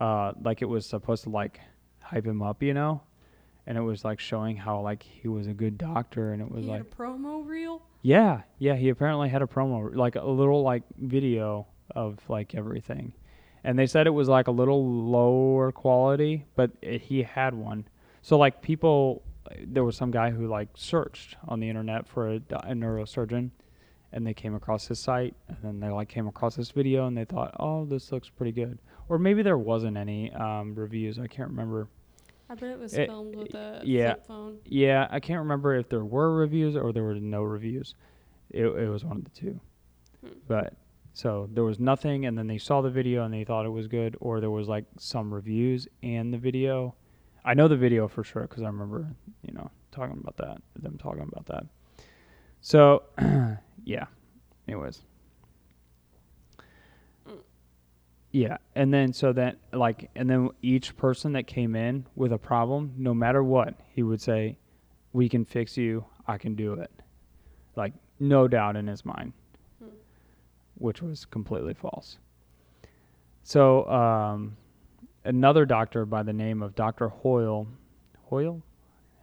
uh, 0.00 0.32
like 0.42 0.62
it 0.62 0.66
was 0.66 0.86
supposed 0.86 1.24
to 1.24 1.30
like 1.30 1.60
hype 2.00 2.26
him 2.26 2.42
up, 2.42 2.62
you 2.62 2.74
know, 2.74 3.02
and 3.66 3.76
it 3.76 3.82
was 3.82 4.04
like 4.04 4.20
showing 4.20 4.56
how 4.56 4.80
like 4.80 5.02
he 5.02 5.28
was 5.28 5.46
a 5.46 5.54
good 5.54 5.76
doctor, 5.78 6.32
and 6.32 6.40
it 6.42 6.50
was 6.50 6.64
He 6.64 6.70
like, 6.70 6.78
had 6.78 6.86
a 6.92 6.94
promo 6.96 7.46
reel. 7.46 7.82
yeah, 8.02 8.42
yeah, 8.58 8.74
he 8.76 8.88
apparently 8.90 9.28
had 9.28 9.42
a 9.42 9.46
promo, 9.46 9.94
like 9.94 10.16
a 10.16 10.24
little 10.26 10.62
like 10.62 10.82
video 10.98 11.66
of 11.94 12.18
like 12.28 12.54
everything, 12.54 13.12
and 13.64 13.78
they 13.78 13.86
said 13.86 14.06
it 14.06 14.10
was 14.10 14.28
like 14.28 14.46
a 14.48 14.52
little 14.52 14.86
lower 14.86 15.72
quality, 15.72 16.44
but 16.54 16.70
it, 16.82 17.02
he 17.02 17.22
had 17.22 17.54
one. 17.54 17.86
So 18.22 18.36
like 18.36 18.60
people, 18.62 19.22
there 19.66 19.84
was 19.84 19.96
some 19.96 20.10
guy 20.10 20.30
who 20.30 20.46
like 20.46 20.68
searched 20.74 21.36
on 21.46 21.60
the 21.60 21.68
internet 21.68 22.06
for 22.08 22.28
a, 22.28 22.36
a 22.36 22.72
neurosurgeon, 22.74 23.50
and 24.12 24.26
they 24.26 24.34
came 24.34 24.54
across 24.54 24.86
his 24.86 24.98
site, 24.98 25.34
and 25.48 25.56
then 25.62 25.80
they 25.80 25.88
like 25.88 26.08
came 26.08 26.26
across 26.26 26.56
this 26.56 26.70
video, 26.70 27.06
and 27.06 27.16
they 27.16 27.24
thought, 27.24 27.54
oh, 27.60 27.84
this 27.84 28.10
looks 28.12 28.28
pretty 28.28 28.52
good, 28.52 28.78
or 29.08 29.18
maybe 29.18 29.42
there 29.42 29.58
wasn't 29.58 29.96
any 29.96 30.32
um, 30.32 30.74
reviews. 30.74 31.18
I 31.18 31.26
can't 31.26 31.50
remember. 31.50 31.88
I 32.50 32.54
bet 32.54 32.70
it 32.70 32.78
was 32.78 32.94
It- 32.94 33.08
filmed 33.08 33.36
with 33.36 33.54
a 33.54 33.82
yeah. 33.84 34.14
flip 34.14 34.26
phone. 34.26 34.58
Yeah, 34.64 35.06
I 35.10 35.20
can't 35.20 35.40
remember 35.40 35.74
if 35.76 35.88
there 35.90 36.04
were 36.04 36.34
reviews 36.34 36.76
or 36.76 36.92
there 36.92 37.02
were 37.02 37.14
no 37.14 37.42
reviews. 37.42 37.94
It, 38.50 38.64
it 38.64 38.88
was 38.88 39.04
one 39.04 39.18
of 39.18 39.24
the 39.24 39.30
two. 39.30 39.60
Hmm. 40.22 40.32
But 40.46 40.72
so 41.12 41.50
there 41.52 41.64
was 41.64 41.78
nothing, 41.78 42.24
and 42.24 42.38
then 42.38 42.46
they 42.46 42.56
saw 42.56 42.80
the 42.80 42.88
video 42.88 43.24
and 43.24 43.34
they 43.34 43.44
thought 43.44 43.66
it 43.66 43.70
was 43.70 43.86
good, 43.86 44.16
or 44.20 44.40
there 44.40 44.50
was 44.50 44.66
like 44.66 44.86
some 44.98 45.32
reviews 45.34 45.86
and 46.02 46.32
the 46.32 46.38
video. 46.38 46.94
I 47.48 47.54
know 47.54 47.66
the 47.66 47.78
video 47.78 48.08
for 48.08 48.22
sure 48.22 48.42
because 48.42 48.62
I 48.62 48.66
remember, 48.66 49.08
you 49.40 49.54
know, 49.54 49.70
talking 49.90 50.18
about 50.20 50.36
that, 50.36 50.60
them 50.76 50.98
talking 50.98 51.22
about 51.22 51.46
that. 51.46 51.64
So, 52.60 53.04
yeah. 53.84 54.04
Anyways. 54.68 55.00
Yeah, 58.32 58.58
and 58.74 58.92
then 58.92 59.14
so 59.14 59.32
that 59.32 59.56
like, 59.72 60.10
and 60.14 60.28
then 60.28 60.50
each 60.60 60.94
person 60.98 61.32
that 61.32 61.46
came 61.46 61.74
in 61.74 62.04
with 62.14 62.34
a 62.34 62.38
problem, 62.38 62.92
no 62.98 63.14
matter 63.14 63.42
what, 63.42 63.80
he 63.94 64.02
would 64.02 64.20
say, 64.20 64.58
"We 65.14 65.30
can 65.30 65.46
fix 65.46 65.78
you. 65.78 66.04
I 66.26 66.36
can 66.36 66.54
do 66.54 66.74
it." 66.74 66.90
Like 67.74 67.94
no 68.20 68.46
doubt 68.46 68.76
in 68.76 68.86
his 68.86 69.06
mind, 69.06 69.32
Hmm. 69.82 69.88
which 70.74 71.00
was 71.00 71.24
completely 71.24 71.72
false. 71.72 72.18
So 73.42 73.88
um, 73.88 74.58
another 75.28 75.66
doctor 75.66 76.04
by 76.06 76.22
the 76.22 76.32
name 76.32 76.62
of 76.62 76.74
Doctor 76.74 77.08
Hoyle, 77.08 77.68
Hoyle, 78.24 78.62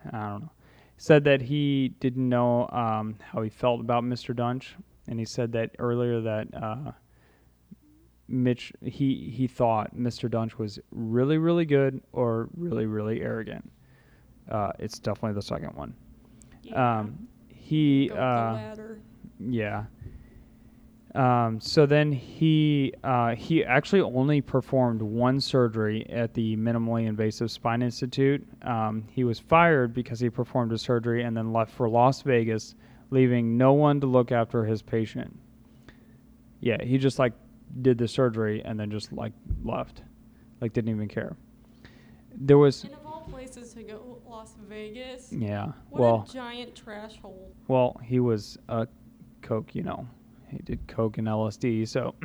I 0.05 0.11
don't 0.11 0.41
know, 0.41 0.51
said 0.97 1.23
that 1.25 1.41
he 1.41 1.89
didn't 1.99 2.29
know 2.29 2.69
um, 2.69 3.17
how 3.19 3.41
he 3.41 3.49
felt 3.49 3.81
about 3.81 4.03
Mr. 4.03 4.33
Duntsch, 4.33 4.67
and 5.07 5.19
he 5.19 5.25
said 5.25 5.51
that 5.53 5.71
earlier 5.79 6.21
that. 6.21 6.47
Uh, 6.53 6.91
Mitch 8.27 8.73
he 8.81 9.29
he 9.29 9.45
thought 9.45 9.95
Mr. 9.95 10.27
Duntsch 10.27 10.57
was 10.57 10.79
really 10.89 11.37
really 11.37 11.63
good 11.63 12.01
or 12.11 12.49
really 12.57 12.87
really 12.87 13.21
arrogant. 13.21 13.71
Uh, 14.49 14.71
it's 14.79 14.97
definitely 14.97 15.33
the 15.33 15.43
second 15.43 15.75
one. 15.75 15.93
Yeah. 16.63 17.01
Um, 17.01 17.27
he 17.49 18.07
Go 18.07 18.15
with 18.15 18.19
the 18.19 18.23
uh, 18.23 18.95
yeah. 19.47 19.83
Um, 21.15 21.61
so 21.61 21.85
then 21.85 22.11
he 22.11 22.93
uh, 23.03 23.35
he 23.35 23.63
actually 23.63 24.01
only 24.01 24.41
performed 24.41 25.01
one 25.01 25.39
surgery 25.39 26.05
at 26.09 26.33
the 26.33 26.57
minimally 26.57 27.07
invasive 27.07 27.49
spine 27.51 27.81
institute. 27.81 28.45
Um, 28.63 29.05
he 29.09 29.23
was 29.23 29.39
fired 29.39 29.93
because 29.93 30.19
he 30.19 30.29
performed 30.29 30.73
a 30.73 30.77
surgery 30.77 31.23
and 31.23 31.35
then 31.35 31.53
left 31.53 31.71
for 31.71 31.87
Las 31.87 32.21
Vegas, 32.21 32.75
leaving 33.11 33.57
no 33.57 33.71
one 33.71 34.01
to 34.01 34.07
look 34.07 34.33
after 34.33 34.65
his 34.65 34.81
patient. 34.81 35.37
Yeah, 36.59 36.83
he 36.83 36.97
just 36.97 37.17
like 37.17 37.33
did 37.81 37.97
the 37.97 38.07
surgery 38.09 38.61
and 38.65 38.77
then 38.77 38.91
just 38.91 39.13
like 39.13 39.31
left, 39.63 40.01
like 40.59 40.73
didn't 40.73 40.93
even 40.93 41.07
care. 41.07 41.37
There 42.37 42.57
was 42.57 42.83
And 42.83 42.93
of 42.93 43.05
all 43.05 43.25
places 43.29 43.73
to 43.75 43.83
go, 43.83 44.17
Las 44.27 44.55
Vegas. 44.67 45.31
yeah, 45.31 45.71
What 45.89 46.01
well 46.01 46.25
a 46.29 46.33
giant 46.33 46.75
trash 46.75 47.17
hole. 47.21 47.53
Well, 47.69 47.99
he 48.03 48.19
was 48.19 48.57
a 48.67 48.87
coke, 49.41 49.73
you 49.75 49.83
know. 49.83 50.05
He 50.55 50.63
did 50.63 50.87
coke 50.87 51.17
and 51.17 51.27
LSD, 51.27 51.87
so 51.87 52.15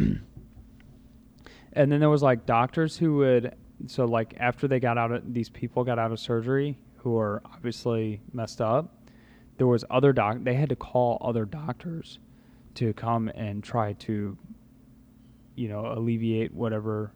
and 1.73 1.93
then 1.93 2.01
there 2.01 2.11
was 2.11 2.23
like 2.23 2.47
doctors 2.47 2.97
who 2.97 3.17
would 3.17 3.55
so 3.87 4.05
like 4.05 4.35
after 4.39 4.69
they 4.69 4.81
got 4.81 4.99
out 4.99 5.13
of 5.13 5.33
these 5.33 5.49
people 5.49 5.85
got 5.85 5.99
out 5.99 6.13
of 6.13 6.21
surgery 6.21 6.79
who 6.99 7.17
are 7.19 7.43
obviously 7.47 8.21
messed 8.33 8.61
up, 8.61 8.95
there 9.57 9.67
was 9.67 9.85
other 9.91 10.13
doc 10.13 10.39
they 10.43 10.55
had 10.55 10.69
to 10.69 10.77
call 10.77 11.19
other 11.21 11.45
doctors 11.45 12.19
to 12.75 12.93
come 12.93 13.29
and 13.29 13.65
try 13.65 13.95
to 13.95 14.37
you 15.57 15.69
know, 15.69 15.93
alleviate 15.93 16.55
whatever 16.55 17.13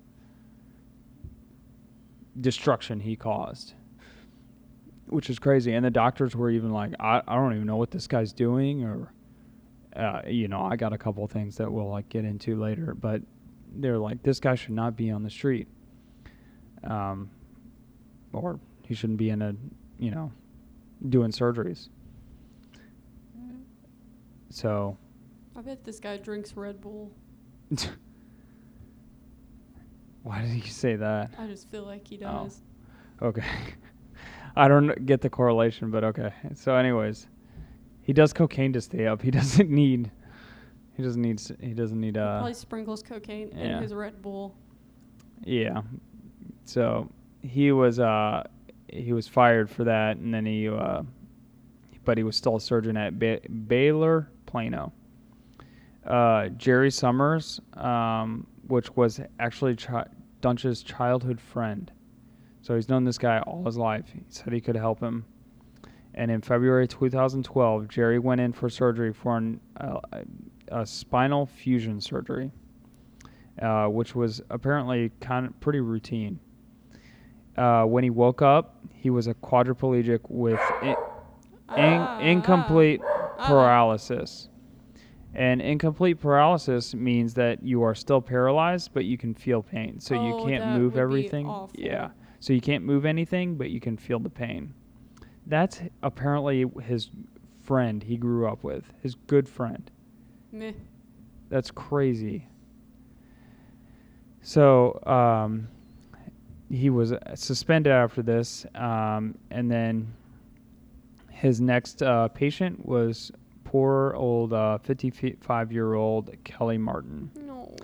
destruction 2.41 3.01
he 3.01 3.17
caused 3.17 3.75
which 5.07 5.31
is 5.31 5.39
crazy. 5.39 5.73
And 5.73 5.85
the 5.85 5.91
doctors 5.91 6.35
were 6.35 6.51
even 6.51 6.73
like, 6.73 6.93
I, 6.99 7.23
I 7.27 7.37
don't 7.37 7.55
even 7.55 7.67
know 7.67 7.77
what 7.77 7.91
this 7.91 8.07
guy's 8.07 8.33
doing, 8.33 8.85
or, 8.85 9.13
uh, 9.97 10.23
you 10.27 10.49
know, 10.49 10.61
I 10.63 10.77
got 10.77 10.93
a 10.93 10.99
couple 10.99 11.27
things 11.27 11.57
that 11.57 11.71
we'll 11.71 11.89
like 11.89 12.09
get 12.09 12.25
into 12.25 12.57
later, 12.61 12.95
but 12.95 13.23
they're 13.77 13.99
like, 13.99 14.23
this 14.23 14.41
guy 14.41 14.55
should 14.55 14.73
not 14.75 14.97
be 14.97 15.11
on 15.11 15.23
the 15.23 15.31
street, 15.31 15.69
um, 16.85 17.31
or 18.33 18.59
he 18.83 18.95
shouldn't 18.95 19.19
be 19.19 19.31
in 19.31 19.43
a, 19.43 19.55
you 19.99 20.11
know, 20.11 20.33
doing 21.09 21.31
surgeries. 21.31 21.89
So, 24.51 24.97
I 25.57 25.63
bet 25.63 25.85
this 25.85 25.99
guy 25.99 26.17
drinks 26.17 26.57
Red 26.57 26.81
Bull. 26.81 27.11
why 30.23 30.41
did 30.43 30.51
he 30.51 30.69
say 30.71 30.95
that? 30.97 31.31
I 31.39 31.47
just 31.47 31.69
feel 31.71 31.85
like 31.85 32.07
he 32.07 32.17
Oh. 32.25 32.45
does. 32.45 32.61
Okay. 33.21 33.45
I 34.57 34.69
don't 34.69 35.05
get 35.07 35.21
the 35.21 35.29
correlation, 35.31 35.91
but 35.91 36.05
okay. 36.05 36.33
So, 36.55 36.77
anyways, 36.77 37.27
he 38.05 38.13
does 38.13 38.33
cocaine 38.33 38.73
to 38.75 38.81
stay 38.81 39.07
up. 39.07 39.21
He 39.23 39.31
doesn't 39.33 39.69
need. 39.71 40.11
He 40.97 41.03
doesn't 41.03 41.21
need. 41.21 41.41
He 41.61 41.75
doesn't 41.75 42.01
need. 42.01 42.15
he 42.17 42.21
Uh. 42.21 42.37
probably 42.39 42.55
sprinkles 42.55 43.03
cocaine 43.03 43.51
yeah. 43.55 43.77
in 43.79 43.83
his 43.83 43.93
Red 43.93 44.23
Bull. 44.23 44.55
Yeah. 45.43 45.83
So 46.65 47.11
he 47.43 47.73
was. 47.73 47.99
Uh. 47.99 48.45
He 48.89 49.13
was 49.13 49.27
fired 49.27 49.69
for 49.69 49.85
that, 49.85 50.19
and 50.19 50.33
then 50.33 50.47
he. 50.47 50.69
Uh. 50.69 51.03
But 52.05 52.19
he 52.19 52.23
was 52.25 52.37
still 52.37 52.57
a 52.57 52.61
surgeon 52.61 52.97
at 52.99 53.19
ba- 53.19 53.41
Baylor 53.67 54.31
Plano. 54.47 54.93
Uh, 56.07 56.49
Jerry 56.49 56.91
Summers, 56.91 57.63
um, 57.79 58.47
which 58.69 58.95
was 58.95 59.21
actually 59.41 59.75
chi- 59.75 60.07
Duntsch's 60.43 60.83
childhood 60.83 61.41
friend. 61.41 61.91
So 62.61 62.75
he's 62.75 62.91
known 62.91 63.05
this 63.05 63.17
guy 63.17 63.39
all 63.41 63.65
his 63.65 63.79
life. 63.79 64.05
He 64.13 64.21
said 64.29 64.53
he 64.53 64.61
could 64.61 64.77
help 64.77 65.01
him. 65.01 65.25
And 66.15 66.31
in 66.31 66.41
February 66.41 66.87
2012, 66.87 67.89
Jerry 67.89 68.19
went 68.19 68.41
in 68.41 68.53
for 68.53 68.69
surgery 68.71 69.13
for 69.13 69.37
an, 69.37 69.61
uh, 69.81 69.99
a 70.69 70.87
spinal 70.87 71.47
fusion 71.47 72.01
surgery, 72.01 72.53
uh, 73.61 73.87
which 73.87 74.15
was 74.15 74.41
apparently 74.51 75.11
kind 75.21 75.47
of 75.47 75.59
pretty 75.61 75.81
routine. 75.81 76.39
Uh, 77.57 77.85
when 77.85 78.05
he 78.05 78.11
woke 78.11 78.43
up, 78.43 78.77
he 78.93 79.11
was 79.11 79.27
a 79.27 79.35
quadriplegic 79.35 80.21
with 80.29 80.61
in, 80.83 80.89
in, 80.89 80.97
Ah, 81.77 82.19
incomplete 82.21 83.01
ah. 83.05 83.47
paralysis. 83.47 84.49
And 85.35 85.61
incomplete 85.61 86.21
paralysis 86.21 86.95
means 86.95 87.35
that 87.35 87.61
you 87.63 87.83
are 87.83 87.95
still 87.95 88.21
paralyzed, 88.21 88.91
but 88.95 89.05
you 89.05 89.19
can 89.19 89.35
feel 89.35 89.63
pain. 89.63 89.99
So 89.99 90.15
Oh, 90.15 90.27
you 90.27 90.47
can't 90.49 90.79
move 90.79 90.97
everything. 90.97 91.47
awful. 91.49 91.75
Yeah. 91.77 92.11
So 92.39 92.53
you 92.53 92.61
can't 92.61 92.85
move 92.85 93.05
anything, 93.05 93.57
but 93.57 93.71
you 93.71 93.81
can 93.81 93.97
feel 93.97 94.21
the 94.21 94.31
pain. 94.31 94.75
That's 95.47 95.81
apparently 96.03 96.65
his 96.83 97.11
friend 97.63 98.03
he 98.03 98.17
grew 98.17 98.47
up 98.47 98.63
with, 98.63 98.85
his 99.03 99.15
good 99.15 99.49
friend. 99.49 99.91
Meh. 100.53 100.73
That's 101.49 101.71
crazy. 101.71 102.47
So 104.43 105.01
um, 105.07 105.69
he 106.71 106.91
was 106.91 107.13
suspended 107.35 107.93
after 107.93 108.23
this, 108.23 108.67
um, 108.75 109.37
and 109.51 109.71
then 109.71 110.13
his 111.31 111.61
next 111.61 112.03
uh, 112.03 112.29
patient 112.29 112.85
was 112.87 113.33
poor 113.65 114.15
old 114.15 114.53
uh, 114.53 114.79
55 114.79 115.73
year 115.73 115.95
old 115.95 116.31
Kelly 116.45 116.79
Martin. 116.79 117.31
No. 117.35 117.75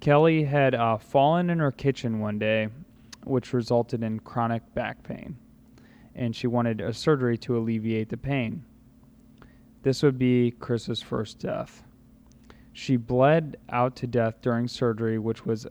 Kelly 0.00 0.44
had 0.44 0.74
uh, 0.74 0.98
fallen 0.98 1.50
in 1.50 1.58
her 1.58 1.72
kitchen 1.72 2.20
one 2.20 2.38
day, 2.38 2.68
which 3.24 3.52
resulted 3.52 4.02
in 4.02 4.20
chronic 4.20 4.62
back 4.74 5.02
pain, 5.02 5.36
and 6.16 6.34
she 6.34 6.46
wanted 6.46 6.80
a 6.80 6.92
surgery 6.92 7.38
to 7.38 7.56
alleviate 7.56 8.08
the 8.08 8.16
pain. 8.16 8.64
This 9.82 10.02
would 10.02 10.18
be 10.18 10.50
Chris's 10.50 11.00
first 11.00 11.38
death. 11.38 11.84
She 12.72 12.96
bled 12.96 13.58
out 13.68 13.94
to 13.96 14.06
death 14.06 14.40
during 14.42 14.66
surgery, 14.66 15.18
which 15.18 15.46
was 15.46 15.66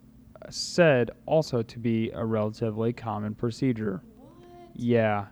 said 0.50 1.12
also 1.26 1.62
to 1.62 1.80
be 1.80 2.12
a 2.12 2.24
relatively 2.24 2.94
common 2.94 3.36
procedure. 3.36 4.02
What? 4.18 4.32
Yeah. 4.76 5.26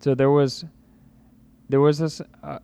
So 0.00 0.14
there 0.14 0.30
was, 0.30 0.64
there 1.68 1.80
was 1.80 1.98
this. 1.98 2.20
Uh, 2.42 2.58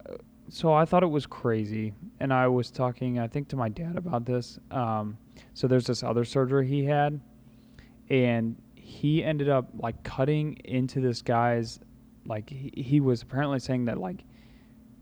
so 0.48 0.72
I 0.72 0.84
thought 0.84 1.02
it 1.02 1.10
was 1.10 1.26
crazy, 1.26 1.94
and 2.18 2.32
I 2.32 2.48
was 2.48 2.70
talking, 2.70 3.18
I 3.18 3.28
think, 3.28 3.48
to 3.48 3.56
my 3.56 3.68
dad 3.68 3.96
about 3.96 4.26
this. 4.26 4.58
Um, 4.70 5.16
so 5.54 5.68
there's 5.68 5.86
this 5.86 6.02
other 6.02 6.24
surgery 6.24 6.66
he 6.66 6.84
had, 6.84 7.20
and 8.10 8.56
he 8.90 9.22
ended 9.22 9.48
up 9.48 9.68
like 9.78 10.02
cutting 10.02 10.56
into 10.64 11.00
this 11.00 11.22
guy's, 11.22 11.78
like 12.26 12.50
he, 12.50 12.72
he 12.76 13.00
was 13.00 13.22
apparently 13.22 13.60
saying 13.60 13.84
that 13.84 13.98
like 13.98 14.24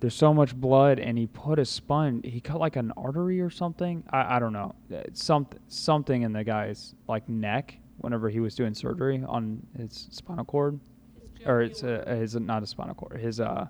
there's 0.01 0.15
so 0.15 0.33
much 0.33 0.55
blood, 0.55 0.99
and 1.01 1.17
he 1.17 1.27
put 1.27 1.59
a 1.59 1.65
sponge. 1.65 2.25
He 2.25 2.41
cut 2.41 2.61
like 2.61 2.77
an 2.77 2.93
artery 2.97 3.41
or 3.41 3.51
something. 3.51 4.05
I, 4.11 4.37
I 4.37 4.39
don't 4.39 4.53
know. 4.53 4.75
Something 5.15 5.59
something 5.69 6.23
in 6.23 6.33
the 6.33 6.45
guy's 6.45 6.95
like 7.09 7.29
neck 7.29 7.79
whenever 7.97 8.29
he 8.29 8.41
was 8.41 8.55
doing 8.55 8.75
surgery 8.75 9.25
on 9.27 9.67
his 9.77 10.09
spinal 10.13 10.45
cord, 10.45 10.79
or 11.47 11.63
it's 11.63 11.83
uh, 11.83 12.05
his 12.07 12.35
not 12.37 12.63
a 12.63 12.67
spinal 12.67 12.95
cord, 12.95 13.19
his 13.19 13.41
uh 13.41 13.67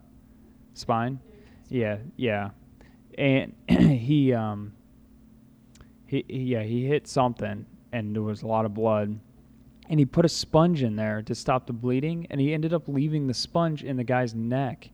spine. 0.75 1.21
Yeah, 1.69 1.99
yeah, 2.17 2.51
and 3.17 3.55
he 3.69 4.35
um 4.35 4.73
he, 6.07 6.25
he 6.29 6.39
yeah 6.39 6.65
he 6.65 6.87
hit 6.87 7.07
something, 7.07 7.65
and 7.93 8.15
there 8.17 8.23
was 8.23 8.43
a 8.43 8.49
lot 8.49 8.65
of 8.65 8.75
blood. 8.75 9.19
And 9.89 9.99
he 9.99 10.05
put 10.07 10.25
a 10.25 10.29
sponge 10.29 10.83
in 10.83 10.97
there 10.97 11.23
to 11.23 11.35
stop 11.35 11.67
the 11.67 11.73
bleeding, 11.73 12.27
and 12.31 12.41
he 12.41 12.53
ended 12.53 12.75
up 12.75 12.89
leaving 12.89 13.27
the 13.27 13.35
sponge 13.35 13.85
in 13.85 13.97
the 13.97 14.05
guy's 14.05 14.35
neck 14.35 14.91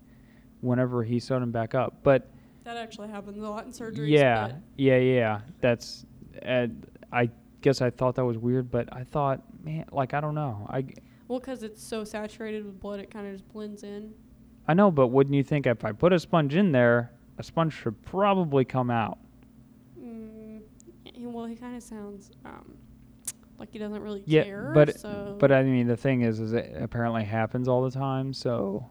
whenever 0.60 1.02
he 1.02 1.18
sewed 1.18 1.42
him 1.42 1.50
back 1.50 1.74
up. 1.74 1.98
But 2.02 2.30
That 2.64 2.76
actually 2.76 3.08
happens 3.08 3.42
a 3.42 3.48
lot 3.48 3.64
in 3.66 3.72
surgeries. 3.72 4.08
yeah, 4.08 4.52
yeah, 4.76 4.96
yeah. 4.98 5.40
That's, 5.60 6.06
uh, 6.46 6.68
I 7.12 7.28
guess 7.60 7.80
I 7.80 7.90
thought 7.90 8.14
that 8.14 8.24
was 8.24 8.38
weird, 8.38 8.70
but 8.70 8.88
I 8.92 9.02
thought, 9.04 9.42
man, 9.64 9.84
like 9.90 10.14
I 10.14 10.20
don't 10.20 10.34
know. 10.34 10.66
I, 10.70 10.84
Well, 11.28 11.40
because 11.40 11.62
it's 11.64 11.82
so 11.82 12.04
saturated 12.04 12.64
with 12.64 12.78
blood, 12.80 13.00
it 13.00 13.10
kind 13.10 13.26
of 13.26 13.32
just 13.32 13.48
blends 13.52 13.82
in. 13.82 14.14
I 14.68 14.74
know, 14.74 14.90
but 14.90 15.08
wouldn't 15.08 15.34
you 15.34 15.42
think 15.42 15.66
if 15.66 15.84
I 15.84 15.92
put 15.92 16.12
a 16.12 16.18
sponge 16.18 16.54
in 16.54 16.70
there, 16.72 17.10
a 17.36 17.42
sponge 17.42 17.72
should 17.74 18.00
probably 18.04 18.64
come 18.64 18.90
out? 18.90 19.18
Mm, 20.00 20.60
well, 21.18 21.46
he 21.46 21.56
kind 21.56 21.76
of 21.76 21.82
sounds 21.82 22.30
um, 22.44 22.74
like 23.58 23.70
he 23.72 23.78
doesn't 23.78 24.02
really 24.02 24.22
Yeah, 24.26 24.44
care. 24.44 24.72
but- 24.74 24.98
so 24.98 25.36
But 25.38 25.52
I 25.52 25.62
mean, 25.62 25.86
the 25.86 25.96
thing 25.96 26.22
is, 26.22 26.40
is 26.40 26.52
it 26.52 26.74
apparently 26.80 27.24
happens 27.24 27.68
all 27.68 27.82
the 27.82 27.90
time. 27.90 28.32
So 28.32 28.88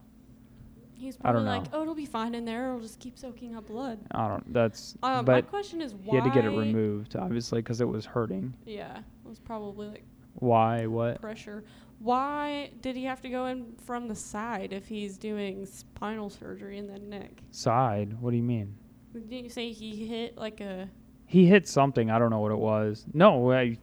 he's 0.94 1.16
I 1.22 1.32
don't 1.32 1.42
probably 1.44 1.58
like, 1.60 1.72
know. 1.72 1.78
"Oh, 1.78 1.82
it'll 1.82 1.94
be 1.94 2.06
fine 2.06 2.34
in 2.34 2.44
there. 2.44 2.68
It'll 2.68 2.80
just 2.80 2.98
keep 3.00 3.18
soaking 3.18 3.54
up 3.56 3.66
blood." 3.66 3.98
I 4.10 4.28
don't. 4.28 4.52
That's. 4.52 4.96
Um, 5.02 5.24
my 5.26 5.42
question 5.42 5.80
is 5.82 5.94
why 5.94 6.02
he 6.04 6.16
had 6.16 6.24
to 6.24 6.30
get 6.30 6.44
it 6.44 6.56
removed, 6.56 7.16
obviously, 7.16 7.60
because 7.60 7.80
it 7.80 7.88
was 7.88 8.04
hurting. 8.06 8.54
Yeah, 8.64 8.98
it 8.98 9.28
was 9.28 9.38
probably 9.38 9.88
like 9.88 10.04
Why? 10.34 10.86
What? 10.86 11.20
pressure. 11.20 11.64
Why 12.00 12.70
did 12.82 12.96
he 12.96 13.04
have 13.04 13.22
to 13.22 13.28
go 13.30 13.46
in 13.46 13.74
from 13.84 14.08
the 14.08 14.14
side 14.16 14.72
if 14.72 14.86
he's 14.88 15.16
doing 15.16 15.64
spinal 15.64 16.28
surgery 16.28 16.76
in 16.76 16.86
the 16.86 16.98
neck? 16.98 17.42
Side? 17.50 18.20
What 18.20 18.32
do 18.32 18.36
you 18.36 18.42
mean? 18.42 18.74
Didn't 19.12 19.44
you 19.44 19.48
say 19.48 19.70
he 19.70 20.04
hit 20.06 20.36
like 20.36 20.60
a? 20.60 20.88
He 21.26 21.46
hit 21.46 21.66
something. 21.68 22.10
I 22.10 22.18
don't 22.18 22.30
know 22.30 22.40
what 22.40 22.50
it 22.52 22.58
was. 22.58 23.06
No, 23.14 23.52
I. 23.52 23.78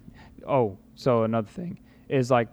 Oh, 0.48 0.78
so 0.96 1.24
another 1.24 1.48
thing 1.48 1.80
is 2.10 2.32
like, 2.32 2.50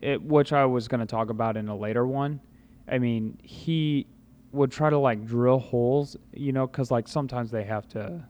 it, 0.00 0.22
which 0.22 0.52
I 0.52 0.64
was 0.66 0.88
going 0.88 1.00
to 1.00 1.06
talk 1.06 1.30
about 1.30 1.56
in 1.56 1.68
a 1.68 1.76
later 1.76 2.06
one. 2.06 2.40
I 2.88 2.98
mean, 2.98 3.38
he 3.42 4.06
would 4.52 4.70
try 4.70 4.90
to 4.90 4.98
like 4.98 5.24
drill 5.24 5.58
holes, 5.58 6.16
you 6.32 6.52
know, 6.52 6.66
because 6.66 6.90
like 6.90 7.08
sometimes 7.08 7.50
they 7.50 7.64
have 7.64 7.88
to 7.88 8.22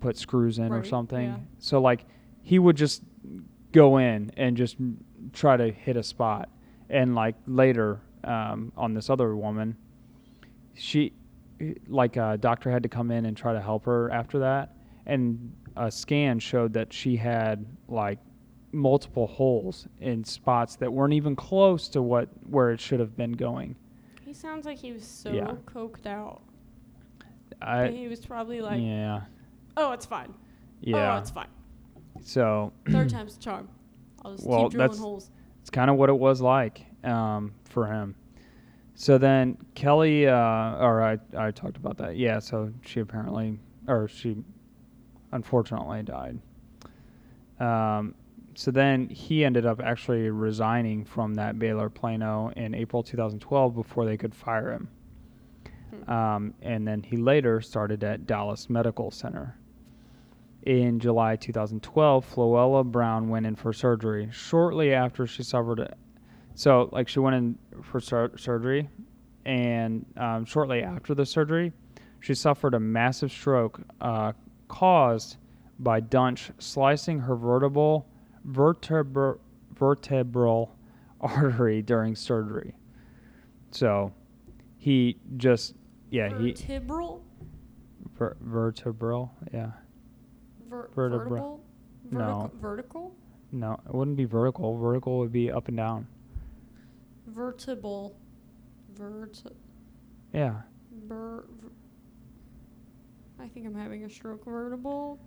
put 0.00 0.16
screws 0.16 0.58
in 0.58 0.72
or 0.72 0.84
something. 0.84 1.28
yeah. 1.28 1.36
So 1.58 1.80
like, 1.80 2.06
he 2.42 2.58
would 2.58 2.76
just 2.76 3.02
go 3.72 3.98
in 3.98 4.32
and 4.36 4.56
just 4.56 4.76
try 5.32 5.56
to 5.56 5.70
hit 5.70 5.96
a 5.96 6.02
spot, 6.02 6.48
and 6.88 7.14
like 7.14 7.34
later 7.46 8.00
um, 8.24 8.72
on 8.76 8.94
this 8.94 9.10
other 9.10 9.36
woman, 9.36 9.76
she 10.74 11.12
like 11.88 12.16
a 12.16 12.36
doctor 12.38 12.70
had 12.70 12.82
to 12.82 12.88
come 12.88 13.10
in 13.10 13.26
and 13.26 13.36
try 13.36 13.52
to 13.52 13.60
help 13.60 13.86
her 13.86 14.10
after 14.10 14.40
that 14.40 14.76
and 15.06 15.54
a 15.76 15.90
scan 15.90 16.38
showed 16.38 16.72
that 16.72 16.92
she 16.92 17.16
had 17.16 17.64
like 17.88 18.18
multiple 18.72 19.26
holes 19.26 19.86
in 20.00 20.24
spots 20.24 20.76
that 20.76 20.92
weren't 20.92 21.14
even 21.14 21.34
close 21.36 21.88
to 21.88 22.02
what 22.02 22.28
where 22.48 22.70
it 22.72 22.80
should 22.80 23.00
have 23.00 23.16
been 23.16 23.32
going 23.32 23.74
He 24.24 24.32
sounds 24.34 24.66
like 24.66 24.78
he 24.78 24.92
was 24.92 25.04
so 25.04 25.30
Yeah. 25.32 25.52
coked 25.66 26.06
out. 26.06 26.42
I, 27.62 27.88
he 27.88 28.08
was 28.08 28.24
probably 28.26 28.60
like, 28.60 28.80
yeah 28.82 29.22
"Oh, 29.76 29.92
it's 29.92 30.04
fine. 30.06 30.34
yeah 30.80 31.14
Oh, 31.14 31.18
it's 31.18 31.30
fine. 31.30 31.48
so 32.20 32.72
Third 32.90 33.08
time's 33.08 33.36
the 33.36 33.42
charm. 33.42 33.68
I'll 34.24 34.32
just 34.34 34.46
Well, 34.46 34.64
keep 34.64 34.72
drilling 34.72 34.88
that's- 34.88 35.00
holes." 35.00 35.30
it's 35.60 35.70
kind 35.70 35.90
of 35.90 35.96
what 35.96 36.08
it 36.10 36.18
was 36.18 36.40
like 36.40 36.84
um, 37.04 37.52
for 37.64 37.86
him. 37.86 38.14
So 38.94 39.18
then 39.18 39.58
Kelly, 39.74 40.26
uh, 40.26 40.32
or 40.78 41.02
I, 41.02 41.18
I 41.36 41.50
talked 41.50 41.76
about 41.76 41.98
that. 41.98 42.16
Yeah. 42.16 42.38
So 42.38 42.72
she 42.82 43.00
apparently, 43.00 43.58
or 43.88 44.08
she, 44.08 44.36
unfortunately 45.36 46.02
died. 46.02 46.38
Um, 47.60 48.14
so 48.54 48.70
then 48.70 49.08
he 49.08 49.44
ended 49.44 49.66
up 49.66 49.80
actually 49.80 50.30
resigning 50.30 51.04
from 51.04 51.34
that 51.34 51.58
Baylor 51.58 51.90
Plano 51.90 52.50
in 52.56 52.74
April 52.74 53.02
2012 53.02 53.74
before 53.74 54.04
they 54.06 54.16
could 54.16 54.34
fire 54.34 54.72
him. 54.72 54.88
Hmm. 55.90 56.10
Um, 56.10 56.54
and 56.62 56.88
then 56.88 57.02
he 57.02 57.16
later 57.16 57.60
started 57.60 58.02
at 58.02 58.26
Dallas 58.26 58.68
Medical 58.68 59.10
Center. 59.10 59.58
In 60.62 60.98
July 60.98 61.36
2012, 61.36 62.34
Floella 62.34 62.84
Brown 62.84 63.28
went 63.28 63.46
in 63.46 63.54
for 63.54 63.72
surgery 63.72 64.28
shortly 64.32 64.92
after 64.92 65.26
she 65.26 65.44
suffered. 65.44 65.78
A, 65.78 65.94
so, 66.54 66.88
like, 66.90 67.08
she 67.08 67.20
went 67.20 67.36
in 67.36 67.58
for 67.82 68.00
sur- 68.00 68.36
surgery, 68.36 68.88
and 69.44 70.04
um, 70.16 70.44
shortly 70.44 70.82
after 70.82 71.14
the 71.14 71.24
surgery, 71.24 71.72
she 72.20 72.34
suffered 72.34 72.74
a 72.74 72.80
massive 72.80 73.30
stroke 73.30 73.80
uh, 74.00 74.32
caused 74.68 75.36
by 75.78 76.00
Duntsch 76.00 76.50
slicing 76.58 77.20
her 77.20 77.36
vertebral 77.36 78.06
vertebra- 78.44 79.38
vertebral 79.74 80.74
artery 81.20 81.82
during 81.82 82.14
surgery. 82.16 82.74
So, 83.70 84.12
he 84.78 85.18
just 85.36 85.74
yeah 86.10 86.28
he 86.38 86.52
Vertebral. 86.52 87.24
ver- 88.16 88.36
vertebral 88.40 89.32
yeah. 89.52 89.72
Ver- 90.68 90.88
Vertebra. 90.94 91.18
vertebral? 91.28 91.60
No. 92.10 92.50
Vertical? 92.60 93.14
No, 93.52 93.80
it 93.86 93.94
wouldn't 93.94 94.16
be 94.16 94.24
vertical. 94.24 94.76
Vertical 94.78 95.18
would 95.18 95.32
be 95.32 95.50
up 95.50 95.68
and 95.68 95.76
down. 95.76 96.06
Vertebral. 97.26 98.16
Vert. 98.94 99.42
Yeah. 100.32 100.62
Ver- 101.06 101.44
I 103.40 103.48
think 103.48 103.66
I'm 103.66 103.74
having 103.74 104.04
a 104.04 104.10
stroke. 104.10 104.44
Vertebral. 104.44 105.18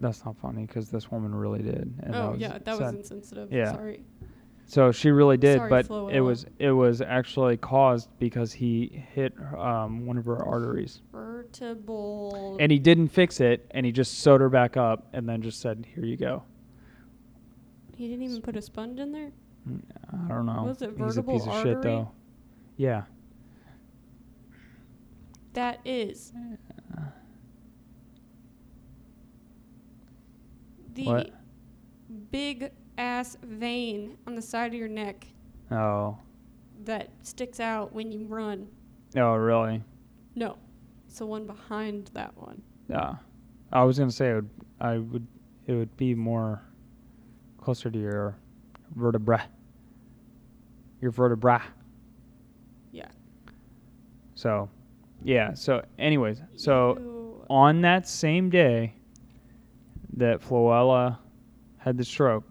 That's 0.00 0.24
not 0.24 0.36
funny 0.38 0.66
because 0.66 0.90
this 0.90 1.10
woman 1.10 1.34
really 1.34 1.62
did. 1.62 1.94
And 2.02 2.14
oh 2.14 2.18
that 2.22 2.30
was 2.32 2.40
yeah, 2.40 2.58
that 2.58 2.66
was 2.66 2.78
sad. 2.78 2.94
insensitive. 2.94 3.52
Yeah. 3.52 3.72
Sorry. 3.72 4.04
So 4.66 4.90
she 4.90 5.10
really 5.10 5.36
did, 5.36 5.58
Sorry, 5.58 5.68
but 5.68 5.84
it 5.84 5.88
Floella. 5.90 6.24
was 6.24 6.46
it 6.58 6.70
was 6.70 7.00
actually 7.02 7.56
caused 7.58 8.08
because 8.18 8.52
he 8.52 9.04
hit 9.12 9.34
um, 9.58 10.06
one 10.06 10.16
of 10.16 10.24
her 10.24 10.42
arteries, 10.42 11.02
Vertebral. 11.12 12.56
and 12.58 12.72
he 12.72 12.78
didn't 12.78 13.08
fix 13.08 13.40
it, 13.40 13.66
and 13.72 13.84
he 13.84 13.92
just 13.92 14.20
sewed 14.20 14.40
her 14.40 14.48
back 14.48 14.76
up, 14.76 15.08
and 15.12 15.28
then 15.28 15.42
just 15.42 15.60
said, 15.60 15.86
"Here 15.94 16.04
you 16.04 16.16
go." 16.16 16.44
he 17.94 18.08
didn't 18.08 18.22
even 18.24 18.40
put 18.40 18.56
a 18.56 18.62
sponge 18.62 18.98
in 18.98 19.12
there. 19.12 19.30
Mm, 19.68 19.80
I 20.24 20.28
don't 20.28 20.46
know. 20.46 20.64
Was 20.64 20.82
it 20.82 20.90
He's 20.90 21.16
a 21.18 21.22
vertebral 21.22 21.38
piece 21.38 21.46
of 21.46 21.54
shit, 21.62 21.76
artery? 21.76 21.82
though. 21.82 22.10
Yeah. 22.76 23.02
That 25.52 25.80
is 25.84 26.32
the 30.94 31.04
What? 31.06 31.30
big 32.30 32.70
ass 32.98 33.36
vein 33.42 34.16
on 34.26 34.34
the 34.34 34.42
side 34.42 34.72
of 34.72 34.78
your 34.78 34.88
neck 34.88 35.26
Oh. 35.70 36.18
that 36.84 37.08
sticks 37.22 37.60
out 37.60 37.92
when 37.92 38.10
you 38.12 38.26
run. 38.26 38.68
Oh, 39.16 39.34
really? 39.34 39.82
No, 40.34 40.56
it's 41.06 41.18
the 41.18 41.26
one 41.26 41.46
behind 41.46 42.10
that 42.14 42.36
one. 42.36 42.62
Yeah. 42.88 43.16
I 43.72 43.84
was 43.84 43.98
gonna 43.98 44.10
say 44.10 44.30
it 44.30 44.34
would, 44.34 44.50
I 44.80 44.98
would 44.98 45.26
it 45.66 45.72
would 45.74 45.96
be 45.96 46.14
more 46.14 46.60
closer 47.58 47.90
to 47.90 47.98
your 47.98 48.36
vertebra. 48.96 49.44
Your 51.00 51.10
vertebra. 51.12 51.62
Yeah. 52.90 53.08
So, 54.34 54.68
yeah. 55.22 55.54
So, 55.54 55.84
anyways, 55.98 56.42
so 56.56 56.96
Ew. 56.98 57.46
on 57.48 57.80
that 57.82 58.08
same 58.08 58.50
day 58.50 58.94
that 60.14 60.40
Floella 60.40 61.18
had 61.78 61.96
the 61.96 62.04
stroke, 62.04 62.44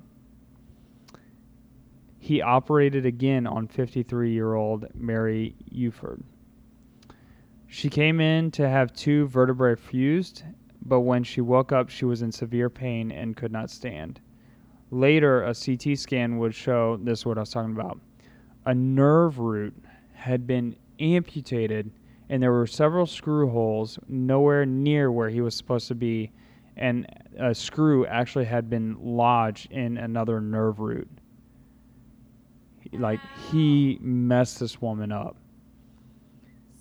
he 2.19 2.41
operated 2.41 3.05
again 3.05 3.47
on 3.47 3.67
53 3.67 4.31
year 4.31 4.53
old 4.53 4.85
Mary 4.93 5.55
Efurd. 5.73 6.21
She 7.67 7.89
came 7.89 8.19
in 8.19 8.51
to 8.51 8.67
have 8.67 8.93
two 8.93 9.27
vertebrae 9.27 9.75
fused, 9.75 10.43
but 10.85 11.01
when 11.01 11.23
she 11.23 11.41
woke 11.41 11.71
up, 11.71 11.89
she 11.89 12.05
was 12.05 12.21
in 12.21 12.31
severe 12.31 12.69
pain 12.69 13.11
and 13.11 13.37
could 13.37 13.51
not 13.51 13.69
stand. 13.69 14.19
Later, 14.91 15.43
a 15.43 15.55
CT 15.55 15.97
scan 15.97 16.37
would 16.37 16.53
show 16.53 16.97
this 16.97 17.19
is 17.19 17.25
what 17.25 17.37
I 17.37 17.41
was 17.41 17.49
talking 17.49 17.71
about. 17.71 17.99
A 18.65 18.75
nerve 18.75 19.39
root 19.39 19.73
had 20.13 20.45
been 20.45 20.75
amputated, 20.99 21.91
and 22.29 22.43
there 22.43 22.51
were 22.51 22.67
several 22.67 23.05
screw 23.05 23.49
holes 23.49 23.97
nowhere 24.07 24.65
near 24.65 25.11
where 25.11 25.29
he 25.29 25.41
was 25.41 25.55
supposed 25.55 25.87
to 25.87 25.95
be, 25.95 26.31
and 26.77 27.05
a 27.37 27.53
screw 27.53 28.05
actually 28.05 28.45
had 28.45 28.69
been 28.69 28.97
lodged 28.99 29.71
in 29.71 29.97
another 29.97 30.39
nerve 30.41 30.79
root. 30.79 31.07
Like, 32.93 33.19
he 33.51 33.97
messed 34.01 34.59
this 34.59 34.81
woman 34.81 35.11
up. 35.11 35.37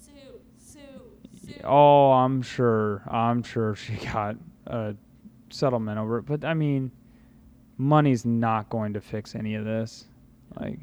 Sue, 0.00 0.10
Sue, 0.58 0.78
Sue. 1.46 1.60
Oh, 1.64 2.12
I'm 2.12 2.42
sure. 2.42 3.02
I'm 3.08 3.42
sure 3.42 3.74
she 3.74 3.94
got 4.12 4.36
a 4.66 4.94
settlement 5.50 5.98
over 5.98 6.18
it. 6.18 6.26
But 6.26 6.44
I 6.44 6.54
mean, 6.54 6.90
money's 7.76 8.24
not 8.24 8.68
going 8.68 8.92
to 8.94 9.00
fix 9.00 9.34
any 9.34 9.54
of 9.54 9.64
this. 9.64 10.06
Like, 10.58 10.78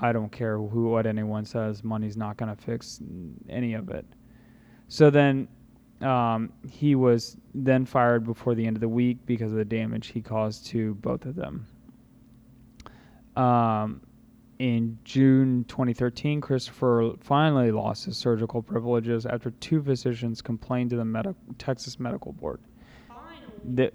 I 0.00 0.12
don't 0.12 0.30
care 0.30 0.58
who 0.58 0.90
what 0.90 1.06
anyone 1.06 1.44
says. 1.44 1.82
Money's 1.82 2.16
not 2.16 2.36
going 2.36 2.54
to 2.54 2.62
fix 2.62 3.00
any 3.48 3.74
of 3.74 3.88
it. 3.90 4.04
So 4.88 5.10
then, 5.10 5.48
um, 6.02 6.52
he 6.68 6.94
was 6.94 7.36
then 7.54 7.86
fired 7.86 8.24
before 8.24 8.54
the 8.54 8.66
end 8.66 8.76
of 8.76 8.80
the 8.80 8.88
week 8.88 9.18
because 9.26 9.50
of 9.50 9.56
the 9.56 9.64
damage 9.64 10.08
he 10.08 10.20
caused 10.20 10.66
to 10.66 10.94
both 10.96 11.24
of 11.24 11.34
them. 11.34 11.66
Um, 13.36 14.00
in 14.58 14.98
June 15.04 15.64
2013, 15.68 16.40
Christopher 16.40 17.12
finally 17.20 17.70
lost 17.70 18.06
his 18.06 18.16
surgical 18.16 18.62
privileges 18.62 19.26
after 19.26 19.50
two 19.50 19.82
physicians 19.82 20.40
complained 20.40 20.90
to 20.90 20.96
the 20.96 21.04
Medi- 21.04 21.34
Texas 21.58 22.00
Medical 22.00 22.32
Board. 22.32 22.60
Finally. 23.08 23.76
Th- 23.76 23.94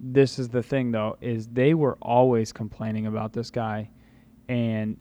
this 0.00 0.38
is 0.38 0.48
the 0.48 0.62
thing, 0.62 0.90
though, 0.90 1.16
is 1.20 1.46
they 1.48 1.74
were 1.74 1.96
always 2.00 2.52
complaining 2.52 3.06
about 3.06 3.32
this 3.32 3.50
guy, 3.50 3.90
and 4.48 4.96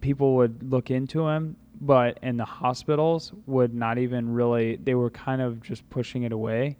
people 0.00 0.34
would 0.36 0.70
look 0.70 0.90
into 0.90 1.28
him, 1.28 1.56
but 1.80 2.18
in 2.22 2.36
the 2.36 2.44
hospitals 2.44 3.32
would 3.46 3.74
not 3.74 3.98
even 3.98 4.32
really. 4.32 4.76
They 4.76 4.94
were 4.94 5.10
kind 5.10 5.42
of 5.42 5.60
just 5.62 5.88
pushing 5.90 6.22
it 6.22 6.32
away 6.32 6.76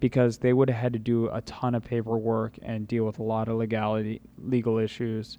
because 0.00 0.38
they 0.38 0.52
would 0.52 0.68
have 0.68 0.78
had 0.80 0.92
to 0.94 0.98
do 0.98 1.28
a 1.30 1.40
ton 1.42 1.74
of 1.74 1.84
paperwork 1.84 2.58
and 2.62 2.88
deal 2.88 3.04
with 3.04 3.18
a 3.18 3.22
lot 3.22 3.48
of 3.48 3.56
legality 3.56 4.20
legal 4.42 4.78
issues 4.78 5.38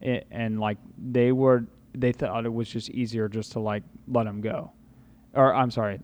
it, 0.00 0.26
and 0.30 0.58
like 0.58 0.78
they 0.96 1.30
were 1.32 1.66
they 1.94 2.12
thought 2.12 2.46
it 2.46 2.52
was 2.52 2.68
just 2.70 2.88
easier 2.90 3.28
just 3.28 3.52
to 3.52 3.60
like 3.60 3.82
let 4.06 4.26
him 4.26 4.40
go 4.40 4.70
or 5.34 5.54
i'm 5.54 5.70
sorry 5.70 6.00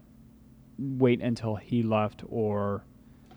wait 0.79 1.23
until 1.23 1.55
he 1.55 1.83
left 1.83 2.23
or 2.29 2.85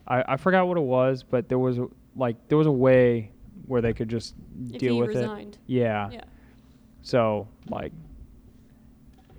i, 0.07 0.33
I 0.33 0.37
forgot 0.37 0.67
what 0.67 0.77
it 0.77 0.81
was 0.83 1.23
but 1.23 1.47
there 1.47 1.59
was 1.59 1.77
a, 1.77 1.87
like 2.17 2.35
there 2.49 2.57
was 2.57 2.67
a 2.67 2.71
way 2.71 3.31
where 3.67 3.81
they 3.81 3.93
could 3.93 4.09
just 4.09 4.33
If 4.73 4.79
deal 4.79 4.95
he 4.95 4.99
with 5.01 5.09
resigned. 5.15 5.53
it 5.55 5.59
yeah 5.67 6.09
Yeah. 6.11 6.23
so 7.03 7.47
like 7.69 7.93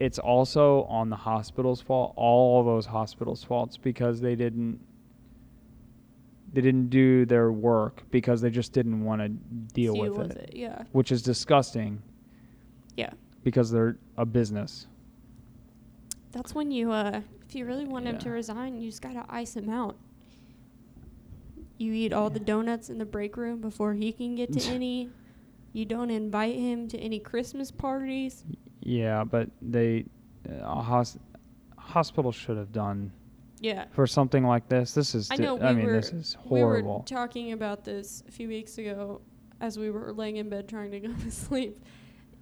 it's 0.00 0.18
also 0.18 0.84
on 0.84 1.10
the 1.10 1.16
hospital's 1.16 1.80
fault 1.80 2.12
all 2.16 2.62
those 2.64 2.86
hospitals 2.86 3.42
faults 3.42 3.76
because 3.76 4.20
they 4.20 4.34
didn't 4.36 4.80
they 6.52 6.60
didn't 6.62 6.88
do 6.88 7.26
their 7.26 7.52
work 7.52 8.02
because 8.10 8.40
they 8.40 8.50
just 8.50 8.72
didn't 8.72 9.04
want 9.04 9.20
to 9.20 9.28
deal, 9.28 9.94
with, 9.96 10.30
it 10.30 10.36
it. 10.36 10.56
Yeah. 10.56 10.82
which 10.92 11.12
is 11.12 11.20
disgusting 11.22 12.02
Yeah. 12.96 13.10
because 13.44 13.70
they're 13.70 13.98
a 14.16 14.24
business. 14.24 14.86
That's 16.32 16.54
when 16.54 16.70
you, 16.70 16.90
uh, 16.90 17.20
if 17.46 17.54
you 17.54 17.66
really 17.66 17.84
want 17.84 18.06
him 18.06 18.18
to 18.18 18.30
resign, 18.30 18.80
you 18.80 18.88
just 18.90 19.02
gotta 19.02 19.24
ice 19.28 19.56
him 19.56 19.68
out. 19.68 19.96
You 21.76 21.92
eat 21.92 22.12
all 22.12 22.30
the 22.30 22.40
donuts 22.40 22.88
in 22.90 22.98
the 22.98 23.04
break 23.06 23.36
room 23.36 23.60
before 23.60 23.94
he 23.94 24.12
can 24.12 24.34
get 24.34 24.52
to 24.52 24.60
any. 24.70 25.10
You 25.72 25.84
don't 25.84 26.10
invite 26.10 26.56
him 26.56 26.88
to 26.88 26.98
any 26.98 27.18
Christmas 27.18 27.70
parties. 27.70 28.44
Yeah, 28.80 29.24
but 29.24 29.48
they 29.60 30.06
uh, 30.48 30.80
hos- 30.82 31.18
hospitals 31.76 32.34
should 32.34 32.56
have 32.56 32.72
done 32.72 33.12
Yeah. 33.60 33.84
for 33.90 34.06
something 34.06 34.44
like 34.44 34.68
this. 34.68 34.94
This 34.94 35.14
is 35.14 35.30
I 35.30 35.36
di- 35.36 35.42
know 35.42 35.56
we 35.56 35.62
I 35.62 35.72
mean 35.74 35.86
were 35.86 35.92
this 35.92 36.12
is 36.12 36.36
we 36.44 36.60
were 36.62 36.66
horrible. 36.80 37.02
talking 37.06 37.52
about 37.52 37.84
this 37.84 38.22
a 38.28 38.30
few 38.32 38.48
weeks 38.48 38.78
ago 38.78 39.20
as 39.60 39.78
we 39.78 39.90
were 39.90 40.12
laying 40.12 40.36
in 40.36 40.48
bed 40.48 40.68
trying 40.68 40.90
to 40.92 41.00
go 41.00 41.12
to 41.24 41.30
sleep. 41.30 41.84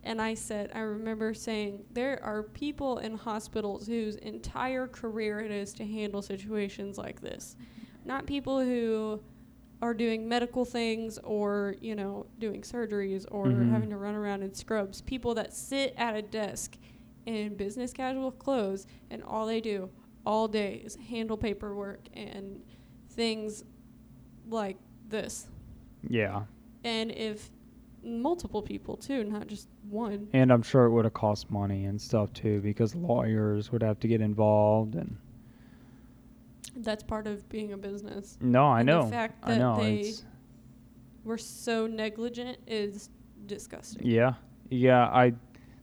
And 0.05 0.23
I 0.23 0.35
said, 0.35 0.71
I 0.73 0.81
remember 0.81 1.35
saying, 1.35 1.83
there 1.91 2.23
are 2.23 2.45
people 2.45 2.99
in 2.99 3.17
hospitals 3.17 3.89
whose 3.89 4.15
entire 4.17 4.87
career 4.87 5.41
it 5.41 5.51
is 5.51 5.73
to 5.75 5.85
handle 5.85 6.23
situations 6.23 6.97
like 6.97 7.21
this. 7.21 7.57
Not 8.05 8.25
people 8.25 8.61
who 8.61 9.21
are 9.83 9.93
doing 9.95 10.29
medical 10.29 10.65
things 10.65 11.19
or, 11.19 11.77
you 11.81 11.95
know, 11.95 12.27
doing 12.39 12.63
surgeries 12.63 13.27
or 13.31 13.49
Mhm. 13.49 13.71
having 13.71 13.91
to 13.91 13.97
run 13.97 14.15
around 14.15 14.43
in 14.43 14.55
scrubs. 14.55 15.01
People 15.03 15.35
that 15.35 15.53
sit 15.53 15.93
at 15.97 16.17
a 16.17 16.23
desk 16.23 16.79
in 17.27 17.55
business 17.57 17.93
casual 17.93 18.31
clothes 18.31 18.87
and 19.11 19.23
all 19.23 19.47
they 19.47 19.61
do 19.61 19.91
all 20.25 20.49
day 20.49 20.77
is 20.85 20.97
handle 20.97 21.37
paperwork 21.37 22.01
and 22.15 22.63
things 23.11 23.65
like 24.49 24.77
this. 25.09 25.49
yeah. 26.09 26.45
And 26.85 27.11
if 27.11 27.51
multiple 28.05 28.63
people 28.63 28.97
too, 28.97 29.25
not 29.25 29.49
just 29.49 29.69
one. 29.91 30.29
And 30.33 30.53
I'm 30.53 30.63
sure 30.63 30.85
it 30.87 30.91
would 30.91 31.05
have 31.05 31.15
cost 31.15 31.51
money 31.51 31.85
and 31.87 32.01
stuff 32.01 32.33
too 32.33 32.61
because 32.61 32.95
lawyers 32.95 33.73
would 33.73 33.83
have 33.83 33.99
to 34.01 34.09
get 34.09 34.21
involved 34.21 34.95
and 34.95 35.17
That's 36.77 37.03
part 37.03 37.27
of 37.27 37.49
being 37.49 37.73
a 37.73 37.77
business. 37.77 38.37
No, 38.41 38.67
I 38.67 38.81
And 38.81 38.89
the 38.89 38.93
know. 39.03 39.07
fact 39.09 39.45
I 39.45 39.53
that 39.53 39.59
know. 39.59 39.77
they- 39.79 40.01
It's 40.01 40.25
We're 41.25 41.39
so 41.39 41.87
negligent 41.87 42.59
is 42.67 43.11
disgusting. 43.47 44.07
yeah. 44.07 44.35
Yeah, 44.71 45.07
I 45.07 45.33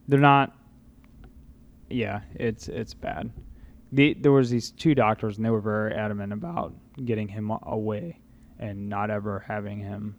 they're 0.08 0.20
not 0.20 0.56
Yeah, 1.89 2.22
it's 2.36 2.68
it's 2.70 2.94
bad. 2.94 3.32
The, 3.91 4.14
there 4.16 4.32
was 4.32 4.50
these 4.50 4.72
two 4.72 4.96
doctors 4.96 5.38
and 5.38 5.46
they 5.46 5.50
were 5.52 5.62
very 5.62 5.94
adamant 5.94 6.34
about 6.34 6.74
getting 7.06 7.28
him 7.28 7.52
away 7.64 8.20
and 8.60 8.89
not 8.89 9.10
ever 9.12 9.39
having 9.48 9.80
him 9.80 10.16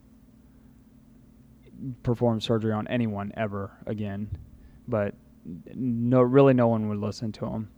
perform 2.03 2.41
surgery 2.41 2.73
on 2.73 2.87
anyone 2.89 3.33
ever 3.37 3.73
again. 3.87 4.31
But 4.89 5.15
no 5.75 6.21
really 6.23 6.55
no 6.55 6.69
one 6.69 6.89
would 6.89 6.99
listen 6.99 7.33
to 7.33 7.47
him. 7.47 7.69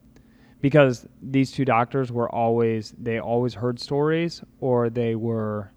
Because 0.66 1.06
these 1.22 1.52
two 1.52 1.64
doctors 1.64 2.10
were 2.10 2.28
always 2.28 2.92
they 2.98 3.20
always 3.20 3.54
heard 3.54 3.78
stories 3.78 4.42
or 4.58 4.90
they 4.90 5.14
were 5.14 5.70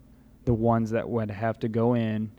the 0.46 0.54
ones 0.56 0.90
that 0.90 1.08
would 1.08 1.30
have 1.30 1.60
to 1.60 1.68
go 1.70 1.94
in 1.94 2.32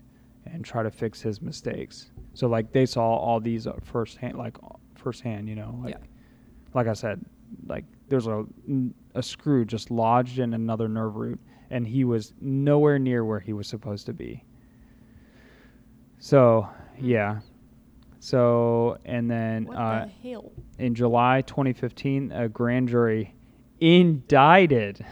and 0.45 0.65
try 0.65 0.83
to 0.83 0.91
fix 0.91 1.21
his 1.21 1.41
mistakes. 1.41 2.11
So 2.33 2.47
like 2.47 2.73
they 2.73 2.85
saw 2.85 3.15
all 3.15 3.39
these 3.39 3.67
uh, 3.67 3.79
firsthand, 3.81 4.37
like 4.37 4.57
firsthand, 4.95 5.47
you 5.47 5.55
know, 5.55 5.79
like 5.81 5.95
Yeah. 5.95 6.05
like 6.73 6.87
I 6.87 6.93
said, 6.93 7.23
like 7.67 7.85
there's 8.09 8.27
a 8.27 8.43
a 9.15 9.23
screw 9.23 9.63
just 9.63 9.89
lodged 9.89 10.39
in 10.39 10.53
another 10.53 10.89
nerve 10.89 11.15
root, 11.15 11.39
and 11.69 11.87
he 11.87 12.03
was 12.03 12.33
nowhere 12.41 12.99
near 12.99 13.23
where 13.23 13.39
he 13.39 13.53
was 13.53 13.65
supposed 13.65 14.05
to 14.07 14.13
be. 14.13 14.43
So 16.19 16.67
yeah, 16.99 17.39
so 18.23 18.99
and 19.03 19.29
then 19.29 19.67
uh, 19.73 20.07
the 20.21 20.39
in 20.77 20.93
July 20.93 21.41
2015, 21.41 22.31
a 22.31 22.47
grand 22.47 22.87
jury 22.87 23.33
indicted. 23.79 25.03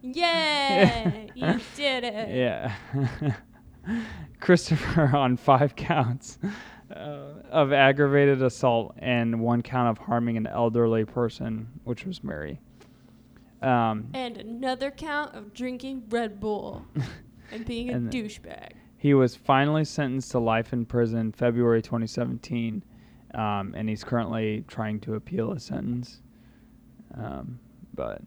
Yay! 0.00 1.28
you 1.34 1.46
did 1.76 2.04
it. 2.04 2.34
Yeah. 2.34 2.74
Christopher 4.40 5.14
on 5.14 5.36
five 5.36 5.76
counts 5.76 6.38
uh, 6.90 7.34
of 7.50 7.72
aggravated 7.72 8.42
assault 8.42 8.94
and 8.98 9.40
one 9.40 9.60
count 9.62 9.90
of 9.90 9.98
harming 10.06 10.38
an 10.38 10.46
elderly 10.46 11.04
person, 11.04 11.68
which 11.84 12.06
was 12.06 12.24
Mary. 12.24 12.60
Um, 13.60 14.08
And 14.14 14.38
another 14.38 14.90
count 14.90 15.34
of 15.34 15.52
drinking 15.52 16.04
Red 16.08 16.40
Bull 16.40 16.84
and 17.52 17.66
being 17.66 17.90
a 17.90 17.98
douchebag. 17.98 18.70
He 18.98 19.14
was 19.14 19.34
finally 19.34 19.84
sentenced 19.84 20.32
to 20.32 20.38
life 20.38 20.72
in 20.72 20.84
prison 20.84 21.32
February 21.32 21.80
2017, 21.80 22.82
um, 23.34 23.74
and 23.76 23.88
he's 23.88 24.04
currently 24.04 24.64
trying 24.68 25.00
to 25.00 25.14
appeal 25.14 25.52
his 25.54 25.62
sentence. 25.62 26.20
Um, 27.14 27.58
but 27.94 28.22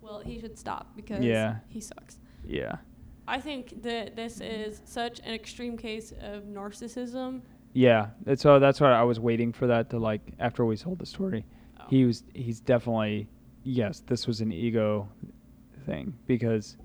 Well, 0.00 0.20
he 0.20 0.38
should 0.40 0.58
stop 0.58 0.94
because 0.96 1.22
Yeah. 1.24 1.56
he 1.68 1.80
sucks. 1.80 2.18
yeah, 2.46 2.76
I 3.26 3.40
think 3.40 3.82
that 3.82 4.16
this 4.16 4.40
is 4.40 4.82
such 4.84 5.20
an 5.20 5.34
extreme 5.34 5.76
case 5.76 6.12
of 6.20 6.44
narcissism. 6.44 7.42
yeah. 7.72 8.10
And 8.26 8.38
so 8.38 8.58
that's 8.58 8.80
why 8.80 8.92
I 8.92 9.02
was 9.02 9.18
waiting 9.18 9.52
for 9.52 9.66
that 9.66 9.90
to 9.90 9.98
like 9.98 10.20
after 10.38 10.64
we 10.64 10.76
told 10.76 10.98
the 11.00 11.06
story. 11.06 11.44
Oh. 11.80 11.84
He 11.88 12.04
was 12.04 12.22
he's 12.34 12.60
definitely 12.60 13.28
yes. 13.64 14.00
This 14.00 14.26
was 14.26 14.40
an 14.40 14.52
ego 14.52 15.08
thing 15.86 16.14
because 16.26 16.76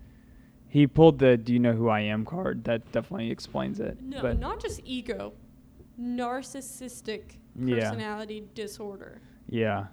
he 0.70 0.88
pulled 0.88 1.20
the 1.20 1.36
"Do 1.38 1.52
you 1.52 1.60
know 1.60 1.74
who 1.74 1.90
I 1.90 2.00
am?" 2.02 2.24
card. 2.26 2.64
That 2.64 2.90
definitely 2.92 3.30
explains 3.32 3.80
it. 3.80 4.02
No, 4.02 4.22
but 4.22 4.40
not 4.40 4.62
just 4.62 4.82
ego, 4.86 5.34
narcissistic 6.00 7.38
Yeah. 7.56 7.76
personality 7.90 8.44
disorder. 8.56 9.22
yeah, 9.50 9.88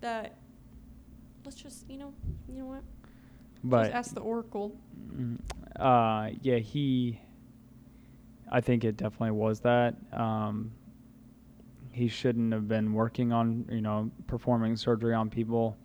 That 0.00 0.36
let's 1.44 1.56
just 1.60 1.88
you 1.90 1.98
know 1.98 2.12
you 2.48 2.58
know 2.60 2.66
what? 2.66 2.82
but 3.64 3.82
just 3.84 3.94
ask 3.94 4.14
the 4.14 4.20
oracle. 4.20 4.76
Mm, 5.14 5.38
Uh, 5.76 6.30
yeah, 6.42 6.58
he. 6.58 7.20
I 8.50 8.60
think 8.60 8.84
it 8.84 8.96
definitely 8.96 9.30
was 9.30 9.60
that. 9.60 9.94
Um, 10.12 10.72
he 11.90 12.08
shouldn't 12.08 12.52
have 12.52 12.68
been 12.68 12.92
working 12.92 13.32
on, 13.32 13.66
you 13.70 13.80
know, 13.80 14.10
performing 14.26 14.76
surgery 14.76 15.14
on 15.14 15.30
people. 15.30 15.76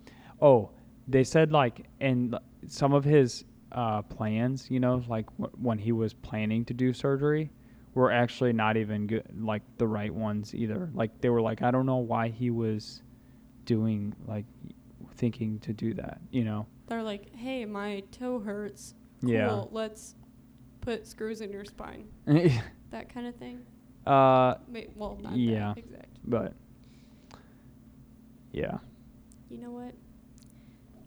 Oh, 0.42 0.72
they 1.08 1.24
said 1.24 1.52
like 1.52 1.86
in 2.02 2.34
some 2.68 2.94
of 2.94 3.04
his 3.06 3.46
uh, 3.72 4.02
plans, 4.04 4.70
you 4.72 4.80
know, 4.80 5.04
like 5.08 5.26
w- 5.38 5.56
when 5.62 5.78
he 5.78 5.92
was 5.92 6.14
planning 6.14 6.64
to 6.66 6.74
do 6.74 6.94
surgery, 6.94 7.50
were 7.94 8.12
actually 8.12 8.54
not 8.54 8.78
even 8.78 9.08
good, 9.08 9.24
like 9.42 9.62
the 9.78 9.88
right 9.88 10.14
ones 10.14 10.54
either. 10.56 10.90
Like 10.94 11.20
they 11.22 11.30
were 11.30 11.42
like, 11.42 11.62
I 11.62 11.72
don't 11.72 11.86
know 11.86 11.98
why 11.98 12.30
he 12.30 12.50
was 12.52 13.02
doing 13.66 14.16
like 14.28 14.46
thinking 15.16 15.60
to 15.60 15.74
do 15.74 15.94
that, 15.96 16.20
you 16.32 16.44
know. 16.44 16.68
They're 16.88 17.04
like, 17.04 17.36
hey, 17.36 17.66
my 17.66 18.04
toe 18.12 18.40
hurts. 18.40 18.94
Cool, 19.22 19.32
Yeah. 19.32 19.64
let's 19.72 20.16
put 20.82 21.08
screws 21.08 21.42
in 21.42 21.52
your 21.52 21.66
spine. 21.66 22.08
That 22.92 23.14
kind 23.14 23.28
of 23.28 23.36
thing. 23.36 23.66
uh, 24.06 24.56
May- 24.70 24.88
well, 24.96 25.18
not 25.22 25.36
Yeah. 25.36 25.74
that 25.74 25.78
exact. 25.80 26.18
but 26.24 26.54
yeah, 28.54 28.78
You 29.50 29.58
know 29.60 29.72
what? 29.72 29.94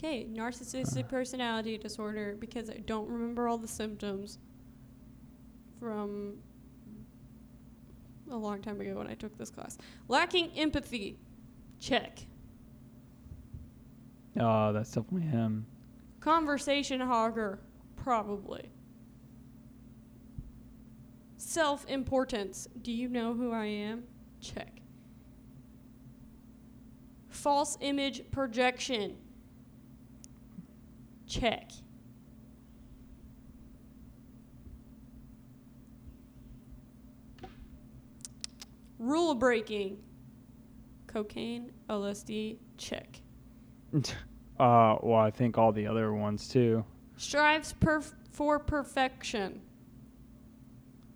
Okay, 0.02 0.26
narcissistic 0.32 1.10
personality 1.10 1.76
disorder 1.76 2.34
because 2.40 2.70
I 2.70 2.78
don't 2.86 3.06
remember 3.06 3.48
all 3.48 3.58
the 3.58 3.68
symptoms 3.68 4.38
from 5.78 6.38
a 8.30 8.36
long 8.36 8.62
time 8.62 8.80
ago 8.80 8.94
when 8.94 9.08
I 9.08 9.12
took 9.12 9.36
this 9.36 9.50
class. 9.50 9.76
Lacking 10.08 10.52
empathy. 10.56 11.18
Check. 11.80 12.20
uh, 14.38 14.72
that's 14.72 14.90
definitely 14.90 15.28
him. 15.28 15.66
Conversation 16.20 17.00
hogger. 17.00 17.58
Probably. 17.96 18.70
Self 21.36 21.84
importance. 21.88 22.68
Do 22.80 22.90
you 22.90 23.06
know 23.10 23.34
who 23.34 23.52
I 23.52 23.66
am? 23.66 24.04
Check. 24.40 24.80
False 27.28 27.76
image 27.82 28.22
projection. 28.30 29.18
Check. 31.30 31.70
Rule 38.98 39.36
breaking. 39.36 39.98
Cocaine, 41.06 41.70
LSD, 41.88 42.58
check. 42.76 43.20
uh, 43.94 44.96
well, 45.00 45.14
I 45.20 45.30
think 45.30 45.56
all 45.56 45.70
the 45.70 45.86
other 45.86 46.12
ones 46.12 46.48
too. 46.48 46.84
Strives 47.16 47.72
perf- 47.80 48.14
for 48.32 48.58
perfection. 48.58 49.60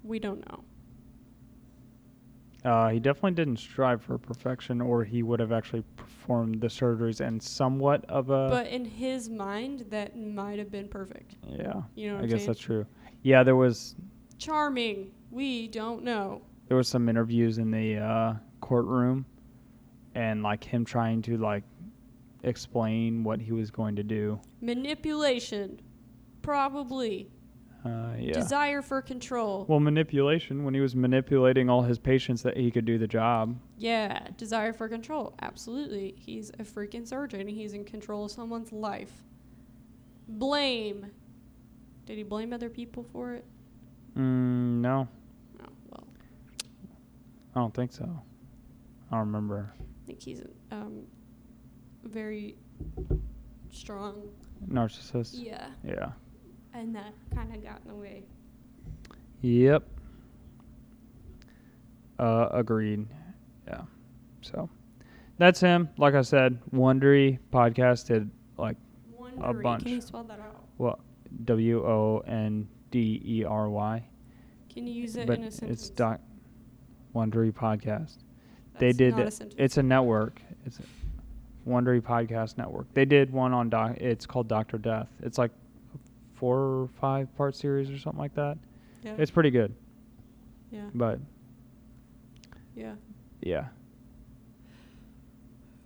We 0.04 0.20
don't 0.20 0.48
know. 0.48 0.62
Uh, 2.64 2.88
he 2.88 2.98
definitely 2.98 3.32
didn't 3.32 3.58
strive 3.58 4.00
for 4.02 4.16
perfection, 4.16 4.80
or 4.80 5.04
he 5.04 5.22
would 5.22 5.38
have 5.38 5.52
actually 5.52 5.82
performed 5.96 6.60
the 6.62 6.66
surgeries 6.66 7.20
and 7.20 7.42
somewhat 7.42 8.04
of 8.08 8.30
a. 8.30 8.48
but 8.48 8.66
in 8.68 8.84
his 8.86 9.28
mind, 9.28 9.84
that 9.90 10.16
might 10.18 10.58
have 10.58 10.70
been 10.70 10.88
perfect. 10.88 11.36
yeah, 11.46 11.82
You 11.94 12.08
know 12.08 12.14
what 12.16 12.24
I 12.24 12.26
guess 12.26 12.38
saying? 12.40 12.46
that's 12.46 12.60
true. 12.60 12.86
Yeah, 13.22 13.42
there 13.42 13.56
was 13.56 13.96
Charming. 14.38 15.10
We 15.30 15.68
don't 15.68 16.02
know. 16.04 16.42
there 16.68 16.76
was 16.76 16.88
some 16.88 17.08
interviews 17.08 17.58
in 17.58 17.70
the 17.70 17.98
uh, 17.98 18.34
courtroom, 18.60 19.26
and 20.14 20.42
like 20.42 20.64
him 20.64 20.84
trying 20.86 21.20
to 21.22 21.36
like 21.36 21.64
explain 22.44 23.24
what 23.24 23.40
he 23.40 23.52
was 23.52 23.70
going 23.70 23.96
to 23.96 24.02
do. 24.02 24.40
Manipulation. 24.62 25.80
Probably. 26.42 27.30
Uh, 27.84 28.14
yeah. 28.18 28.32
Desire 28.32 28.80
for 28.80 29.02
control. 29.02 29.66
well, 29.68 29.78
manipulation 29.80 30.64
when 30.64 30.72
he 30.72 30.80
was 30.80 30.96
manipulating 30.96 31.68
all 31.68 31.82
his 31.82 31.98
patients 31.98 32.42
that 32.42 32.56
he 32.56 32.70
could 32.70 32.84
do 32.86 32.96
the 32.98 33.06
job. 33.06 33.56
yeah. 33.78 34.26
Desire 34.38 34.72
for 34.72 34.88
control. 34.88 35.34
Absolutely. 35.42 36.14
He's 36.16 36.48
a 36.58 36.62
freaking 36.64 37.06
surgeon. 37.06 37.46
He's 37.46 37.74
in 37.74 37.84
control 37.84 38.24
of 38.24 38.30
someone's 38.30 38.72
life. 38.72 39.12
Blame. 40.28 41.06
Did 42.06 42.16
he 42.16 42.22
blame 42.22 42.52
other 42.54 42.70
people 42.70 43.02
for 43.12 43.34
it? 43.34 43.44
Mm, 44.16 44.80
no, 44.80 45.08
Oh, 45.60 45.66
well. 45.90 46.06
I 47.54 47.60
don't 47.60 47.74
think 47.74 47.92
so. 47.92 48.04
I 49.10 49.16
don't 49.16 49.26
remember. 49.26 49.74
I 49.78 50.06
think 50.06 50.22
he's 50.22 50.42
um, 50.70 51.02
very 52.04 52.56
strong. 53.70 54.22
Narcissist. 54.70 55.32
Yeah. 55.34 55.66
Yeah. 55.84 56.12
And 56.74 56.94
that 56.94 57.12
kind 57.34 57.54
of 57.54 57.62
got 57.62 57.80
in 57.84 57.88
the 57.88 57.94
way. 57.94 58.22
Yep. 59.42 59.84
Uh, 62.18 62.48
agreed. 62.52 63.06
Yeah. 63.66 63.82
So 64.42 64.68
that's 65.38 65.60
him. 65.60 65.88
Like 65.98 66.14
I 66.14 66.22
said, 66.22 66.58
Wondery 66.72 67.38
podcast 67.52 68.06
did 68.06 68.30
like 68.56 68.76
Wondery. 69.18 69.62
bunch. 69.62 69.82
Can 69.84 69.92
you 69.92 70.00
spell 70.00 70.24
that 70.24 70.40
out? 70.40 70.62
what 70.76 70.98
W 71.44 71.84
O 71.86 72.22
N 72.26 72.68
D 72.90 73.20
E 73.24 73.44
R 73.44 73.68
Y. 73.68 74.04
Can 74.72 74.86
you 74.86 74.92
use 74.92 75.16
it 75.16 75.26
But 75.26 75.38
in 75.38 75.44
a 75.44 75.50
sentence? 75.50 75.80
it's 75.82 75.90
doc 75.90 76.20
Wondery 77.14 77.52
podcast. 77.52 78.18
they 78.78 78.86
That's 78.88 78.96
did 78.98 79.16
not 79.16 79.26
a 79.26 79.30
sentence. 79.30 79.54
It's 79.58 79.76
a 79.76 79.82
network. 79.82 80.40
It's 80.66 80.78
a 80.78 80.82
Wondery 81.68 82.00
podcast 82.00 82.58
network. 82.58 82.92
They 82.94 83.04
did 83.04 83.32
one 83.32 83.52
on 83.52 83.70
doc. 83.70 83.96
It's 83.98 84.26
called 84.26 84.48
Doctor 84.48 84.78
Death. 84.78 85.08
It's 85.22 85.38
like 85.38 85.50
a 85.52 85.63
four 86.44 86.58
or 86.58 86.88
five 87.00 87.34
part 87.38 87.56
series 87.56 87.88
or 87.88 87.98
something 87.98 88.18
like 88.20 88.34
that. 88.34 88.58
yeah. 89.02 89.14
It's 89.16 89.30
pretty 89.30 89.50
good. 89.50 89.74
yeah. 90.70 90.90
But 90.94 91.18
Yeah. 92.76 92.96
yeah. 93.40 93.68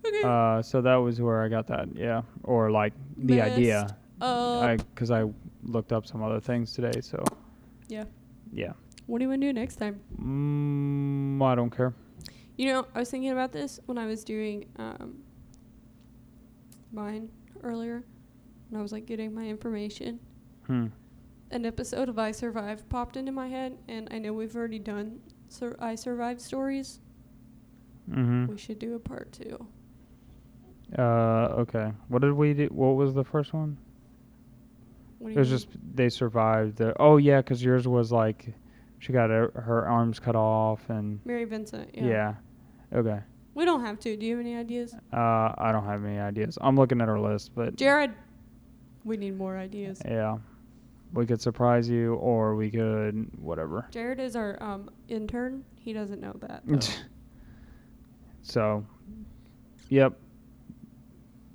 Okay. 0.04 0.22
Uh, 0.24 0.62
so 0.62 0.80
that 0.80 0.96
was 0.96 1.20
where 1.20 1.42
I 1.44 1.48
got 1.48 1.66
that. 1.68 1.94
Yeah, 1.94 2.22
or 2.42 2.70
like 2.72 2.92
the 3.16 3.40
idea. 3.40 3.96
Up. 4.20 4.62
I 4.64 4.76
because 4.76 5.12
I 5.12 5.26
looked 5.62 5.92
up 5.92 6.06
some 6.06 6.22
other 6.24 6.40
things 6.40 6.72
today. 6.72 7.00
So 7.00 7.22
yeah. 7.88 8.04
yeah. 8.52 8.72
What 9.06 9.18
do 9.18 9.24
you 9.24 9.28
want 9.28 9.42
to 9.42 9.46
do 9.46 9.52
next 9.52 9.76
time? 9.76 10.00
Mm, 10.20 11.40
I 11.44 11.54
don't 11.54 11.70
care. 11.70 11.94
You 12.56 12.66
know, 12.66 12.86
I 12.96 12.98
was 12.98 13.10
thinking 13.10 13.30
about 13.30 13.52
this 13.52 13.78
when 13.86 13.96
I 13.96 14.06
was 14.06 14.24
doing 14.24 14.64
um, 14.76 15.18
mine 16.92 17.28
earlier. 17.62 18.02
and 18.70 18.78
I 18.78 18.82
was 18.82 18.90
like 18.92 19.06
getting 19.06 19.32
my 19.32 19.46
information. 19.46 20.18
Hmm. 20.68 20.86
An 21.50 21.64
episode 21.64 22.08
of 22.08 22.18
I 22.18 22.30
Survive 22.30 22.88
popped 22.88 23.16
into 23.16 23.32
my 23.32 23.48
head, 23.48 23.76
and 23.88 24.06
I 24.10 24.18
know 24.18 24.32
we've 24.34 24.54
already 24.54 24.78
done 24.78 25.18
sur- 25.48 25.76
I 25.80 25.94
Survive 25.94 26.40
stories. 26.40 27.00
Mm-hmm. 28.10 28.46
We 28.46 28.58
should 28.58 28.78
do 28.78 28.94
a 28.94 28.98
part 28.98 29.32
two. 29.32 29.66
Uh, 30.98 31.48
okay. 31.60 31.92
What 32.08 32.22
did 32.22 32.32
we 32.32 32.54
do? 32.54 32.66
What 32.66 32.96
was 32.96 33.14
the 33.14 33.24
first 33.24 33.52
one? 33.52 33.76
What 35.18 35.28
do 35.28 35.32
It 35.32 35.34
you 35.34 35.38
was 35.40 35.48
mean? 35.50 35.58
just 35.58 35.68
they 35.94 36.08
survived. 36.08 36.76
The, 36.76 36.94
oh 37.00 37.16
yeah, 37.16 37.38
because 37.40 37.62
yours 37.62 37.86
was 37.88 38.12
like 38.12 38.46
she 38.98 39.12
got 39.12 39.30
her, 39.30 39.50
her 39.54 39.86
arms 39.86 40.18
cut 40.20 40.36
off 40.36 40.88
and 40.88 41.20
Mary 41.24 41.44
Vincent. 41.44 41.90
Yeah. 41.94 42.04
yeah. 42.06 42.34
Okay. 42.98 43.20
We 43.54 43.64
don't 43.64 43.80
have 43.84 43.98
to. 44.00 44.16
Do 44.16 44.24
you 44.24 44.36
have 44.36 44.44
any 44.46 44.56
ideas? 44.56 44.94
Uh, 45.12 45.52
I 45.58 45.70
don't 45.72 45.84
have 45.84 46.04
any 46.04 46.18
ideas. 46.18 46.56
I'm 46.60 46.76
looking 46.76 47.00
at 47.00 47.08
our 47.08 47.18
list, 47.20 47.52
but 47.54 47.74
Jared, 47.76 48.12
we 49.04 49.16
need 49.16 49.36
more 49.36 49.56
ideas. 49.58 50.00
yeah. 50.04 50.38
We 51.12 51.26
could 51.26 51.40
surprise 51.40 51.88
you, 51.88 52.14
or 52.14 52.54
we 52.54 52.70
could 52.70 53.28
whatever. 53.40 53.86
Jared 53.90 54.20
is 54.20 54.36
our 54.36 54.62
um, 54.62 54.90
intern. 55.08 55.64
He 55.76 55.92
doesn't 55.92 56.20
know 56.20 56.34
that. 56.40 56.62
though. 56.66 56.78
so, 58.42 58.84
yep, 59.88 60.12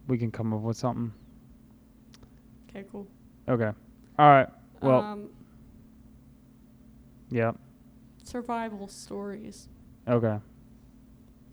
we 0.07 0.17
can 0.17 0.31
come 0.31 0.53
up 0.53 0.61
with 0.61 0.77
something. 0.77 1.11
okay, 2.69 2.85
cool. 2.91 3.07
Okay. 3.47 3.71
All 4.19 4.27
right. 4.29 4.47
Well, 4.81 4.99
um, 5.01 5.29
yep. 7.29 7.55
survival 8.23 8.87
stories. 8.87 9.69
Okay. 10.07 10.39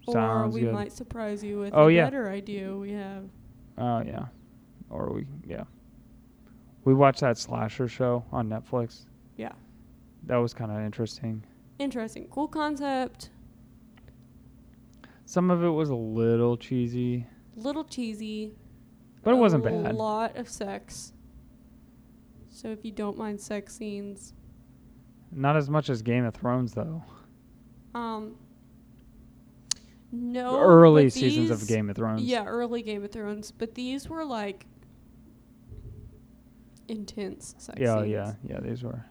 or 0.07 0.12
Sounds 0.12 0.55
we 0.55 0.62
good. 0.62 0.72
might 0.72 0.92
surprise 0.92 1.44
you 1.44 1.59
with 1.61 1.72
Oh, 1.74 1.86
a 1.88 1.92
yeah. 1.92 2.05
better 2.05 2.28
idea 2.28 2.74
we 2.74 2.92
have. 2.92 3.24
Oh 3.78 4.03
yeah. 4.03 4.26
Or 4.88 5.12
we 5.12 5.26
yeah. 5.46 5.64
We 6.85 6.95
watched 6.95 7.20
that 7.20 7.37
slasher 7.39 7.89
show 7.89 8.24
on 8.33 8.49
Netflix. 8.49 9.07
Yeah. 9.37 9.53
That 10.24 10.37
was 10.37 10.55
kind 10.55 10.70
of 10.70 10.78
interesting. 10.81 11.45
Interesting. 11.78 12.26
Cool 12.31 12.49
concept. 12.49 13.31
Some 15.24 15.51
of 15.51 15.62
it 15.62 15.68
was 15.68 15.91
a 15.91 15.95
little 15.95 16.57
cheesy, 16.57 17.26
Little 17.57 17.85
cheesy. 17.85 18.53
but 19.22 19.33
it 19.33 19.37
wasn't 19.37 19.62
bad. 19.64 19.87
A 19.87 19.93
lot 19.93 20.37
of 20.37 20.49
sex. 20.49 21.12
So 22.51 22.68
if 22.68 22.85
you 22.85 22.91
don't 22.91 23.16
mind 23.16 23.41
sex 23.41 23.76
scenes, 23.76 24.35
Not 25.31 25.57
as 25.57 25.70
much 25.70 25.89
as 25.89 26.03
Game 26.03 26.24
of 26.24 26.35
Thrones 26.35 26.72
though. 26.74 27.03
um, 27.95 28.35
no. 30.11 30.59
Early 30.59 31.09
seasons 31.11 31.51
of 31.51 31.68
Game 31.68 31.89
of 31.89 31.95
Thrones. 31.97 32.22
Yeah, 32.22 32.45
early 32.45 32.83
Game 32.83 33.05
of 33.05 33.12
Thrones, 33.12 33.53
but 33.53 33.74
these 33.76 34.09
were 34.09 34.24
like 34.24 34.66
intense 36.91 37.55
sex 37.59 37.78
Yeah, 37.80 38.01
scenes. 38.03 38.11
yeah, 38.12 38.34
yeah. 38.49 38.61
These 38.61 38.82
were. 38.82 39.05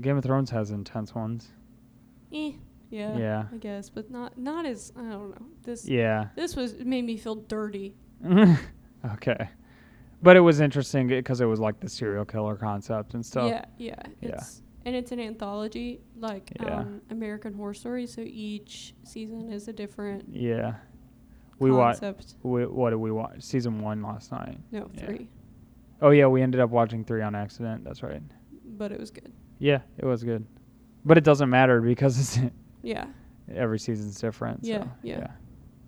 Game 0.00 0.16
of 0.16 0.24
Thrones 0.24 0.50
has 0.50 0.70
intense 0.70 1.14
ones. 1.14 1.48
Eh, 2.32 2.52
yeah, 2.90 3.16
Yeah. 3.16 3.44
I 3.52 3.56
guess, 3.58 3.88
but 3.90 4.10
not 4.10 4.36
not 4.38 4.66
as 4.66 4.92
I 4.96 5.02
don't 5.02 5.30
know. 5.30 5.46
This 5.62 5.86
Yeah. 5.86 6.28
this 6.34 6.56
was 6.56 6.72
it 6.74 6.86
made 6.86 7.04
me 7.04 7.16
feel 7.16 7.36
dirty. 7.36 7.94
okay. 9.14 9.48
But 10.22 10.36
it 10.36 10.40
was 10.40 10.60
interesting 10.60 11.06
because 11.06 11.40
it 11.40 11.44
was 11.46 11.60
like 11.60 11.80
the 11.80 11.88
serial 11.88 12.24
killer 12.24 12.56
concept 12.56 13.14
and 13.14 13.24
stuff. 13.24 13.48
Yeah, 13.50 13.64
yeah, 13.78 13.94
Yeah. 14.20 14.28
it's 14.30 14.62
and 14.86 14.94
it's 14.96 15.12
an 15.12 15.20
anthology 15.20 16.00
like 16.16 16.50
Yeah. 16.60 16.80
um, 16.80 17.00
American 17.10 17.54
Horror 17.54 17.74
Story. 17.74 18.06
So 18.06 18.20
each 18.22 18.94
season 19.04 19.50
is 19.52 19.68
a 19.68 19.72
different 19.72 20.28
Yeah. 20.30 20.74
We 21.60 21.70
watched. 21.70 22.02
We, 22.42 22.66
what 22.66 22.90
did 22.90 22.96
we 22.96 23.12
watch? 23.12 23.42
Season 23.42 23.80
one 23.80 24.02
last 24.02 24.32
night. 24.32 24.58
No, 24.72 24.90
Yeah. 24.94 25.06
three, 25.06 25.28
Oh 26.04 26.10
yeah, 26.10 26.26
we 26.26 26.42
ended 26.42 26.60
up 26.60 26.68
watching 26.68 27.02
three 27.02 27.22
on 27.22 27.34
accident. 27.34 27.82
That's 27.82 28.02
right. 28.02 28.20
but 28.76 28.92
it 28.92 29.00
was 29.00 29.10
good. 29.10 29.32
Yeah, 29.58 29.80
it 29.96 30.04
was 30.04 30.22
good, 30.22 30.44
but 31.02 31.16
it 31.16 31.24
doesn't 31.24 31.48
matter 31.48 31.80
because 31.80 32.20
it's 32.20 32.52
Yeah, 32.82 33.06
every 33.54 33.78
season's 33.78 34.20
different. 34.20 34.60
Yeah, 34.62 34.82
so, 34.82 34.90
yeah. 35.02 35.26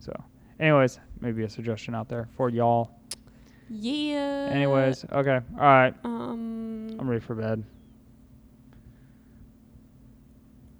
So, 0.00 0.12
anyways, 0.58 1.00
maybe 1.20 1.44
a 1.44 1.50
suggestion 1.50 1.94
out 1.94 2.08
there 2.08 2.30
for 2.34 2.48
y'all. 2.48 2.98
yeah. 3.68 4.48
Anyways, 4.50 5.04
okay, 5.12 5.40
all 5.58 5.60
right, 5.60 5.94
um, 6.02 6.96
I'm 6.98 7.10
ready 7.10 7.20
for 7.20 7.34
bed. 7.34 7.62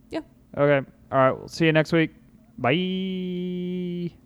Yeah. 0.08 0.20
Okay, 0.56 0.88
all 1.12 1.18
right. 1.18 1.32
We'll 1.32 1.48
see 1.48 1.66
you 1.66 1.72
next 1.72 1.92
week. 1.92 2.14
Bye. 2.56 4.16